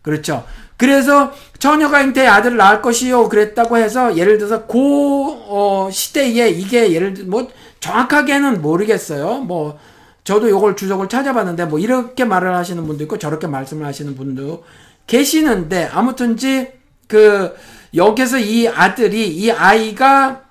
[0.03, 0.45] 그렇죠.
[0.77, 7.15] 그래서 처녀가 잉태의 아들을 낳을 것이요 그랬다고 해서 예를 들어서 고 어, 시대에 이게 예를
[7.15, 7.49] 들어 뭐
[7.81, 9.41] 정확하게는 모르겠어요.
[9.41, 9.79] 뭐
[10.25, 14.65] 저도 요걸 주석을 찾아봤는데 뭐 이렇게 말을 하시는 분도 있고 저렇게 말씀을 하시는 분도
[15.07, 16.73] 계시는데 아무튼지
[17.07, 17.57] 그
[17.95, 20.45] 여기서 이 아들이 이 아이가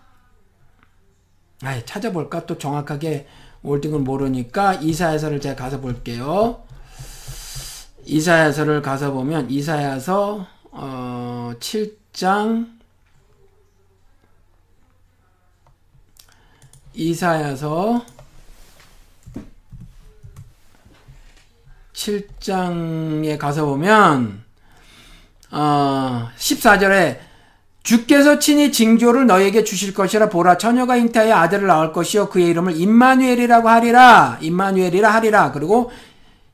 [1.61, 3.27] 아 찾아볼까 또 정확하게
[3.61, 6.64] 월딩을 모르니까 이사야서를 제가 가서 볼게요.
[8.06, 12.76] 이사야서를 가서 보면 이사야서 어 7장
[16.94, 18.06] 이사야서
[21.94, 24.44] 7장에 가서 보면
[25.51, 27.17] 어 14절에
[27.84, 33.69] 주께서 친히 징조를 너에게 주실 것이라 보라 처녀가 잉타의 아들을 낳을 것이요 그의 이름을 임마누엘이라고
[33.69, 35.91] 하리라 임마누엘이라 하리라 그리고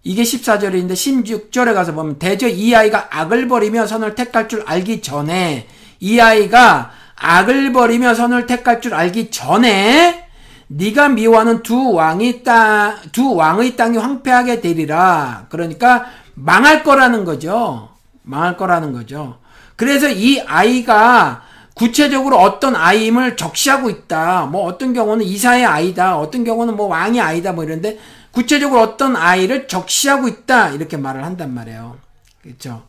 [0.04, 5.68] 이게 14절인데 16절에 가서 보면 대저 이 아이가 악을 버리며 선을 택할 줄 알기 전에
[6.00, 10.28] 이 아이가 악을 버리며 선을 택할 줄 알기 전에
[10.68, 15.46] 네가 미워하는 두 왕이 땅, 두 왕의 땅이 황폐하게 되리라.
[15.50, 17.90] 그러니까 망할 거라는 거죠.
[18.24, 19.40] 망할 거라는 거죠.
[19.76, 21.44] 그래서 이 아이가
[21.74, 24.46] 구체적으로 어떤 아이임을 적시하고 있다.
[24.46, 26.18] 뭐 어떤 경우는 이사의 아이다.
[26.18, 27.54] 어떤 경우는 뭐 왕의 아이다.
[27.54, 27.98] 뭐 이런데
[28.32, 31.98] 구체적으로 어떤 아이를 적시하고 있다 이렇게 말을 한단 말이에요.
[32.42, 32.84] 그렇죠?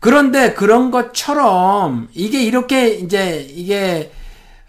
[0.00, 4.12] 그런데 그런 것처럼 이게 이렇게 이제 이게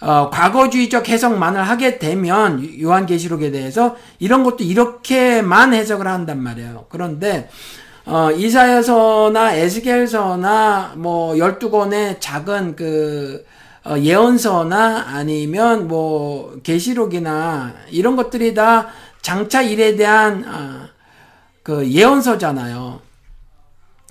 [0.02, 6.86] 어, 과거주의적 해석만을 하게 되면 요한계시록에 대해서 이런 것도 이렇게만 해석을 한단 말이에요.
[6.90, 7.50] 그런데
[8.08, 13.44] 어, 이사야서나 에스겔서나 뭐 12권의 작은 그
[13.84, 18.90] 어, 예언서나 아니면 뭐 계시록이나 이런 것들이 다
[19.22, 20.88] 장차 일에 대한 어,
[21.64, 23.02] 그 예언서잖아요.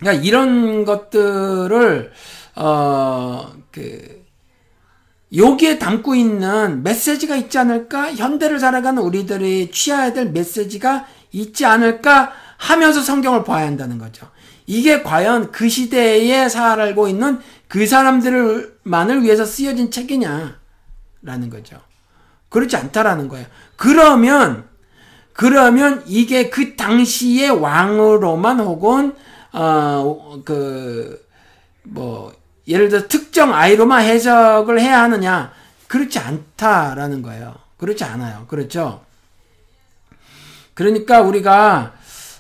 [0.01, 2.13] 그러니까 이런 것들을
[2.57, 4.25] 어그
[5.37, 8.13] 여기에 담고 있는 메시지가 있지 않을까?
[8.13, 12.33] 현대를 살아가는 우리들이 취해야 될 메시지가 있지 않을까
[12.65, 14.29] 하면서 성경을 봐야 한다는 거죠.
[14.67, 20.59] 이게 과연 그 시대에 살고 있는 그 사람들만을 위해서 쓰여진 책이냐?
[21.23, 21.79] 라는 거죠.
[22.49, 23.47] 그렇지 않다라는 거예요.
[23.77, 24.65] 그러면
[25.33, 29.15] 그러면 이게 그 당시의 왕으로만 혹은
[29.53, 31.25] 어 그
[31.87, 32.33] 뭐
[32.67, 35.53] 예를 들어 특정 아이로만 해석을 해야 하느냐
[35.87, 37.55] 그렇지 않다라는 거예요.
[37.77, 38.47] 그렇지 않아요.
[38.49, 39.05] 그렇죠?
[40.73, 41.93] 그러니까 우리가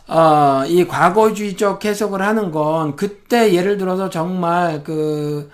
[0.07, 5.51] 어, 이 과거주의적 해석을 하는 건 그때 예를 들어서 정말 그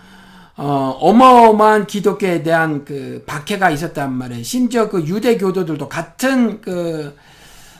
[0.57, 4.43] 어, 어마어마한 기독교에 대한 그 박해가 있었단 말이에요.
[4.43, 7.17] 심지어 그 유대 교도들도 같은 그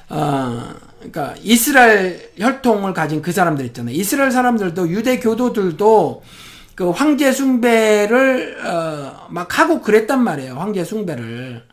[0.09, 0.63] 어,
[0.99, 3.95] 그러니까 이스라엘 혈통을 가진 그 사람들 있잖아요.
[3.95, 6.23] 이스라엘 사람들도 유대 교도들도
[6.75, 10.55] 그 황제 숭배를 어, 막 하고 그랬단 말이에요.
[10.55, 11.65] 황제 숭배를.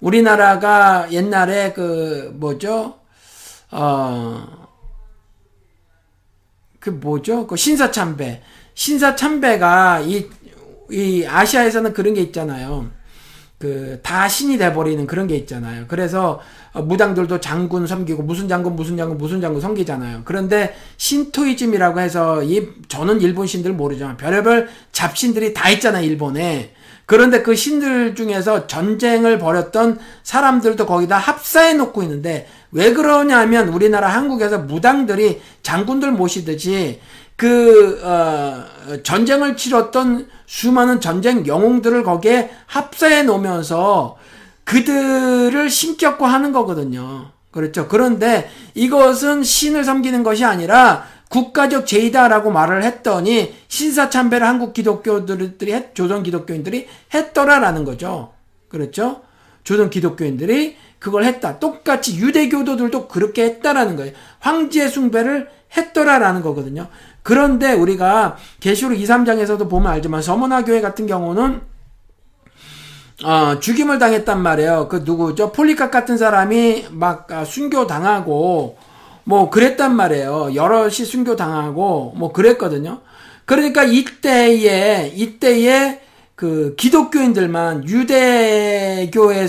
[0.00, 2.98] 우리나라가 옛날에 그 뭐죠?
[3.74, 4.46] 어,
[6.78, 7.46] 그 뭐죠?
[7.46, 8.42] 그 신사 참배.
[8.74, 10.28] 신사 참배가 이,
[10.90, 12.90] 이 아시아에서는 그런 게 있잖아요.
[13.58, 15.86] 그 다 신이 돼버리는 그런 게 있잖아요.
[15.88, 16.40] 그래서
[16.72, 20.22] 어, 무당들도 장군 섬기고 무슨 장군 무슨 장군 무슨 장군 섬기잖아요.
[20.24, 26.04] 그런데 신토이즘이라고 해서 이 저는 일본 신들 모르지만 별의별 잡신들이 다 있잖아요.
[26.04, 26.74] 일본에.
[27.06, 34.58] 그런데 그 신들 중에서 전쟁을 벌였던 사람들도 거기다 합사해 놓고 있는데 왜 그러냐면 우리나라 한국에서
[34.58, 37.00] 무당들이 장군들 모시듯이
[37.36, 38.64] 그 어,
[39.02, 44.18] 전쟁을 치렀던 수많은 전쟁 영웅들을 거기에 합사해 놓으면서
[44.64, 47.30] 그들을 신격화하는 거거든요.
[47.52, 47.86] 그렇죠.
[47.86, 56.88] 그런데 이것은 신을 섬기는 것이 아니라 국가적 제이다라고 말을 했더니 신사참배를 한국 기독교들이 조선 기독교인들이
[57.14, 58.32] 했더라라는 거죠.
[58.68, 59.22] 그렇죠?
[59.62, 61.58] 조선 기독교인들이 그걸 했다.
[61.58, 64.14] 똑같이 유대교도들도 그렇게 했다라는 거예요.
[64.40, 66.86] 황제 숭배를 했더라라는 거거든요.
[67.22, 71.60] 그런데 우리가 계시록 2, 3장에서도 보면 알지만 서문화 교회 같은 경우는
[73.22, 74.88] 어, 죽임을 당했단 말이에요.
[74.88, 75.52] 그 누구죠?
[75.52, 78.78] 폴리카 같은 사람이 막 아, 순교 당하고
[79.24, 80.54] 뭐 그랬단 말이에요.
[80.54, 83.02] 여럿이 순교 당하고 뭐 그랬거든요.
[83.44, 86.00] 그러니까 이때에 이때에
[86.44, 89.48] 그 기독교인들만 유대교에서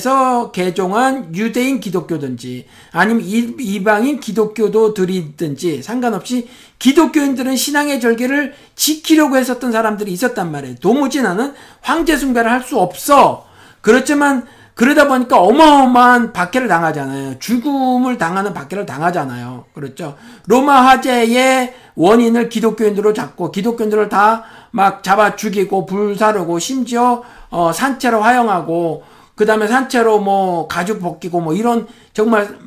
[0.51, 6.47] 개종한 유대인 기독교든지 아니면 이방인 기독교도들이든지 상관없이
[6.79, 10.75] 기독교인들은 신앙의 절개를 지키려고 했었던 사람들이 있었단 말이에요.
[10.77, 11.51] 도무지 나는
[11.81, 13.45] 황제 숭배를 할 수 없어.
[13.81, 17.39] 그렇지만 그러다 보니까 어마어마한 박해를 당하잖아요.
[17.39, 19.65] 죽음을 당하는 박해를 당하잖아요.
[19.73, 20.15] 그렇죠.
[20.47, 24.43] 로마 화재의 원인을 기독교인들로 잡고 기독교인들을 다
[24.75, 29.03] 막 잡아 죽이고 불사르고 심지어 어 산채로 화형하고
[29.33, 32.59] 그 다음에 산채로 뭐 가죽 벗기고 뭐 이런 정말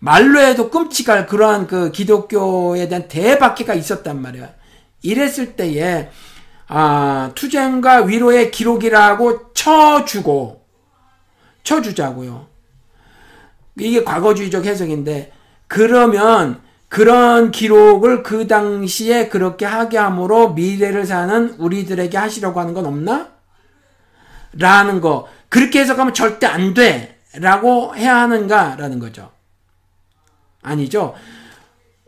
[0.00, 4.48] 말로 해도 끔찍할 그러한 그 기독교에 대한 대박해가 있었단 말이야.
[5.02, 6.10] 이랬을 때에
[6.66, 10.63] 아 투쟁과 위로의 기록이라고 쳐주고
[11.64, 12.46] 쳐주자고요.
[13.80, 15.32] 이게 과거주의적 해석인데
[15.66, 23.30] 그러면 그런 기록을 그 당시에 그렇게 하게 함으로 미래를 사는 우리들에게 하시려고 하는 건 없나?
[24.52, 25.26] 라는 거.
[25.48, 27.18] 그렇게 해석하면 절대 안 돼.
[27.34, 28.76] 라고 해야 하는가?
[28.76, 29.32] 라는 거죠.
[30.62, 31.14] 아니죠.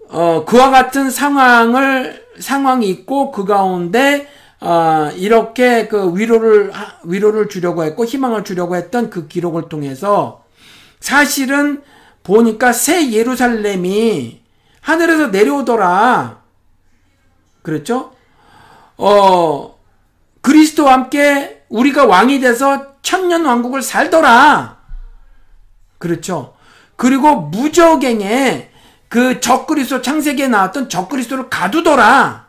[0.08, 4.28] 어, 그와 같은 상황을, 상황이 있고 그 가운데
[4.60, 6.72] 어, 이렇게 그 위로를
[7.04, 10.44] 위로를 주려고 했고 희망을 주려고 했던 그 기록을 통해서
[11.00, 11.82] 사실은
[12.22, 14.42] 보니까 새 예루살렘이
[14.80, 16.40] 하늘에서 내려오더라.
[17.62, 18.12] 그렇죠?
[18.96, 19.78] 어
[20.40, 24.78] 그리스도와 함께 우리가 왕이 돼서 천년 왕국을 살더라.
[25.98, 26.54] 그렇죠?
[26.96, 28.70] 그리고 무적행에
[29.08, 32.45] 그 적그리스도 창세기에 나왔던 적그리스도를 가두더라.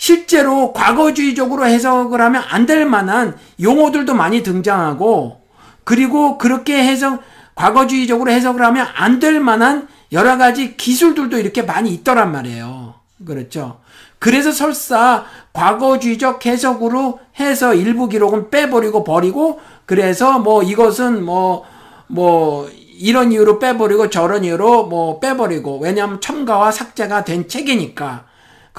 [0.00, 5.42] 실제로 과거주의적으로 해석을 하면 안 될 만한 용어들도 많이 등장하고
[5.84, 7.20] 그리고 그렇게 해석
[7.54, 12.94] 과거주의적으로 해석을 하면 안 될 만한 여러 가지 기술들도 이렇게 많이 있더란 말이에요.
[13.26, 13.80] 그렇죠.
[14.18, 21.66] 그래서 설사 과거주의적 해석으로 해서 일부 기록은 빼버리고 버리고 그래서 뭐 이것은 뭐뭐
[22.06, 28.29] 뭐 이런 이유로 빼버리고 저런 이유로 뭐 빼버리고 왜냐하면 첨가와 삭제가 된 책이니까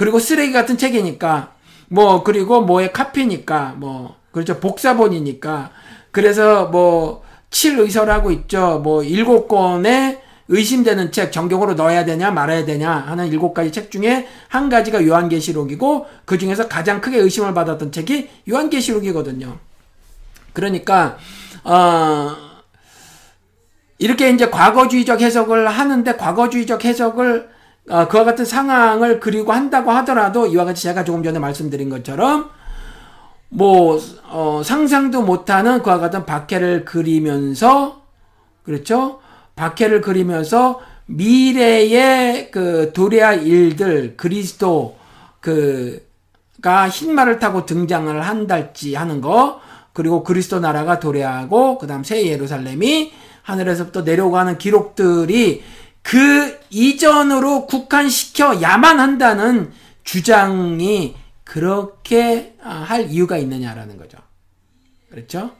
[0.02, 1.52] 그리고 쓰레기 같은 책이니까
[1.86, 4.58] 뭐 그리고 뭐의 카피니까 뭐 그렇죠.
[4.58, 5.70] 복사본이니까.
[6.10, 8.80] 그래서 뭐 7의설하고 있죠.
[8.82, 14.26] 뭐 일곱 권의 의심되는 책 정경으로 넣어야 되냐 말아야 되냐 하는 일곱 가지 책 중에
[14.48, 19.56] 한 가지가 요한계시록이고 그 중에서 가장 크게 의심을 받았던 책이 요한계시록이거든요.
[20.52, 21.16] 그러니까
[21.62, 22.34] 어
[23.98, 27.52] 이렇게 이제 과거주의적 해석을 하는데 과거주의적 해석을
[27.88, 32.50] 어, 그와 같은 상황을 그리고 한다고 하더라도 이와 같이 제가 조금 전에 말씀드린 것처럼
[33.48, 38.02] 뭐 어, 상상도 못하는 그와 같은 박해를 그리면서
[38.62, 39.20] 그렇죠?
[39.56, 44.96] 박해를 그리면서 미래의 그 도래할 일들 그리스도
[45.40, 49.60] 그가 흰말을 타고 등장을 한달지 하는 거
[49.92, 55.62] 그리고 그리스도 나라가 도래하고 그다음 새 예루살렘이 하늘에서부터 내려가는 기록들이
[56.02, 59.72] 그 이전으로 국한시켜야만 한다는
[60.04, 61.14] 주장이
[61.44, 64.18] 그렇게 아, 할 이유가 있느냐라는 거죠.
[65.10, 65.50] 그렇죠?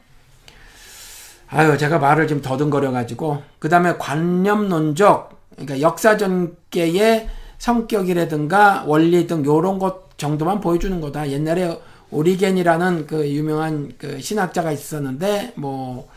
[1.47, 7.29] 아유, 제가 말을 좀 더듬거려가지고, 그 다음에 관념론적, 그러니까 역사전계의
[7.59, 11.29] 성격이라든가 원리 등 요런 것 정도만 보여주는 거다.
[11.29, 11.79] 옛날에
[12.09, 16.09] 오리겐이라는 그 유명한 그 신학자가 있었는데, 뭐,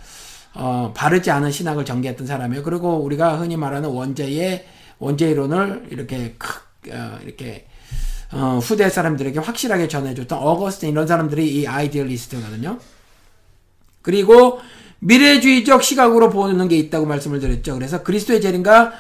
[0.59, 2.63] 어, 바르지 않은 신학을 전개했던 사람이에요.
[2.63, 4.67] 그리고 우리가 흔히 말하는 원죄의
[4.99, 6.61] 원죄이론을 이렇게 크,
[6.91, 7.67] 어, 이렇게
[8.33, 12.79] 어, 후대 사람들에게 확실하게 전해줬던 어거스틴 이런 사람들이 이 아이디얼리스트거든요.
[14.03, 14.61] 그리고
[15.01, 17.75] 미래주의적 시각으로 보는 게 있다고 말씀을 드렸죠.
[17.75, 18.93] 그래서 그리스도의 재림과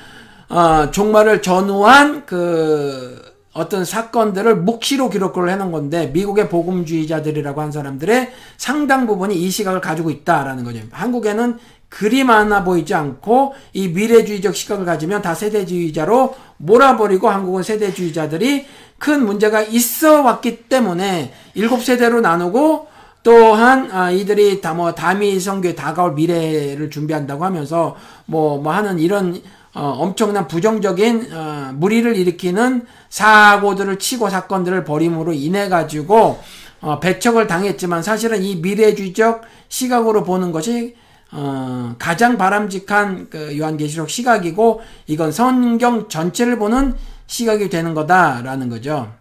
[0.49, 3.26] 어, 종말을 전후한 그
[3.57, 10.11] 어떤 사건들을 묵시로 기록을 해놓은 건데 미국의 복음주의자들이라고 한 사람들의 상당 부분이 이 시각을 가지고
[10.11, 10.81] 있다라는 거죠.
[10.91, 11.59] 한국에는
[11.89, 18.67] 그림 하나 보이지 않고 이 미래주의적 시각을 가지면 다 세대주의자로 몰아버리고 한국은 세대주의자들이
[18.99, 22.89] 큰 문제가 있어 왔기 때문에 일곱 세대로 나누고
[23.23, 27.97] 또한 아, 이들이 다 뭐 다미 성교에 다가올 미래를 준비한다고 하면서
[28.27, 29.41] 뭐뭐 뭐 하는 이런
[29.77, 36.41] 어, 엄청난 부정적인 어, 무리를 일으키는 사고들을 치고 사건들을 벌임으로 인해 가지고
[36.81, 40.97] 어, 배척을 당했지만 사실은 이 미래주의적 시각으로 보는 것이
[41.31, 46.95] 어, 가장 바람직한 그 요한계시록 시각이고 이건 성경 전체를 보는
[47.27, 49.13] 시각이 되는 거다라는 거죠.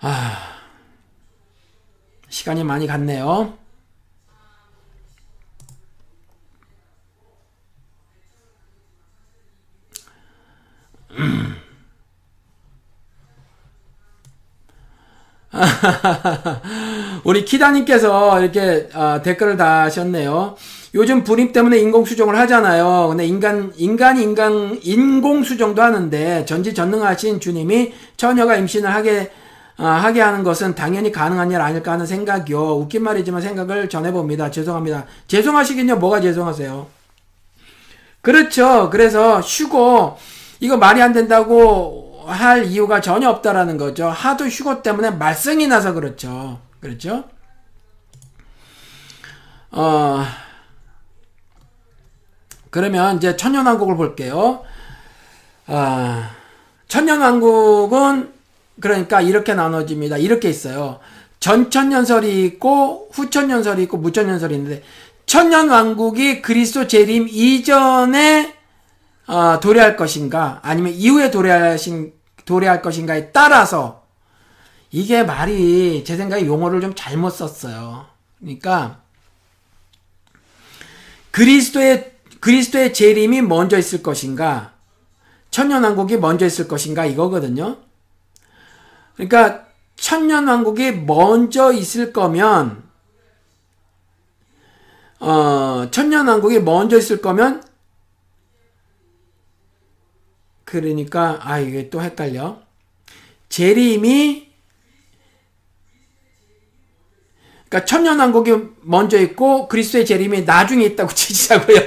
[0.00, 0.38] 아,
[2.28, 3.61] 시간이 많이 갔네요.
[17.24, 20.56] 우리 키다님께서 이렇게 어, 댓글을 다하셨네요.
[20.94, 23.08] 요즘 불임 때문에 인공수정을 하잖아요.
[23.08, 29.30] 근데 인간, 인간이 인간, 인공수정도 하는데 전지전능하신 주님이 처녀가 임신을 하게,
[29.78, 32.76] 어, 하게 하는 것은 당연히 가능한 일 아닐까 하는 생각이요.
[32.76, 34.50] 웃긴 말이지만 생각을 전해봅니다.
[34.50, 35.06] 죄송합니다.
[35.28, 35.96] 죄송하시긴요.
[35.96, 36.86] 뭐가 죄송하세요?
[38.20, 38.90] 그렇죠.
[38.90, 40.18] 그래서 쉬고,
[40.62, 44.06] 이거 말이 안 된다고 할 이유가 전혀 없다라는 거죠.
[44.08, 46.60] 하도 휴고 때문에 말썽이 나서 그렇죠.
[46.78, 47.24] 그렇죠?
[49.72, 50.24] 어,
[52.70, 54.62] 그러면 이제 천년왕국을 볼게요.
[55.66, 56.30] 아,
[56.86, 58.32] 천년왕국은
[58.80, 60.16] 그러니까 이렇게 나눠집니다.
[60.16, 61.00] 이렇게 있어요.
[61.40, 64.84] 전천년설이 있고 후천년설이 있고 무천년설이 있는데
[65.26, 68.61] 천년왕국이 그리스도 재림 이전에
[69.26, 72.12] 어, 도래할 것인가 아니면 이후에 도래하신
[72.44, 74.04] 도래할 것인가에 따라서
[74.90, 78.06] 이게 말이 제 생각에 용어를 좀 잘못 썼어요.
[78.40, 79.00] 그러니까
[81.30, 82.12] 그리스도의
[82.42, 84.72] 그리스도의 재림이 먼저 있을 것인가,
[85.52, 87.76] 천년왕국이 먼저 있을 것인가 이거거든요.
[89.14, 92.82] 그러니까 천년왕국이 먼저 있을 거면,
[95.20, 97.62] 어, 천년왕국이 먼저 있을 거면,
[100.72, 102.62] 그러니까, 아, 이게 또 헷갈려.
[103.50, 104.50] 재림이
[107.68, 111.84] 그러니까 천년왕국이 먼저 있고 그리스도의 재림이 나중에 있다고 치자고요.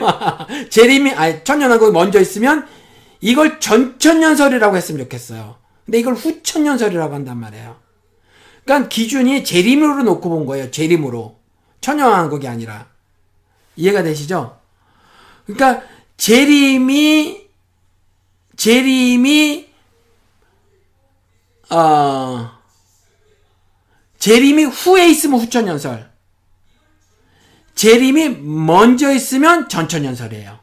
[0.69, 2.67] 재림이 아니 천년왕국이 먼저 있으면
[3.21, 5.55] 이걸 전천년설이라고 했으면 좋겠어요.
[5.85, 7.77] 근데 이걸 후천년설이라고 한단 말이에요.
[8.65, 10.69] 그러니까 기준이 재림으로 놓고 본 거예요.
[10.69, 11.39] 재림으로.
[11.81, 12.87] 천년왕국이 아니라.
[13.75, 14.59] 이해가 되시죠?
[15.47, 15.83] 그러니까
[16.17, 17.44] 재림이
[18.65, 19.69] 재림이
[21.69, 22.51] 어
[24.17, 26.09] 재림이 후에 있으면 후천연설.
[27.75, 30.57] 재림이 먼저 있으면 전천연설이에요.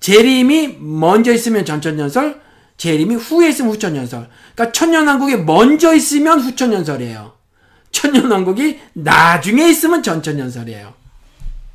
[0.00, 2.42] 재림이 먼저 있으면 전천연설,
[2.76, 4.28] 재림이 후에 있으면 후천연설.
[4.56, 7.36] 그러니까 천년왕국이 먼저 있으면 후천연설이에요.
[7.92, 10.92] 천년왕국이 나중에 있으면 전천연설이에요.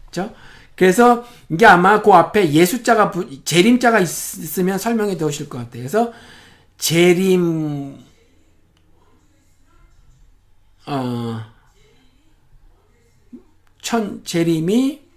[0.07, 0.29] 그죠?
[0.77, 3.11] 그래서 이게 아마 그 앞에 예수자가
[3.43, 5.81] 재림자가 있으면 설명해 두실 것 같아요.
[5.81, 6.13] 그래서
[6.77, 7.97] 재림
[10.85, 11.41] 어,
[13.81, 15.07] 천 재림이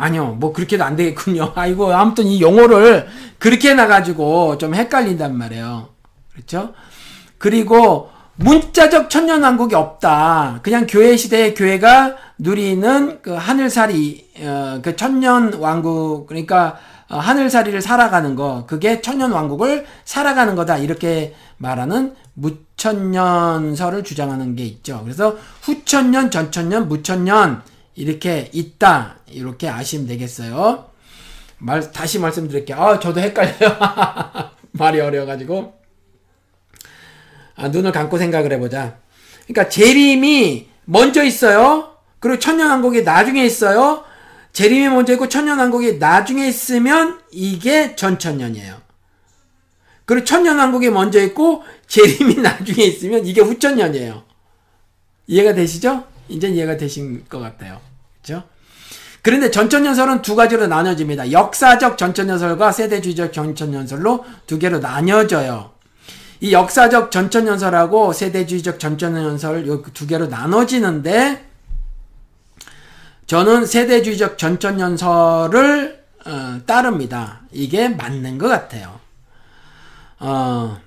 [0.00, 1.52] 아니요, 뭐 그렇게도 안 되겠군요.
[1.56, 3.08] 아이고, 아무튼 이 용어를
[3.38, 5.88] 그렇게 해놔가지고 좀 헷갈린단 말이에요.
[6.32, 6.72] 그렇죠?
[7.36, 8.10] 그리고
[8.40, 10.60] 문자적 천년왕국이 없다.
[10.62, 16.78] 그냥 교회 시대의 교회가 누리는 그 하늘살이, 어, 그 천년왕국, 그러니까
[17.08, 20.78] 어, 하늘살이를 살아가는 거, 그게 천년왕국을 살아가는 거다.
[20.78, 25.00] 이렇게 말하는 무천년설을 주장하는 게 있죠.
[25.02, 27.62] 그래서 후천년, 전천년, 무천년
[27.96, 29.16] 이렇게 있다.
[29.30, 30.84] 이렇게 아시면 되겠어요.
[31.58, 32.76] 말 다시 말씀드릴게요.
[32.80, 33.76] 아, 저도 헷갈려요.
[34.70, 35.77] 말이 어려워가지고.
[37.58, 38.98] 아, 눈을 감고 생각을 해보자.
[39.46, 41.96] 그러니까 재림이 먼저 있어요.
[42.20, 44.04] 그리고 천년왕국이 나중에 있어요.
[44.52, 48.76] 재림이 먼저 있고 천년왕국이 나중에 있으면 이게 전천년이에요.
[50.04, 54.22] 그리고 천년왕국이 먼저 있고 재림이 나중에 있으면 이게 후천년이에요.
[55.26, 56.04] 이해가 되시죠?
[56.28, 57.80] 이제 이해가 되신 것 같아요.
[58.22, 58.44] 그렇죠?
[59.20, 61.32] 그런데 전천년설은 두 가지로 나눠집니다.
[61.32, 65.77] 역사적 전천년설과 세대주의적 전천년설로 두 개로 나뉘어져요.
[66.40, 71.44] 이 역사적 전천년설하고 세대주의적 전천년설 두 개로 나눠지는데
[73.26, 77.40] 저는 세대주의적 전천년설을 어, 따릅니다.
[77.52, 79.00] 이게 맞는 것 같아요.
[80.18, 80.78] 어,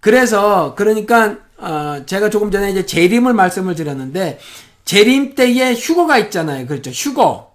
[0.00, 4.40] 그래서, 그러니까, 어, 제가 조금 전에 이제 재림을 말씀을 드렸는데,
[4.84, 6.66] 재림 때에 휴거가 있잖아요.
[6.66, 6.90] 그렇죠.
[6.90, 7.54] 휴거.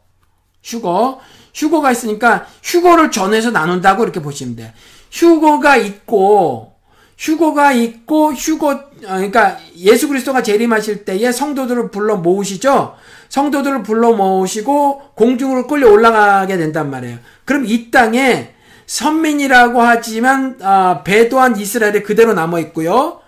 [0.64, 1.20] 휴거.
[1.54, 4.72] 휴거가 있으니까, 휴거를 전해서 나눈다고 이렇게 보시면 돼요.
[5.12, 6.75] 휴거가 있고,
[7.18, 12.96] 휴거가 있고, 휴거, 어, 그러니까 예수 그리스도가 재림하실 때에 성도들을 불러 모으시죠?
[13.30, 17.20] 성도들을 불러 모으시고, 공중으로 끌려 올라가게 된단 말이에요.
[17.46, 18.56] 그럼 이 땅에
[18.86, 23.20] 선민이라고 하지만 아, 배도한 이스라엘이 그대로 남아 있고요.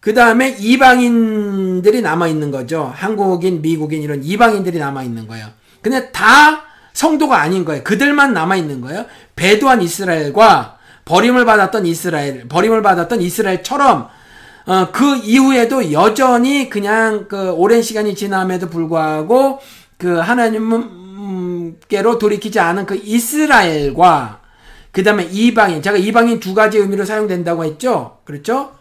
[0.00, 2.92] 그 다음에 이방인들이 남아 있는 거죠.
[2.94, 5.48] 한국인, 미국인 이런 이방인들이 남아 있는 거예요.
[5.82, 7.84] 근데 다 성도가 아닌 거예요.
[7.84, 9.06] 그들만 남아 있는 거예요.
[9.36, 10.77] 배도한 이스라엘과
[11.08, 14.08] 버림을 받았던 이스라엘, 버림을 받았던 이스라엘처럼
[14.66, 19.60] 어, 그 이후에도 여전히 그냥 그 오랜 시간이 지남에도 불구하고
[19.96, 20.58] 그 하나님께로
[22.18, 24.42] 돌이키지 않은 그 이스라엘과
[24.92, 25.80] 그 다음에 이방인.
[25.80, 28.18] 제가 이방인 두 가지 의미로 사용된다고 했죠?
[28.24, 28.76] 그렇죠?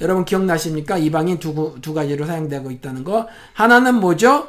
[0.00, 0.96] 여러분 기억나십니까?
[0.96, 3.28] 이방인 두, 두 가지로 사용되고 있다는 거.
[3.52, 4.48] 하나는 뭐죠?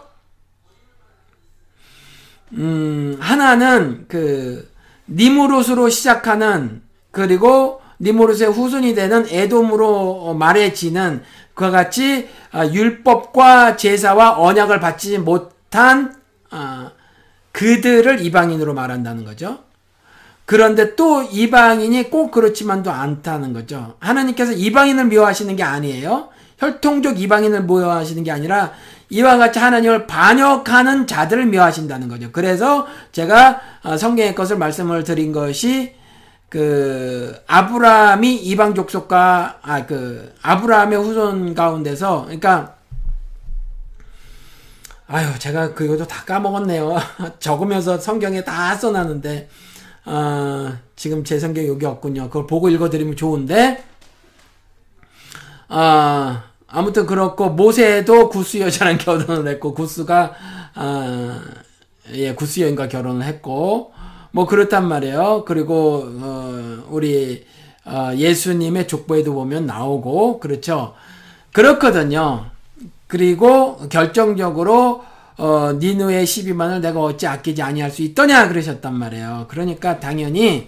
[2.54, 4.72] 음, 하나는 그,
[5.08, 11.24] 니무롯으로 시작하는, 그리고 니무롯의 후손이 되는 에돔으로 말해지는
[11.54, 16.16] 그와 같이 아, 율법과 제사와 언약을 받지 못한
[16.50, 16.92] 아,
[17.52, 19.60] 그들을 이방인으로 말한다는 거죠.
[20.46, 23.96] 그런데 또 이방인이 꼭 그렇지만도 않다는 거죠.
[24.00, 26.30] 하나님께서 이방인을 미워하시는 게 아니에요.
[26.58, 28.72] 혈통적 이방인을 미워하시는 게 아니라
[29.10, 32.32] 이와 같이 하나님을 반역하는 자들을 미워하신다는 거죠.
[32.32, 35.99] 그래서 제가 어, 성경의 것을 말씀을 드린 것이
[36.50, 42.76] 그 아브라함이 이방 족속과 아 그 아브라함의 후손 가운데서 그러니까
[45.08, 46.96] 아유 제가 그것도 다 까먹었네요.
[47.40, 49.50] 적으면서 성경에 다 써놨는데
[50.06, 52.28] 어, 지금 제 성경 여기 없군요.
[52.28, 53.84] 그걸 보고 읽어드리면 좋은데,
[55.68, 60.34] 아, 아무튼 그렇고, 모세도 구스 여자랑 결혼을 했고, 구스가,
[60.74, 61.42] 아,
[62.14, 63.94] 예, 구스 여인과 결혼을 했고,
[64.32, 65.44] 뭐 그렇단 말이에요.
[65.46, 67.46] 그리고, 어, 우리,
[67.86, 70.94] 어, 예수님의 족보에도 보면 나오고, 그렇죠.
[71.54, 72.46] 그렇거든요.
[73.08, 75.04] 그리고 결정적으로,
[75.38, 79.46] 어, 니누의 12만을 내가 어찌 아끼지 아니할 수 있더냐 그러셨단 말이에요.
[79.48, 80.68] 그러니까 당연히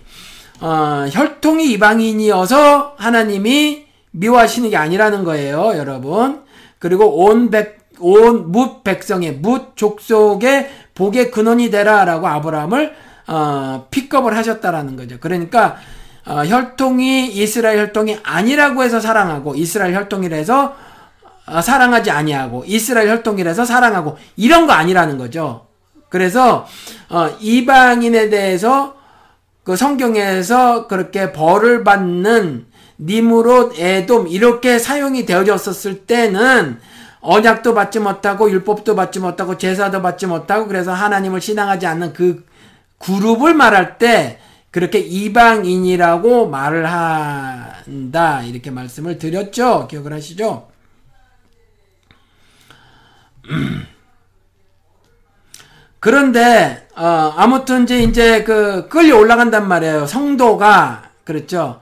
[0.62, 6.44] 어, 혈통이 이방인이어서 하나님이 미워하시는 게 아니라는 거예요, 여러분.
[6.80, 12.94] 그리고 온 백, 온 뭇 백성의 뭇 족속의 복의 근원이 되라라고 아브라함을
[13.28, 15.18] 어, 픽업을 하셨다라는 거죠.
[15.20, 15.78] 그러니까
[16.26, 20.76] 어, 혈통이 이스라엘 혈통이 아니라고 해서 사랑하고 이스라엘 혈통이라 해서
[21.48, 25.68] 어, 사랑하지 아니하고 이스라엘 혈통이라서 사랑하고 이런 거 아니라는 거죠.
[26.10, 26.68] 그래서
[27.10, 28.96] 어, 이방인에 대해서
[29.64, 32.66] 그 성경에서 그렇게 벌을 받는
[33.00, 36.80] 니무롯, 에돔 이렇게 사용이 되어졌었을 때는
[37.22, 42.44] 언약도 받지 못하고 율법도 받지 못하고 제사도 받지 못하고 그래서 하나님을 신앙하지 않는 그
[43.04, 44.40] 그룹을 말할 때
[44.72, 49.88] 그렇게 이방인이라고 말을 한다 이렇게 말씀을 드렸죠.
[49.90, 50.70] 기억을 하시죠?
[56.00, 60.08] 그런데 어, 아무튼 이제 이제 그 끌려 올라간단 말이에요.
[60.08, 61.82] 성도가 그렇죠.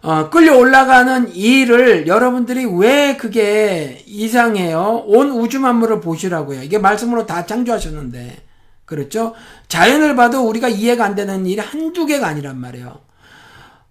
[0.00, 5.02] 어, 끌려 올라가는 일을 여러분들이 왜 그게 이상해요?
[5.06, 6.62] 온 우주 만물을 보시라고요.
[6.62, 8.47] 이게 말씀으로 다 창조하셨는데.
[8.88, 9.34] 그렇죠?
[9.68, 12.98] 자연을 봐도 우리가 이해가 안 되는 일이 한두 개가 아니란 말이에요.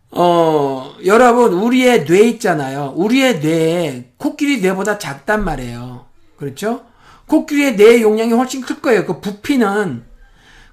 [0.09, 2.93] 어, 여러분, 우리의 뇌 있잖아요.
[2.95, 6.07] 우리의 뇌에 코끼리 뇌보다 작단 말이에요.
[6.35, 6.81] 그렇죠?
[7.27, 9.05] 코끼리의 뇌 용량이 훨씬 클 거예요.
[9.05, 10.03] 그 부피는.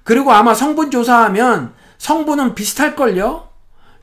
[0.03, 3.47] 그리고 아마 성분 조사하면 성분은 비슷할걸요?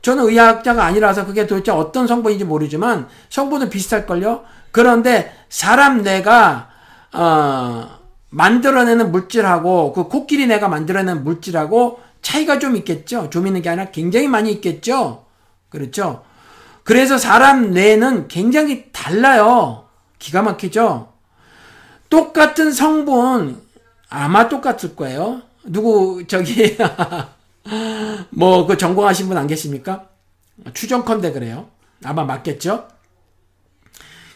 [0.01, 4.43] 저는 의학자가 아니라서 그게 도대체 어떤 성분인지 모르지만 성분은 비슷할걸요?
[4.71, 6.69] 그런데 사람 뇌가,
[7.11, 8.02] 어,
[8.33, 13.29] 만들어내는 물질하고 그 코끼리 뇌가 만들어내는 물질하고 차이가 좀 있겠죠?
[13.29, 15.25] 좀 있는 게 아니라 굉장히 많이 있겠죠?
[15.69, 16.23] 그렇죠?
[16.83, 19.87] 그래서 사람 뇌는 굉장히 달라요.
[20.19, 21.13] 기가 막히죠?
[22.09, 23.61] 똑같은 성분
[24.09, 25.41] 아마 똑같을 거예요.
[25.65, 26.75] 누구 저기
[28.31, 30.07] 뭐 그 전공하신 분 안 계십니까?
[30.73, 31.69] 추정컨대 그래요.
[32.03, 32.87] 아마 맞겠죠?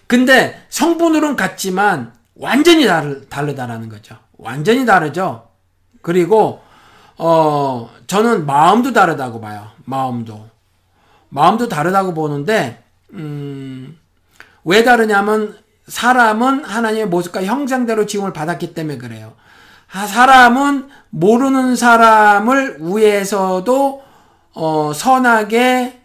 [0.07, 4.17] 근데 성분으로는 같지만 완전히 다르, 다르다라는 거죠.
[4.37, 5.49] 완전히 다르죠.
[6.01, 6.61] 그리고
[7.17, 9.67] 어 저는 마음도 다르다고 봐요.
[9.85, 10.47] 마음도
[11.29, 12.83] 마음도 다르다고 보는데
[13.13, 13.97] 음
[14.67, 15.57] 왜 다르냐면
[15.87, 19.33] 사람은 하나님의 모습과 형상대로 지음을 받았기 때문에 그래요.
[19.89, 24.03] 사람은 모르는 사람을 위해서도
[24.53, 26.01] 어, 선하게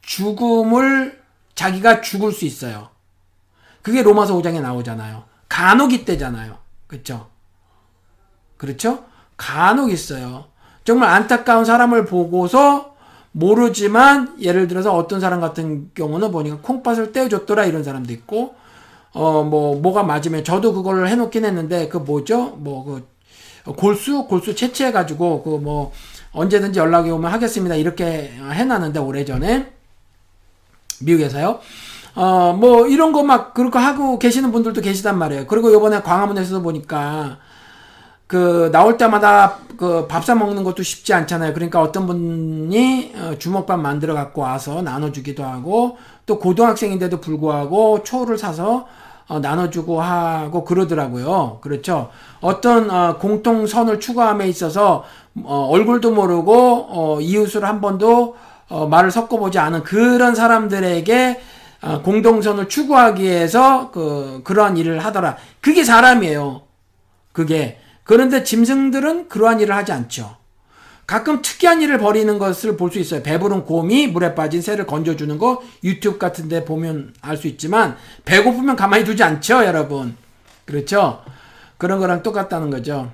[0.00, 1.20] 죽음을
[1.54, 2.88] 자기가 죽을 수 있어요.
[3.82, 5.24] 그게 로마서 5장에 나오잖아요.
[5.48, 6.56] 간혹 있대잖아요.
[6.86, 7.28] 그렇죠?
[8.56, 9.04] 그렇죠?
[9.36, 10.46] 간혹 있어요.
[10.84, 12.94] 정말 안타까운 사람을 보고서
[13.32, 18.54] 모르지만 예를 들어서 어떤 사람 같은 경우는 보니까 콩팥을 떼어줬더라 이런 사람도 있고
[19.14, 23.06] 어 뭐 뭐가 맞으면 저도 그걸 해놓긴 했는데 그 뭐죠 뭐 그
[23.74, 25.92] 골수 골수 채취해 가지고 그 뭐
[26.32, 29.70] 언제든지 연락이 오면 하겠습니다 이렇게 해놨는데 오래 전에
[31.00, 31.60] 미국에서요
[32.14, 37.38] 어 뭐 이런 거 막 그렇게 하고 계시는 분들도 계시단 말이에요 그리고 요번에 광화문에서 보니까
[38.26, 41.52] 그 나올 때마다 그 밥 사 먹는 것도 쉽지 않잖아요.
[41.54, 48.86] 그러니까 어떤 분이 어, 주먹밥 만들어 갖고 와서 나눠주기도 하고 또 고등학생인데도 불구하고 초를 사서
[49.28, 51.58] 어, 나눠주고 하고 그러더라고요.
[51.62, 52.10] 그렇죠.
[52.40, 55.04] 어떤 어, 공통선을 추구함에 있어서
[55.42, 58.36] 어, 얼굴도 모르고 어, 이웃을 한 번도
[58.70, 65.36] 어, 말을 섞어보지 않은 그런 사람들에게 어, 공동선을 추구하기 위해서 그 그러한 일을 하더라.
[65.60, 66.62] 그게 사람이에요.
[67.32, 70.36] 그게 그런데 짐승들은 그러한 일을 하지 않죠.
[71.06, 73.22] 가끔 특이한 일을 벌이는 것을 볼 수 있어요.
[73.22, 78.76] 배부른 곰이 물에 빠진 새를 건져주는 거 유튜브 같은 데 보면 알 수 있지만 배고프면
[78.76, 80.16] 가만히 두지 않죠, 여러분.
[80.64, 81.22] 그렇죠?
[81.78, 83.12] 그런 거랑 똑같다는 거죠.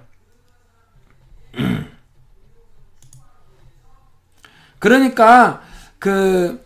[4.79, 5.63] 그러니까
[5.99, 6.65] 그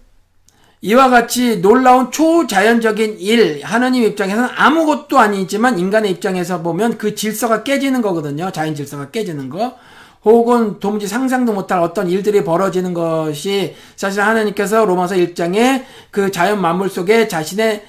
[0.85, 8.03] 이와 같이 놀라운 초자연적인 일, 하나님 입장에서는 아무것도 아니지만 인간의 입장에서 보면 그 질서가 깨지는
[8.03, 8.51] 거거든요.
[8.51, 9.77] 자연 질서가 깨지는 거.
[10.25, 16.91] 혹은 도무지 상상도 못할 어떤 일들이 벌어지는 것이 사실 하나님께서 로마서 1장에 그 자연 만물
[16.91, 17.85] 속에 자신의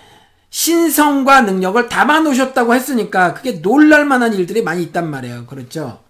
[0.52, 5.48] 신성과 능력을 담아 놓으셨다고 했으니까 그게 놀랄 만한 일들이 많이 있단 말이에요.
[5.48, 6.03] 그렇죠?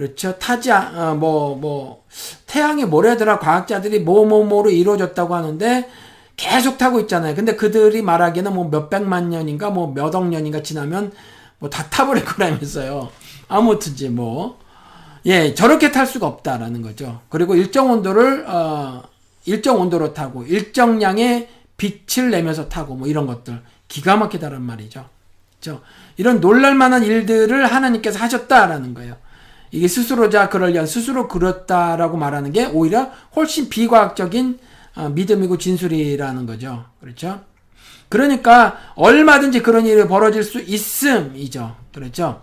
[0.00, 0.38] 그렇죠.
[0.38, 2.04] 타지, 어, 뭐, 뭐,
[2.46, 5.90] 태양이 뭐래더라 과학자들이 뭐뭐뭐로 이루어졌다고 하는데
[6.38, 7.34] 계속 타고 있잖아요.
[7.34, 11.12] 근데 그들이 말하기에는 뭐 몇백만 년인가 뭐 몇억 년인가 지나면
[11.58, 13.10] 뭐 다 타버릴 거라면서요.
[13.48, 14.58] 아무튼지 뭐.
[15.26, 17.20] 예, 저렇게 탈 수가 없다라는 거죠.
[17.28, 19.02] 그리고 일정 온도를, 어,
[19.44, 23.60] 일정 온도로 타고, 일정량의 빛을 내면서 타고, 뭐 이런 것들.
[23.86, 25.04] 기가 막히다란 말이죠.
[25.58, 25.82] 그죠?
[26.16, 29.16] 이런 놀랄만한 일들을 하나님께서 하셨다라는 거예요.
[29.70, 34.58] 이게 스스로자 그럴 려 스스로 그렇다라고 말하는 게 오히려 훨씬 비과학적인
[34.96, 36.84] 어, 믿음이고 진술이라는 거죠.
[37.00, 37.40] 그렇죠?
[38.08, 41.76] 그러니까 얼마든지 그런 일이 벌어질 수 있음이죠.
[41.94, 42.42] 그렇죠?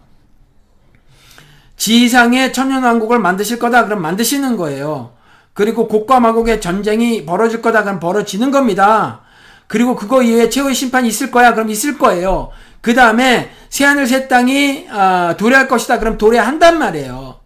[1.76, 5.14] 지상에 천년왕국을 만드실 거다 그럼 만드시는 거예요.
[5.54, 9.22] 그리고 곡과 마곡의 전쟁이 벌어질 거다 그럼 벌어지는 겁니다.
[9.68, 12.50] 그리고 그거 이후에 최후의 심판이 있을 거야 그럼 있을 거예요.
[12.88, 16.00] 그 다음에 새하늘 새 땅이 어, 도래할 것이다.
[16.00, 17.38] 그럼 도래한단 말이에요.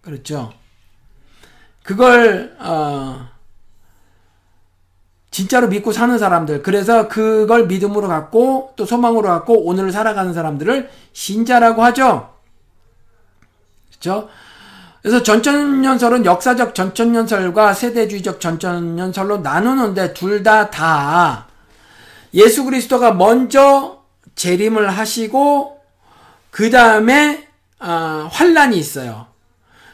[0.00, 0.52] 그렇죠.
[1.82, 3.26] 그걸 어,
[5.32, 11.82] 진짜로 믿고 사는 사람들, 그래서 그걸 믿음으로 갖고 또 소망으로 갖고 오늘을 살아가는 사람들을 신자라고
[11.86, 12.32] 하죠.
[13.88, 14.28] 그렇죠?
[15.02, 21.46] 그래서 전천년설은 역사적 전천년설과 세대주의적 전천년설로 나누는데 둘 다다 다
[22.34, 23.95] 예수 그리스도가 먼저
[24.36, 25.80] 재림을 하시고
[26.50, 27.48] 그 다음에
[27.80, 29.26] 어, 환란이 있어요.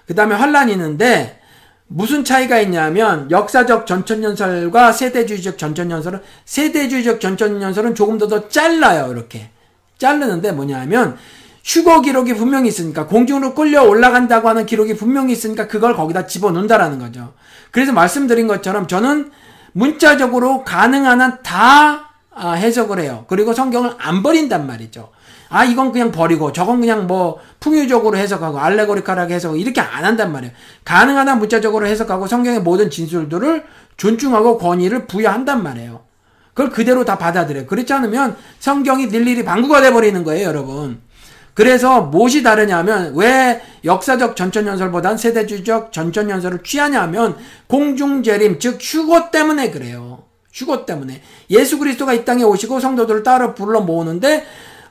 [0.07, 1.41] 그 다음에 환란이 있는데
[1.87, 9.51] 무슨 차이가 있냐면 역사적 전천연설과 세대주의적 전천연설은 세대주의적 전천연설은 조금 더 더 잘라요 이렇게
[9.99, 11.19] 자르는데 뭐냐면
[11.65, 17.35] 휴거 기록이 분명히 있으니까 공중으로 끌려 올라간다고 하는 기록이 분명히 있으니까 그걸 거기다 집어넣는다라는 거죠.
[17.71, 19.31] 그래서 말씀드린 것처럼 저는
[19.73, 23.25] 문자적으로 가능한 한 다 아, 해석을 해요.
[23.29, 25.11] 그리고 성경을 안 버린단 말이죠.
[25.49, 30.55] 아, 이건 그냥 버리고, 저건 그냥 뭐, 풍유적으로 해석하고, 알레고리컬하게 해석하고, 이렇게 안 한단 말이에요.
[30.85, 33.65] 가능한 한 문자적으로 해석하고, 성경의 모든 진술들을
[33.99, 36.01] 존중하고 권위를 부여한단 말이에요.
[36.55, 37.67] 그걸 그대로 다 받아들여요.
[37.67, 41.03] 그렇지 않으면 성경이 일일이 방구가 돼버리는 거예요, 여러분.
[41.53, 47.37] 그래서 무엇이 다르냐면, 왜 역사적 전천연설보단 세대주의적 전천연설을 취하냐면,
[47.67, 50.22] 공중재림, 즉, 휴고 때문에 그래요.
[50.53, 54.47] 휴고 때문에 예수 그리스도가 이 땅에 오시고 성도들을 따로 불러 모으는데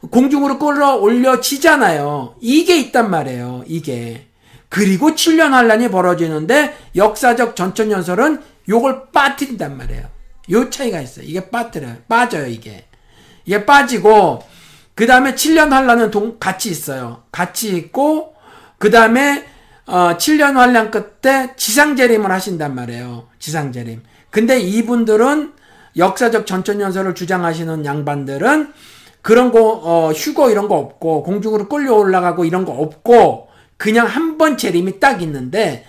[0.09, 2.35] 공중으로 끌어올려지잖아요.
[2.41, 3.63] 이게 있단 말이에요.
[3.67, 4.27] 이게.
[4.69, 10.03] 그리고 7년 환란이 벌어지는데 역사적 전천연설은 요걸 빠뜨린단 말이에요.
[10.51, 11.25] 요 차이가 있어요.
[11.25, 11.97] 이게 빠뜨려요.
[12.07, 12.85] 빠져요, 이게.
[13.45, 14.43] 이게 빠지고
[14.95, 17.23] 그 다음에 7년 환란은 동, 같이 있어요.
[17.31, 18.35] 같이 있고
[18.77, 19.45] 그 다음에
[19.85, 23.27] 어, 7년 환란 끝에 지상재림을 하신단 말이에요.
[23.39, 24.03] 지상재림.
[24.31, 25.53] 근데 이분들은
[25.97, 28.73] 역사적 전천 연설을 주장하시는 양반들은
[29.21, 34.37] 그런 거, 어, 휴거 이런 거 없고, 공중으로 끌려 올라가고 이런 거 없고, 그냥 한
[34.37, 35.85] 번 재림이 딱 있는데,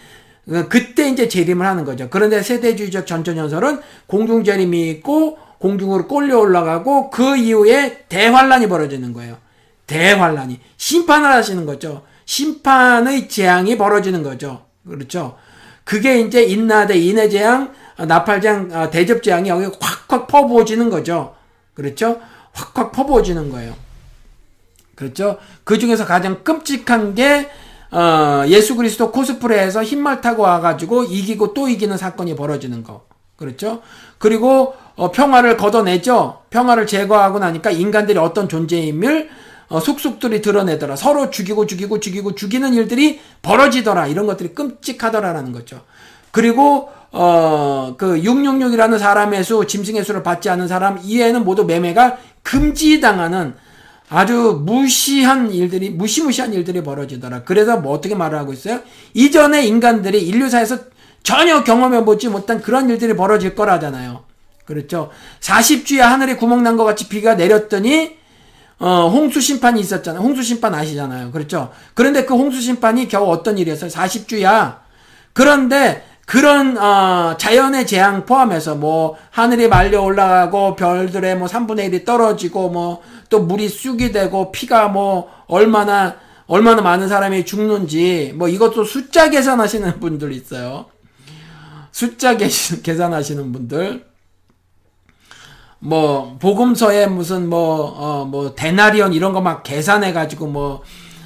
[0.50, 2.08] 어, 그때 이제 재림을 하는 거죠.
[2.10, 9.38] 그런데 세대주의적 전천연설은 공중 재림이 있고, 공중으로 끌려 올라가고, 그 이후에 대환란이 벌어지는 거예요.
[9.86, 10.60] 대환란이.
[10.76, 12.02] 심판을 하시는 거죠.
[12.26, 14.66] 심판의 재앙이 벌어지는 거죠.
[14.86, 15.36] 그렇죠.
[15.84, 17.70] 그게 이제 인나 대, 인해 재앙, 어,
[18.06, 21.34] 나팔장 어, 대접재앙이 여기 확확 퍼부어지는 거죠.
[21.74, 22.20] 그렇죠?
[22.52, 23.74] 확확 퍼부어지는 거예요.
[24.94, 25.38] 그렇죠?
[25.64, 27.48] 그 중에서 가장 끔찍한 게
[27.90, 33.04] 어, 예수 그리스도 코스프레해서 흰말 타고 와가지고 이기고 또 이기는 사건이 벌어지는 거.
[33.36, 33.82] 그렇죠?
[34.18, 36.42] 그리고 어, 평화를 걷어내죠.
[36.50, 39.28] 평화를 제거하고 나니까 인간들이 어떤 존재임을
[39.68, 40.96] 어, 속속들이 드러내더라.
[40.96, 44.06] 서로 죽이고 죽이고 죽이고 죽이는 일들이 벌어지더라.
[44.06, 45.80] 이런 것들이 끔찍하더라라는 거죠.
[46.30, 53.54] 그리고 어, 그 666이라는 사람의 수, 짐승의 수를 받지 않는 사람 이외에는 모두 매매가 금지당하는
[54.08, 57.44] 아주 무시한 일들이, 무시무시한 일들이 벌어지더라.
[57.44, 58.80] 그래서 뭐 어떻게 말을 하고 있어요?
[59.14, 60.78] 이전에 인간들이 인류사에서
[61.22, 64.24] 전혀 경험해 보지 못한 그런 일들이 벌어질 거라잖아요.
[64.64, 65.10] 그렇죠.
[65.40, 68.16] 40주에 하늘에 구멍 난 것 같이 비가 내렸더니
[68.78, 70.22] 어, 홍수 심판이 있었잖아요.
[70.22, 71.30] 홍수 심판 아시잖아요.
[71.30, 71.70] 그렇죠.
[71.94, 73.90] 그런데 그 홍수 심판이 겨우 어떤 일이었어요?
[73.90, 74.78] 40주야.
[75.32, 82.70] 그런데 그런 어, 자연의 재앙 포함해서 뭐 하늘이 말려 올라가고 별들의 뭐 3분의 1이 떨어지고
[82.70, 86.16] 뭐 또 물이 쑥이 되고 피가 뭐 얼마나
[86.46, 90.84] 얼마나 많은 사람이 죽는지 뭐 이것도 숫자 계산하시는 분들 있어요.
[91.90, 94.04] 숫자 계산하시는 분들
[95.78, 100.82] 뭐 복음서에 무슨 뭐어뭐 어, 뭐 데나리온 이런 거 막 계산해 가지고 뭐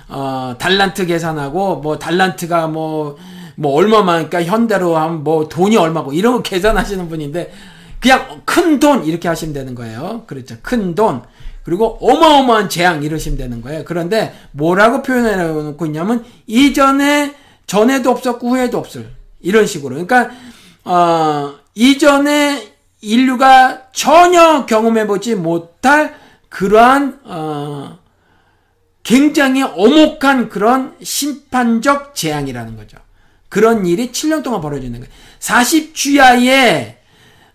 [0.08, 3.16] 어, 달란트 계산하고 뭐 달란트가 뭐
[3.56, 7.52] 뭐뭐 얼마만 그러니까 현대로 하면 뭐 돈이 얼마고 이런 거 계산하시는 분인데
[8.00, 10.24] 그냥 큰 돈 이렇게 하시면 되는 거예요.
[10.26, 10.56] 그렇죠.
[10.62, 11.22] 큰 돈.
[11.64, 13.82] 그리고 어마어마한 재앙 이러시면 되는 거예요.
[13.84, 17.34] 그런데 뭐라고 표현해 놓고 있냐면 이전에
[17.66, 19.10] 전에도 없었고 후에도 없을
[19.40, 19.96] 이런 식으로.
[19.96, 20.30] 그러니까
[20.84, 26.14] 어 이전에 인류가 전혀 경험해 보지 못할
[26.48, 27.98] 그러한 어,
[29.02, 32.98] 굉장히 어목한 그런 심판적 재앙이라는 거죠.
[33.56, 35.10] 그런 일이 7년 동안 벌어지는 거예요.
[35.38, 36.96] 40주야에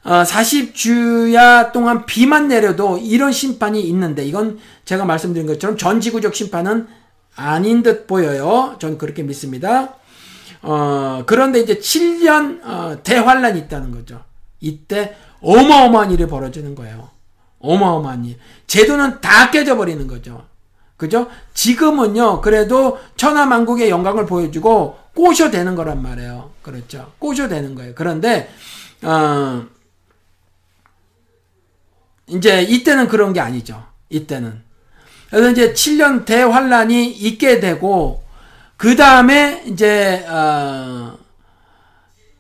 [0.04, 6.88] 어, 40주야 동안 비만 내려도 이런 심판이 있는데 이건 제가 말씀드린 것처럼 전 지구적 심판은
[7.36, 8.78] 아닌 듯 보여요.
[8.80, 9.94] 전 그렇게 믿습니다.
[10.64, 14.24] 어, 그런데 이제 7년 어, 대환란이 있다는 거죠.
[14.60, 17.12] 이때 어마어마한 일이 벌어지는 거예요.
[17.60, 18.38] 어마어마한 일.
[18.66, 20.48] 제도는 다 깨져버리는 거죠.
[21.02, 21.28] 그죠?
[21.56, 26.52] 지금은요, 그래도 천하만국의 영광을 보여주고 꼬셔대는 거란 말이에요.
[26.62, 27.12] 그렇죠.
[27.18, 27.94] 꼬셔대는 거예요.
[27.96, 28.52] 그런데,
[29.02, 29.66] 어,
[32.28, 33.84] 이제 이때는 그런 게 아니죠.
[34.10, 34.62] 이때는.
[35.32, 38.22] 그래서 이제 7년 대환란이 있게 되고,
[38.78, 41.18] 그 다음에 이제, 어,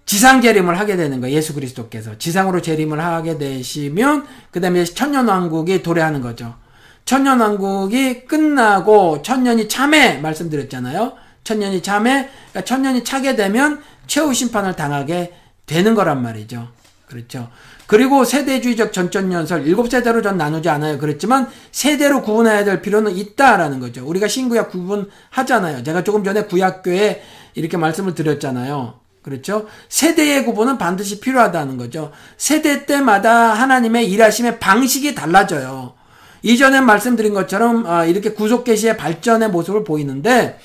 [0.05, 1.35] 지상 재림을 하게 되는 거예요.
[1.35, 6.60] 예수 그리스도께서 지상으로 재림을 하게 되시면 그다음에 천년 왕국이 도래하는 거죠.
[7.05, 11.13] 천년 왕국이 끝나고 천년이 참에 말씀드렸잖아요.
[11.43, 15.33] 천년이 참에 그러니까 천년이 차게 되면 최후 심판을 당하게
[15.65, 16.69] 되는 거란 말이죠.
[17.07, 17.49] 그렇죠.
[17.87, 20.97] 그리고 세대주의적 전전연설 일곱 세대로 전 나누지 않아요.
[20.97, 24.05] 그랬지만 세대로 구분해야 될 필요는 있다라는 거죠.
[24.07, 25.83] 우리가 신구약 구분하잖아요.
[25.83, 27.21] 제가 조금 전에 구약교에
[27.53, 29.01] 이렇게 말씀을 드렸잖아요.
[29.21, 29.67] 그렇죠?
[29.89, 32.11] 세대의 구분은 반드시 필요하다는 거죠.
[32.37, 35.93] 세대 때마다 하나님의 일하심의 방식이 달라져요.
[36.43, 40.59] 이전에 말씀드린 것처럼 아, 이렇게 구속 계시의 발전의 모습을 보이는데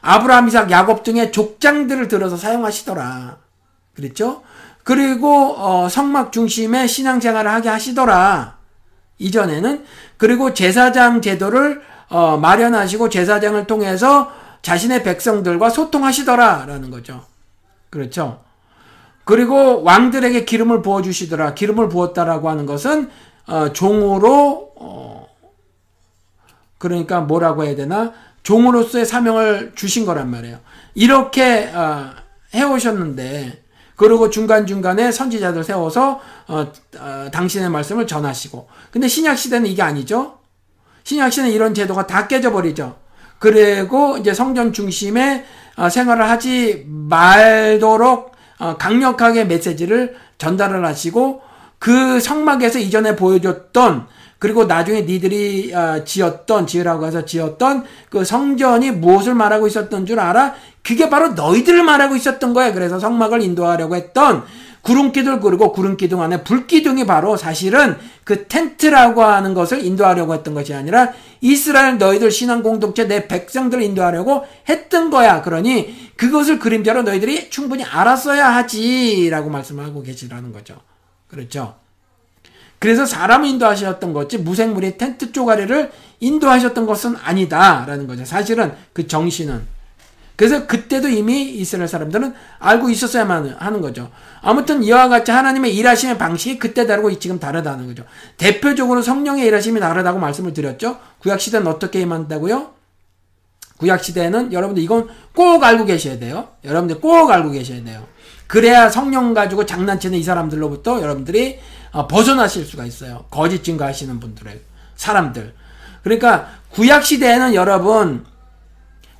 [0.00, 3.38] 아브라함, 이삭, 야곱 등의 족장들을 들어서 사용하시더라.
[3.94, 4.42] 그렇죠?
[4.84, 8.58] 그리고 어, 성막 중심의 신앙생활을 하게 하시더라.
[9.18, 9.84] 이전에는
[10.16, 14.32] 그리고 제사장 제도를 어, 마련하시고 제사장을 통해서
[14.62, 17.24] 자신의 백성들과 소통하시더라라는 거죠.
[17.90, 18.42] 그렇죠.
[19.24, 21.54] 그리고 왕들에게 기름을 부어 주시더라.
[21.54, 23.08] 기름을 부었다라고 하는 것은
[23.46, 25.21] 어, 종으로 어,
[26.82, 30.58] 그러니까 뭐라고 해야 되나 종으로서의 사명을 주신 거란 말이에요.
[30.96, 32.10] 이렇게 어,
[32.52, 33.62] 해오셨는데
[33.94, 40.40] 그리고 중간 중간에 선지자들 세워서 어, 어, 당신의 말씀을 전하시고 근데 신약 시대는 이게 아니죠.
[41.04, 42.96] 신약 시대는 이런 제도가 다 깨져버리죠.
[43.38, 45.44] 그리고 이제 성전 중심의
[45.76, 51.42] 어, 생활을 하지 말도록 어, 강력하게 메시지를 전달을 하시고
[51.78, 54.08] 그 성막에서 이전에 보여줬던
[54.42, 60.56] 그리고 나중에 니들이 어, 지었던 지으라고 해서 지었던 그 성전이 무엇을 말하고 있었던 줄 알아?
[60.82, 62.72] 그게 바로 너희들을 말하고 있었던 거야.
[62.72, 64.42] 그래서 성막을 인도하려고 했던
[64.80, 71.12] 구름기둥을 그리고 구름기둥 안에 불기둥이 바로 사실은 그 텐트라고 하는 것을 인도하려고 했던 것이 아니라
[71.40, 75.42] 이스라엘 너희들 신앙 공동체 내 백성들을 인도하려고 했던 거야.
[75.42, 80.80] 그러니 그것을 그림자로 너희들이 충분히 알았어야 하지라고 말씀하고 계시라는 거죠.
[81.28, 81.81] 그렇죠.
[82.82, 88.24] 그래서 사람을 인도하셨던 거지 무생물이 텐트 쪼가리를 인도하셨던 것은 아니다라는 거죠.
[88.24, 89.62] 사실은 그 정신은
[90.34, 94.10] 그래서 그때도 이미 이스라엘 사람들은 알고 있었어야만 하는 거죠.
[94.40, 98.02] 아무튼 이와 같이 하나님의 일하심의 방식이 그때 다르고 지금 다르다는 거죠.
[98.36, 100.98] 대표적으로 성령의 일하심이 다르다고 말씀을 드렸죠.
[101.20, 102.72] 구약 시대는 어떻게 임한다고요?
[103.76, 106.48] 구약 시대에는 여러분들 이건 꼭 알고 계셔야 돼요.
[106.64, 108.08] 여러분들 꼭 알고 계셔야 돼요.
[108.48, 113.24] 그래야 성령 가지고 장난치는 이 사람들로부터 여러분들이 어, 벗어나실 수가 있어요.
[113.30, 114.60] 거짓 증거하시는 분들의
[114.96, 115.54] 사람들.
[116.02, 118.24] 그러니까 구약 시대에는 여러분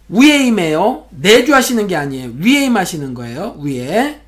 [0.09, 1.07] 위에 임해요.
[1.11, 2.33] 내주하시는 게 아니에요.
[2.39, 3.57] 위에 임하시는 거예요.
[3.61, 4.21] 위에.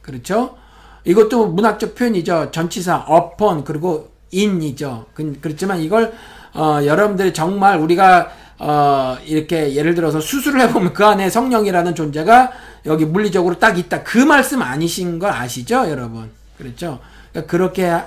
[0.00, 0.56] 그렇죠?
[1.04, 2.50] 이것도 문학적 표현이죠.
[2.52, 5.06] 전치사 upon 그리고 in이죠.
[5.14, 6.12] 그, 그렇지만 이걸
[6.54, 12.52] 어, 여러분들이 정말 우리가 어, 이렇게 예를 들어서 수술을 해보면 그 안에 성령이라는 존재가
[12.86, 14.02] 여기 물리적으로 딱 있다.
[14.04, 16.30] 그 말씀 아니신 걸 아시죠, 여러분?
[16.58, 17.00] 그렇죠?
[17.32, 18.00] 그러니까 그렇게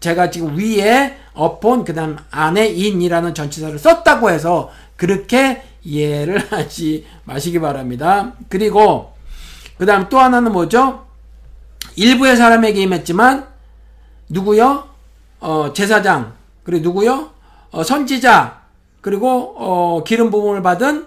[0.00, 8.32] 제가 지금 위에 upon 그다음 안에 in이라는 전치사를 썼다고 해서 그렇게 이해를 하지 마시기 바랍니다.
[8.48, 9.12] 그리고
[9.78, 11.06] 그다음 또 하나는 뭐죠?
[11.96, 13.46] 일부의 사람에게 임했지만
[14.28, 14.88] 누구요?
[15.40, 17.30] 어, 제사장 그리고 누구요?
[17.70, 18.62] 어, 선지자
[19.00, 21.06] 그리고 어, 기름 부음을 받은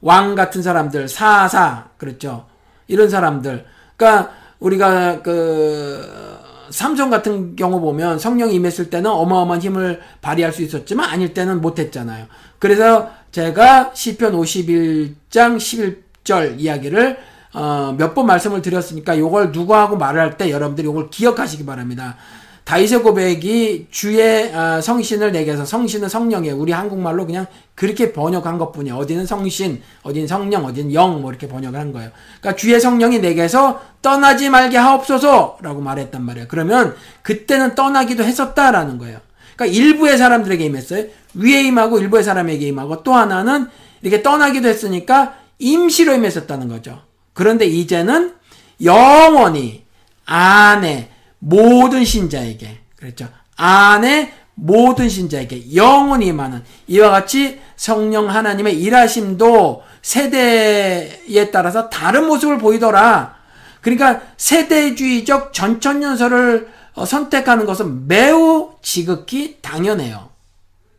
[0.00, 2.46] 왕 같은 사람들 사사 그렇죠.
[2.86, 3.64] 이런 사람들.
[3.96, 6.38] 그러니까 우리가 그
[6.70, 12.26] 삼성 같은 경우 보면 성령이 임했을 때는 어마어마한 힘을 발휘할 수 있었지만 아닐 때는 못했잖아요.
[12.58, 17.18] 그래서 제가 시편 51장 11절 이야기를
[17.54, 22.16] 어, 몇 번 말씀을 드렸으니까 요걸 누구하고 말을 할때 여러분들이 요걸 기억하시기 바랍니다.
[22.64, 26.56] 다윗의 고백이 주의 어, 성신을 내게서 성신은 성령이에요.
[26.56, 28.96] 우리 한국말로 그냥 그렇게 번역한 것뿐이에요.
[28.96, 32.10] 어디는 성신, 어디는 성령, 어디는 영, 뭐 이렇게 번역을 한 거예요.
[32.40, 36.48] 그러니까 주의 성령이 내게서 떠나지 말게 하옵소서라고 말했단 말이에요.
[36.48, 39.18] 그러면 그때는 떠나기도 했었다라는 거예요.
[39.56, 41.04] 그러니까 일부의 사람들에게 임했어요.
[41.34, 43.68] 위에 임하고 일부의 사람에게 임하고 또 하나는
[44.00, 47.02] 이렇게 떠나기도 했으니까 임시로 임했었다는 거죠.
[47.34, 48.34] 그런데 이제는
[48.82, 49.84] 영원히
[50.24, 51.10] 안에
[51.44, 53.28] 모든 신자에게 그렇죠.
[53.56, 63.36] 안에 모든 신자에게 영원히 임하는 이와 같이 성령 하나님의 일하심도 세대에 따라서 다른 모습을 보이더라.
[63.82, 70.30] 그러니까 세대주의적 전천연설을 어, 선택하는 것은 매우 지극히 당연해요.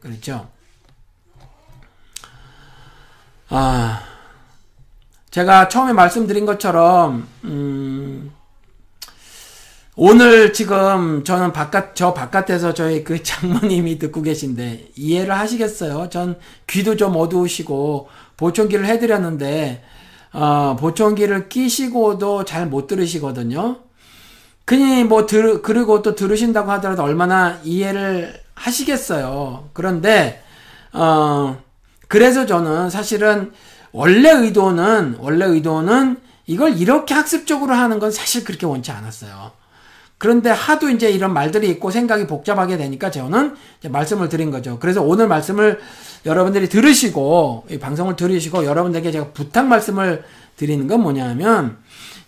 [0.01, 0.49] 그렇죠?
[3.49, 4.03] 아,
[5.31, 8.34] 제가 처음에 말씀드린 것처럼, 음,
[9.97, 16.09] 오늘 지금 저는 바깥, 저 바깥에서 저희 그 장모님이 듣고 계신데 이해를 하시겠어요?
[16.09, 19.83] 전 귀도 좀 어두우시고 보청기를 해드렸는데,
[20.33, 23.77] 어, 보청기를 끼시고도 잘 못 들으시거든요.
[24.65, 29.69] 그니 뭐 들, 그리고 또 들으신다고 하더라도 얼마나 이해를 하시겠어요.
[29.71, 30.43] 그런데,
[30.91, 31.57] 어,
[32.09, 33.53] 그래서 저는 사실은
[33.93, 36.17] 원래 의도는, 원래 의도는
[36.47, 39.51] 이걸 이렇게 학습적으로 하는 건 사실 그렇게 원치 않았어요.
[40.17, 43.55] 그런데 하도 이제 이런 말들이 있고 생각이 복잡하게 되니까 저는
[43.89, 44.79] 말씀을 드린 거죠.
[44.79, 45.79] 그래서 오늘 말씀을
[46.25, 50.23] 여러분들이 들으시고, 이 방송을 들으시고, 여러분들에게 제가 부탁 말씀을
[50.55, 51.77] 드리는 건 뭐냐면,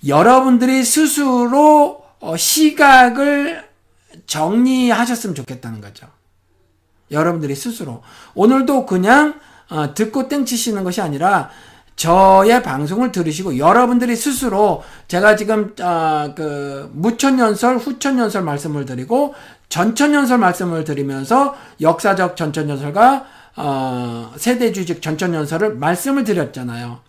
[0.06, 3.64] 여러분들이 스스로 어, 시각을
[4.26, 6.08] 정리하셨으면 좋겠다는 거죠.
[7.12, 8.02] 여러분들이 스스로.
[8.34, 9.40] 오늘도 그냥
[9.70, 11.50] 어, 듣고 땡치시는 것이 아니라
[11.98, 19.34] 저의 방송을 들으시고 여러분들이 스스로 제가 지금 어, 그 무천연설, 후천연설 말씀을 드리고
[19.68, 23.26] 전천연설 말씀을 드리면서 역사적 전천연설과
[23.58, 27.00] 어, 세대주의적 전천연설을 말씀을 드렸잖아요.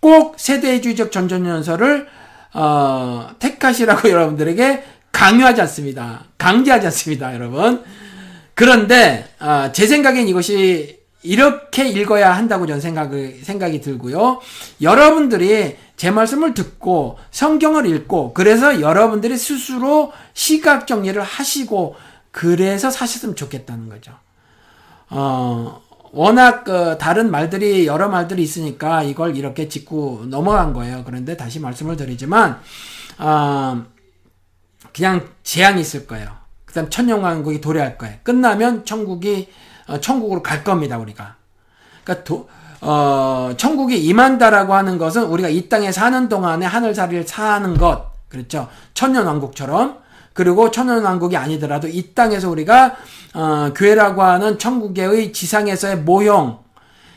[0.00, 2.08] 꼭 세대주의적 전천연설을
[2.54, 6.24] 어, 택하시라고 여러분들에게 강요하지 않습니다.
[6.38, 7.84] 강제하지 않습니다, 여러분.
[8.54, 14.40] 그런데 어, 제 생각엔 이것이 이렇게 읽어야 한다고 저는 생각을 생각이 들고요.
[14.80, 21.96] 여러분들이 제 말씀을 듣고 성경을 읽고 그래서 여러분들이 스스로 시각 정리를 하시고
[22.30, 24.12] 그래서 사셨으면 좋겠다는 거죠.
[25.10, 25.82] 어,
[26.12, 31.02] 워낙 그 다른 말들이 여러 말들이 있으니까 이걸 이렇게 짚고 넘어간 거예요.
[31.04, 32.60] 그런데 다시 말씀을 드리지만
[33.18, 33.84] 어,
[34.94, 36.30] 그냥 재앙이 있을 거예요.
[36.64, 38.16] 그다음 천년왕국이 도래할 거예요.
[38.22, 39.48] 끝나면 천국이 어,
[40.00, 40.98] 천국으로 갈 겁니다.
[40.98, 41.36] 우리가.
[42.04, 42.48] 그러니까 도,
[42.80, 48.68] 어, 천국이 임한다라고 하는 것은 우리가 이 땅에 사는 동안에 하늘살이를 사는 것 그렇죠.
[48.94, 49.98] 천년왕국처럼
[50.32, 52.96] 그리고 천연왕국이 아니더라도 이 땅에서 우리가
[53.34, 56.60] 어, 교회라고 하는 천국의 지상에서의 모형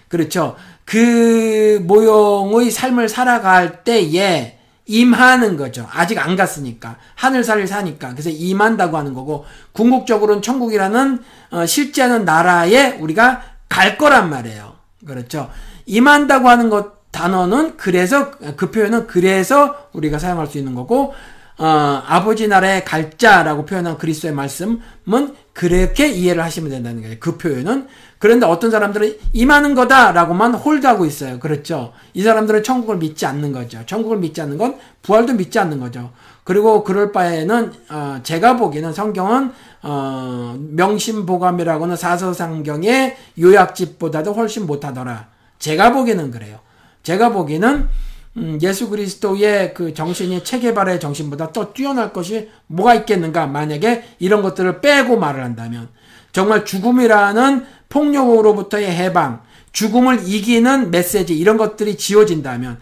[0.08, 0.56] 그렇죠.
[0.86, 4.58] 그 모형의 삶을 살아갈 때에
[4.92, 5.88] 임하는 거죠.
[5.90, 13.42] 아직 안 갔으니까 하늘살을 사니까 그래서 임한다고 하는 거고 궁극적으로는 천국이라는 어, 실제하는 나라에 우리가
[13.70, 14.76] 갈 거란 말이에요.
[15.08, 15.50] 그렇죠.
[15.86, 21.14] 임한다고 하는 것 단어는 그래서 그 표현은 그래서 우리가 사용할 수 있는 거고
[21.58, 27.16] 어, 아버지 나라에 갈자라고 표현한 그리스도의 말씀은 그렇게 이해를 하시면 된다는 거예요.
[27.20, 27.88] 그 표현은.
[28.22, 31.40] 그런데 어떤 사람들은 임하는 거다라고만 홀드하고 있어요.
[31.40, 31.92] 그렇죠.
[32.14, 33.84] 이 사람들은 천국을 믿지 않는 거죠.
[33.88, 36.12] 천국을 믿지 않는 건 부활도 믿지 않는 거죠.
[36.44, 45.28] 그리고 그럴 바에는 어, 제가 보기에는 성경은 어, 명심보감이라고는 사서상경의 요약집보다도 훨씬 못하더라.
[45.58, 46.60] 제가 보기에는 그래요.
[47.02, 47.90] 제가 보기에는
[48.38, 53.48] 음, 예수 그리스도의 그 정신이 체계발의 정신보다 더 뛰어날 것이 뭐가 있겠는가?
[53.48, 55.90] 만약에 이런 것들을 빼고 말을 한다면
[56.32, 59.42] 정말 죽음이라는 폭력으로부터의 해방,
[59.72, 62.80] 죽음을 이기는 메시지 이런 것들이 지어진다면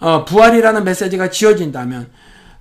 [0.00, 2.08] 어, 부활이라는 메시지가 지어진다면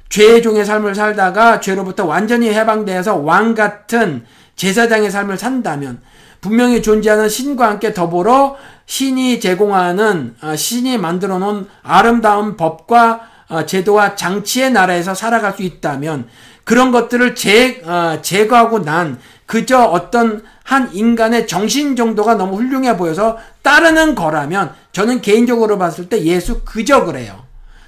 [0.09, 4.25] 죄의 종의 삶을 살다가 죄로부터 완전히 해방되어서 왕 같은
[4.55, 6.01] 제사장의 삶을 산다면
[6.41, 14.15] 분명히 존재하는 신과 함께 더불어 신이 제공하는 어, 신이 만들어 놓은 아름다운 법과 어, 제도와
[14.15, 16.27] 장치의 나라에서 살아갈 수 있다면
[16.63, 23.37] 그런 것들을 제, 어, 제거하고 난 그저 어떤 한 인간의 정신 정도가 너무 훌륭해 보여서
[23.61, 27.43] 따르는 거라면 저는 개인적으로 봤을 때 예수 그저 그래요.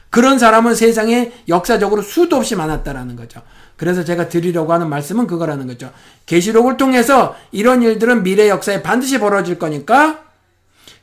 [0.10, 3.40] 그런 사람은 세상에 역사적으로 수도 없이 많았다라는 거죠.
[3.78, 5.92] 그래서 제가 드리려고 하는 말씀은 그거라는 거죠.
[6.26, 10.20] 계시록을 통해서 이런 일들은 미래 역사에 반드시 벌어질 거니까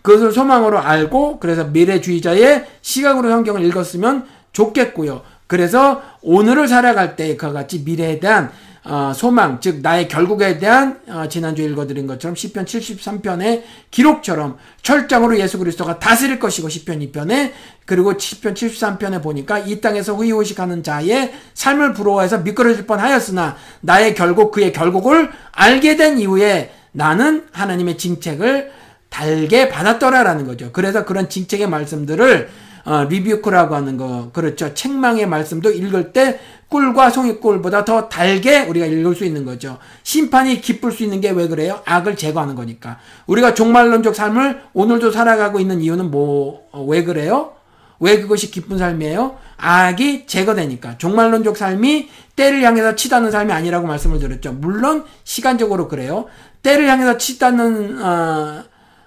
[0.02, 5.22] 그것을 소망으로 알고 그래서 미래주의자의 시각으로 성경을 읽었으면 좋겠고요.
[5.46, 8.52] 그래서 오늘을 살아갈 때 그와 같이 미래에 대한
[8.82, 15.58] 어, 소망, 즉 나의 결국에 대한 어, 지난주에 읽어드린 것처럼 10편 73편의 기록처럼 철장으로 예수
[15.58, 17.52] 그리스도가 다스릴 것이고 10편 2편에
[17.84, 24.72] 그리고 10편 73편에 보니까 이 땅에서 후이호식하는 자의 삶을 부러워해서 미끄러질 뻔하였으나 나의 결국 그의
[24.72, 28.72] 결국을 알게 된 이후에 나는 하나님의 징책을
[29.10, 30.70] 달게 받았더라라는 거죠.
[30.72, 32.48] 그래서 그런 징책의 말씀들을
[32.84, 34.72] 어, 리뷰크라고 하는 거 그렇죠.
[34.72, 36.40] 책망의 말씀도 읽을 때
[36.70, 39.78] 꿀과 송이꿀보다 더 달게 우리가 읽을 수 있는 거죠.
[40.04, 41.80] 심판이 기쁠 수 있는 게 왜 그래요?
[41.84, 42.98] 악을 제거하는 거니까.
[43.26, 47.54] 우리가 종말론적 삶을 오늘도 살아가고 있는 이유는 뭐왜 그래요?
[47.98, 49.36] 왜 그것이 기쁜 삶이에요?
[49.58, 50.96] 악이 제거되니까.
[50.98, 54.52] 종말론적 삶이 때를 향해서 치닫는 삶이 아니라고 말씀을 드렸죠.
[54.52, 56.26] 물론 시간적으로 그래요.
[56.62, 58.64] 때를 향해서 치닫는 어,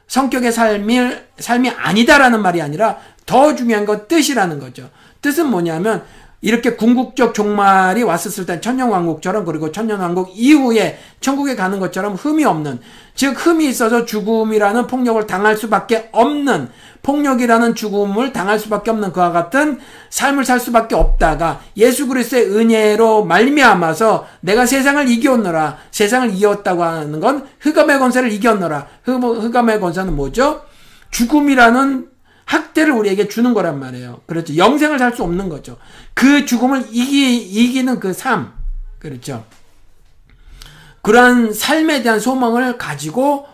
[0.07, 0.99] 성격의 삶이
[1.39, 4.89] 삶이 아니다라는 말이 아니라 더 중요한 건 뜻이라는 거죠.
[5.21, 6.03] 뜻은 뭐냐면
[6.43, 12.81] 이렇게 궁극적 종말이 왔었을 때 천년왕국처럼 그리고 천년왕국 이후에 천국에 가는 것처럼 흠이 없는
[13.15, 16.67] 즉 흠이 있어서 죽음이라는 폭력을 당할 수밖에 없는
[17.01, 19.79] 폭력이라는 죽음을 당할 수밖에 없는 그와 같은
[20.09, 27.47] 삶을 살 수밖에 없다가 예수 그리스도의 은혜로 말미암아서 내가 세상을 이겼노라 세상을 이겼다고 하는 건
[27.61, 30.61] 흑암의 권세를 이겼노라 흑암의 권세는 뭐죠?
[31.09, 32.12] 죽음이라는
[32.53, 34.21] 학대를 우리에게 주는 거란 말이에요.
[34.25, 34.55] 그렇죠.
[34.55, 35.77] 영생을 살 수 없는 거죠.
[36.13, 38.53] 그 죽음을 이기, 이기는 그 삶.
[38.99, 39.45] 그렇죠.
[41.01, 43.45] 그러한 삶에 대한 소망을 가지고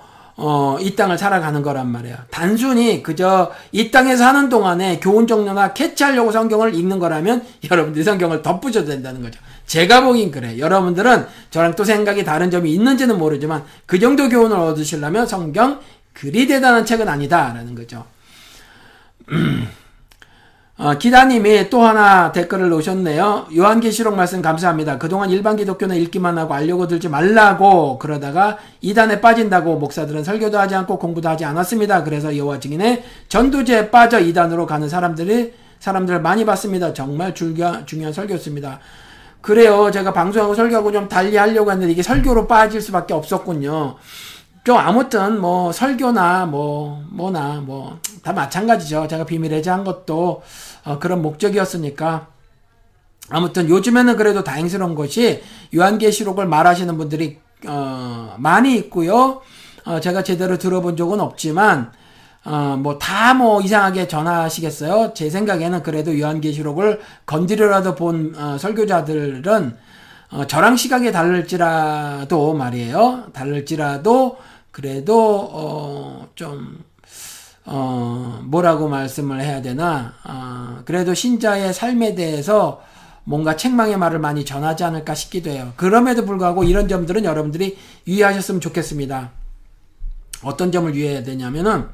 [0.42, 2.16] 어, 이 땅을 살아가는 거란 말이에요.
[2.32, 8.88] 단순히 그저 이 땅에 사는 동안에 교훈 정료나 캐치하려고 성경을 읽는 거라면 여러분들이 성경을 덧붙여도
[8.88, 9.40] 된다는 거죠.
[9.66, 10.58] 제가 보긴 그래.
[10.58, 15.82] 여러분들은 저랑 또 생각이 다른 점이 있는지는 모르지만 그 정도 교훈을 얻으시려면 성경
[16.14, 18.06] 그리 대단한 책은 아니다라는 거죠.
[20.78, 23.48] 어, 기다님이 또 하나 댓글을 놓으셨네요.
[23.54, 24.98] 요한계시록 말씀 감사합니다.
[24.98, 30.98] 그동안 일반 기독교는 읽기만 하고 알려고 들지 말라고 그러다가 이단에 빠진다고 목사들은 설교도 하지 않고
[30.98, 32.06] 공부도 하지 않았습니다.
[32.06, 36.94] 그래서 여호와 증인의 전도제에 빠져 이단으로 가는 사람들이 사람들을 많이 봤습니다.
[36.94, 38.80] 정말 중요한, 중요한 설교였습니다.
[39.42, 39.92] 그래요.
[39.92, 43.98] 제가 방송하고 설교하고 좀 달리 하려고 했는데 이게 설교로 빠질 수밖에 없었군요.
[44.70, 49.08] 좀 아무튼 뭐 설교나 뭐 뭐나 뭐 다 마찬가지죠.
[49.08, 50.42] 제가 비밀 해제한 것도
[50.86, 52.28] 어, 그런 목적이었으니까
[53.30, 55.42] 아무튼 요즘에는 그래도 다행스러운 것이
[55.76, 59.42] 요한계시록을 말하시는 분들이 어, 많이 있고요.
[59.86, 61.92] 어, 제가 제대로 들어본 적은 없지만
[62.46, 65.14] 어, 뭐다뭐 이상하게 전하시겠어요.
[65.14, 69.78] 제 생각에는 그래도 요한계시록을 건드려라도 본 어, 설교자들은
[70.32, 73.26] 어, 저랑 시각이 다를지라도 말이에요.
[73.34, 74.38] 다를지라도
[74.72, 76.84] 그래도 어, 좀
[77.66, 80.14] 어, 뭐라고 말씀을 해야 되나?
[80.24, 82.82] 어, 그래도 신자의 삶에 대해서
[83.24, 85.74] 뭔가 책망의 말을 많이 전하지 않을까 싶기도 해요.
[85.76, 87.78] 그럼에도 불구하고 이런 점들은 여러분들이
[88.08, 89.32] 유의하셨으면 좋겠습니다.
[90.44, 91.90] 어떤 점을 유의해야 되냐면은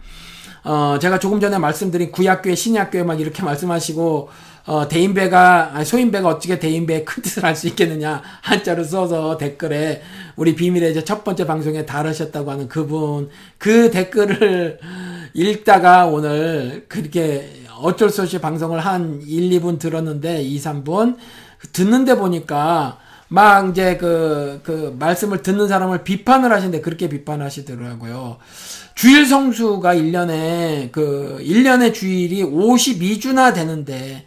[0.64, 4.30] 어, 제가 조금 전에 말씀드린 구약교회, 신약교회 막 이렇게 말씀하시고
[4.66, 10.02] 어, 대인배가, 소인배가 어떻게 대인배의 큰 뜻을 할수 있겠느냐, 한자로 써서 댓글에,
[10.36, 13.30] 우리 비밀의 이제 첫 번째 방송에 다루셨다고 하는 그분,
[13.60, 14.80] 그 댓글을
[15.36, 17.48] 읽다가 오늘 그렇게
[17.80, 21.18] 어쩔 수 없이 방송을 한 1, 2분 들었는데, 2, 3분,
[21.72, 22.98] 듣는데 보니까,
[23.28, 28.38] 막 이제 그, 그 말씀을 듣는 사람을 비판을 하시는데 그렇게 비판하시더라고요.
[28.94, 34.26] 주일 성수가 1년에 그 1년의 주일이 52주나 되는데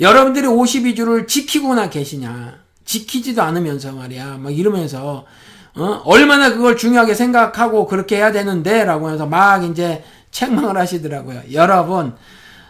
[0.00, 2.54] 여러분들이 52주를 지키고나 계시냐?
[2.84, 4.38] 지키지도 않으면서 말이야.
[4.38, 5.26] 막 이러면서,
[5.74, 6.02] 어?
[6.04, 11.42] 얼마나 그걸 중요하게 생각하고 그렇게 해야 되는데, 라고 해서 막 이제 책망을 하시더라고요.
[11.52, 12.14] 여러분,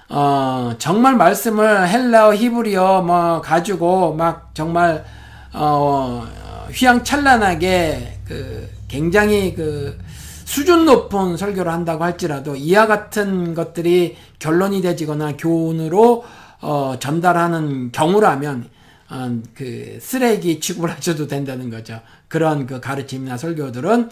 [0.08, 5.04] 어, 정말 말씀을 헬라어, 히브리어 뭐 가지고 막 정말,
[5.52, 6.26] 어,
[6.72, 9.96] 휘황찬란하게 그 굉장히 그
[10.44, 16.24] 수준 높은 설교를 한다고 할지라도 이와 같은 것들이 결론이 되지거나 교훈으로
[16.60, 18.68] 어, 전달하는 경우라면
[19.10, 22.00] 어, 그 쓰레기 취급을 하셔도 된다는 거죠.
[22.28, 24.10] 그런 그 가르침이나 설교들은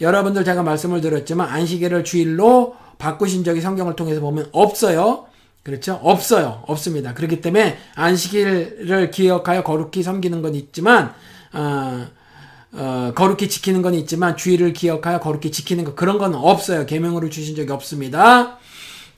[0.00, 5.26] 여러분들 제가 말씀을 드렸지만 안식일을 주일로 바꾸신 적이 성경을 통해서 보면 없어요.
[5.62, 6.00] 그렇죠?
[6.02, 6.62] 없어요.
[6.66, 7.12] 없습니다.
[7.14, 11.12] 그렇기 때문에 안식일을 기억하여 거룩히 섬기는 건 있지만
[11.52, 12.06] 어,
[12.72, 16.86] 어, 거룩히 지키는 건 있지만 주의를 기억하여 거룩히 지키는 거 그런 건 없어요.
[16.86, 18.58] 계명으로 주신 적이 없습니다.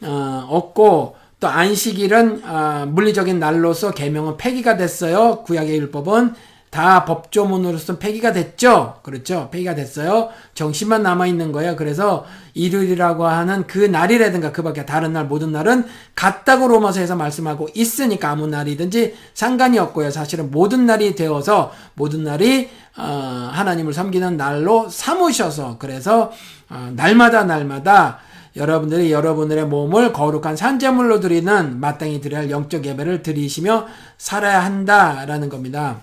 [0.01, 5.43] 어, 없고 또 안식일은 어, 물리적인 날로서 계명은 폐기가 됐어요.
[5.43, 6.35] 구약의 율법은
[6.71, 9.01] 다 법조문으로서 폐기가 됐죠.
[9.03, 9.49] 그렇죠.
[9.51, 10.29] 폐기가 됐어요.
[10.55, 11.75] 정신만 남아 있는 거예요.
[11.75, 12.25] 그래서
[12.55, 19.17] 일요일이라고 하는 그 날이라든가 그밖에 다른 날 모든 날은 같다고 로마서에서 말씀하고 있으니까 아무 날이든지
[19.35, 20.13] 상관이 없고요.
[20.13, 26.31] 사실은 모든 날이 되어서 모든 날이 어, 하나님을 섬기는 날로 삼으셔서 그래서
[26.71, 28.21] 어, 날마다 날마다
[28.55, 33.87] 여러분들이 여러분들의 몸을 거룩한 산재물로 드리는 마땅히 드려야 할 영적 예배를 드리시며
[34.19, 36.01] 살아야 한다라는 겁니다.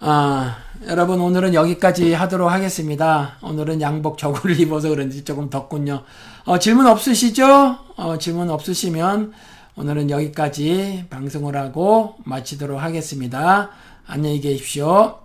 [0.00, 0.56] 아,
[0.86, 3.36] 여러분 오늘은 여기까지 하도록 하겠습니다.
[3.42, 6.04] 오늘은 양복 저고를 입어서 그런지 조금 덥군요.
[6.44, 7.78] 어, 질문 없으시죠?
[7.96, 9.32] 어, 질문 없으시면
[9.76, 13.70] 오늘은 여기까지 방송을 하고 마치도록 하겠습니다.
[14.06, 15.18] 안녕히 계십시오.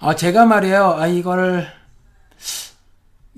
[0.00, 0.94] 어, 제가 말이에요.
[0.98, 1.77] 아, 이거를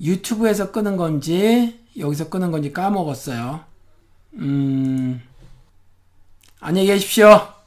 [0.00, 3.60] 유튜브에서 끄는 건지 여기서 끄는 건지 까먹었어요.
[4.34, 5.20] 음,
[6.60, 7.59] 안녕히 계십시오.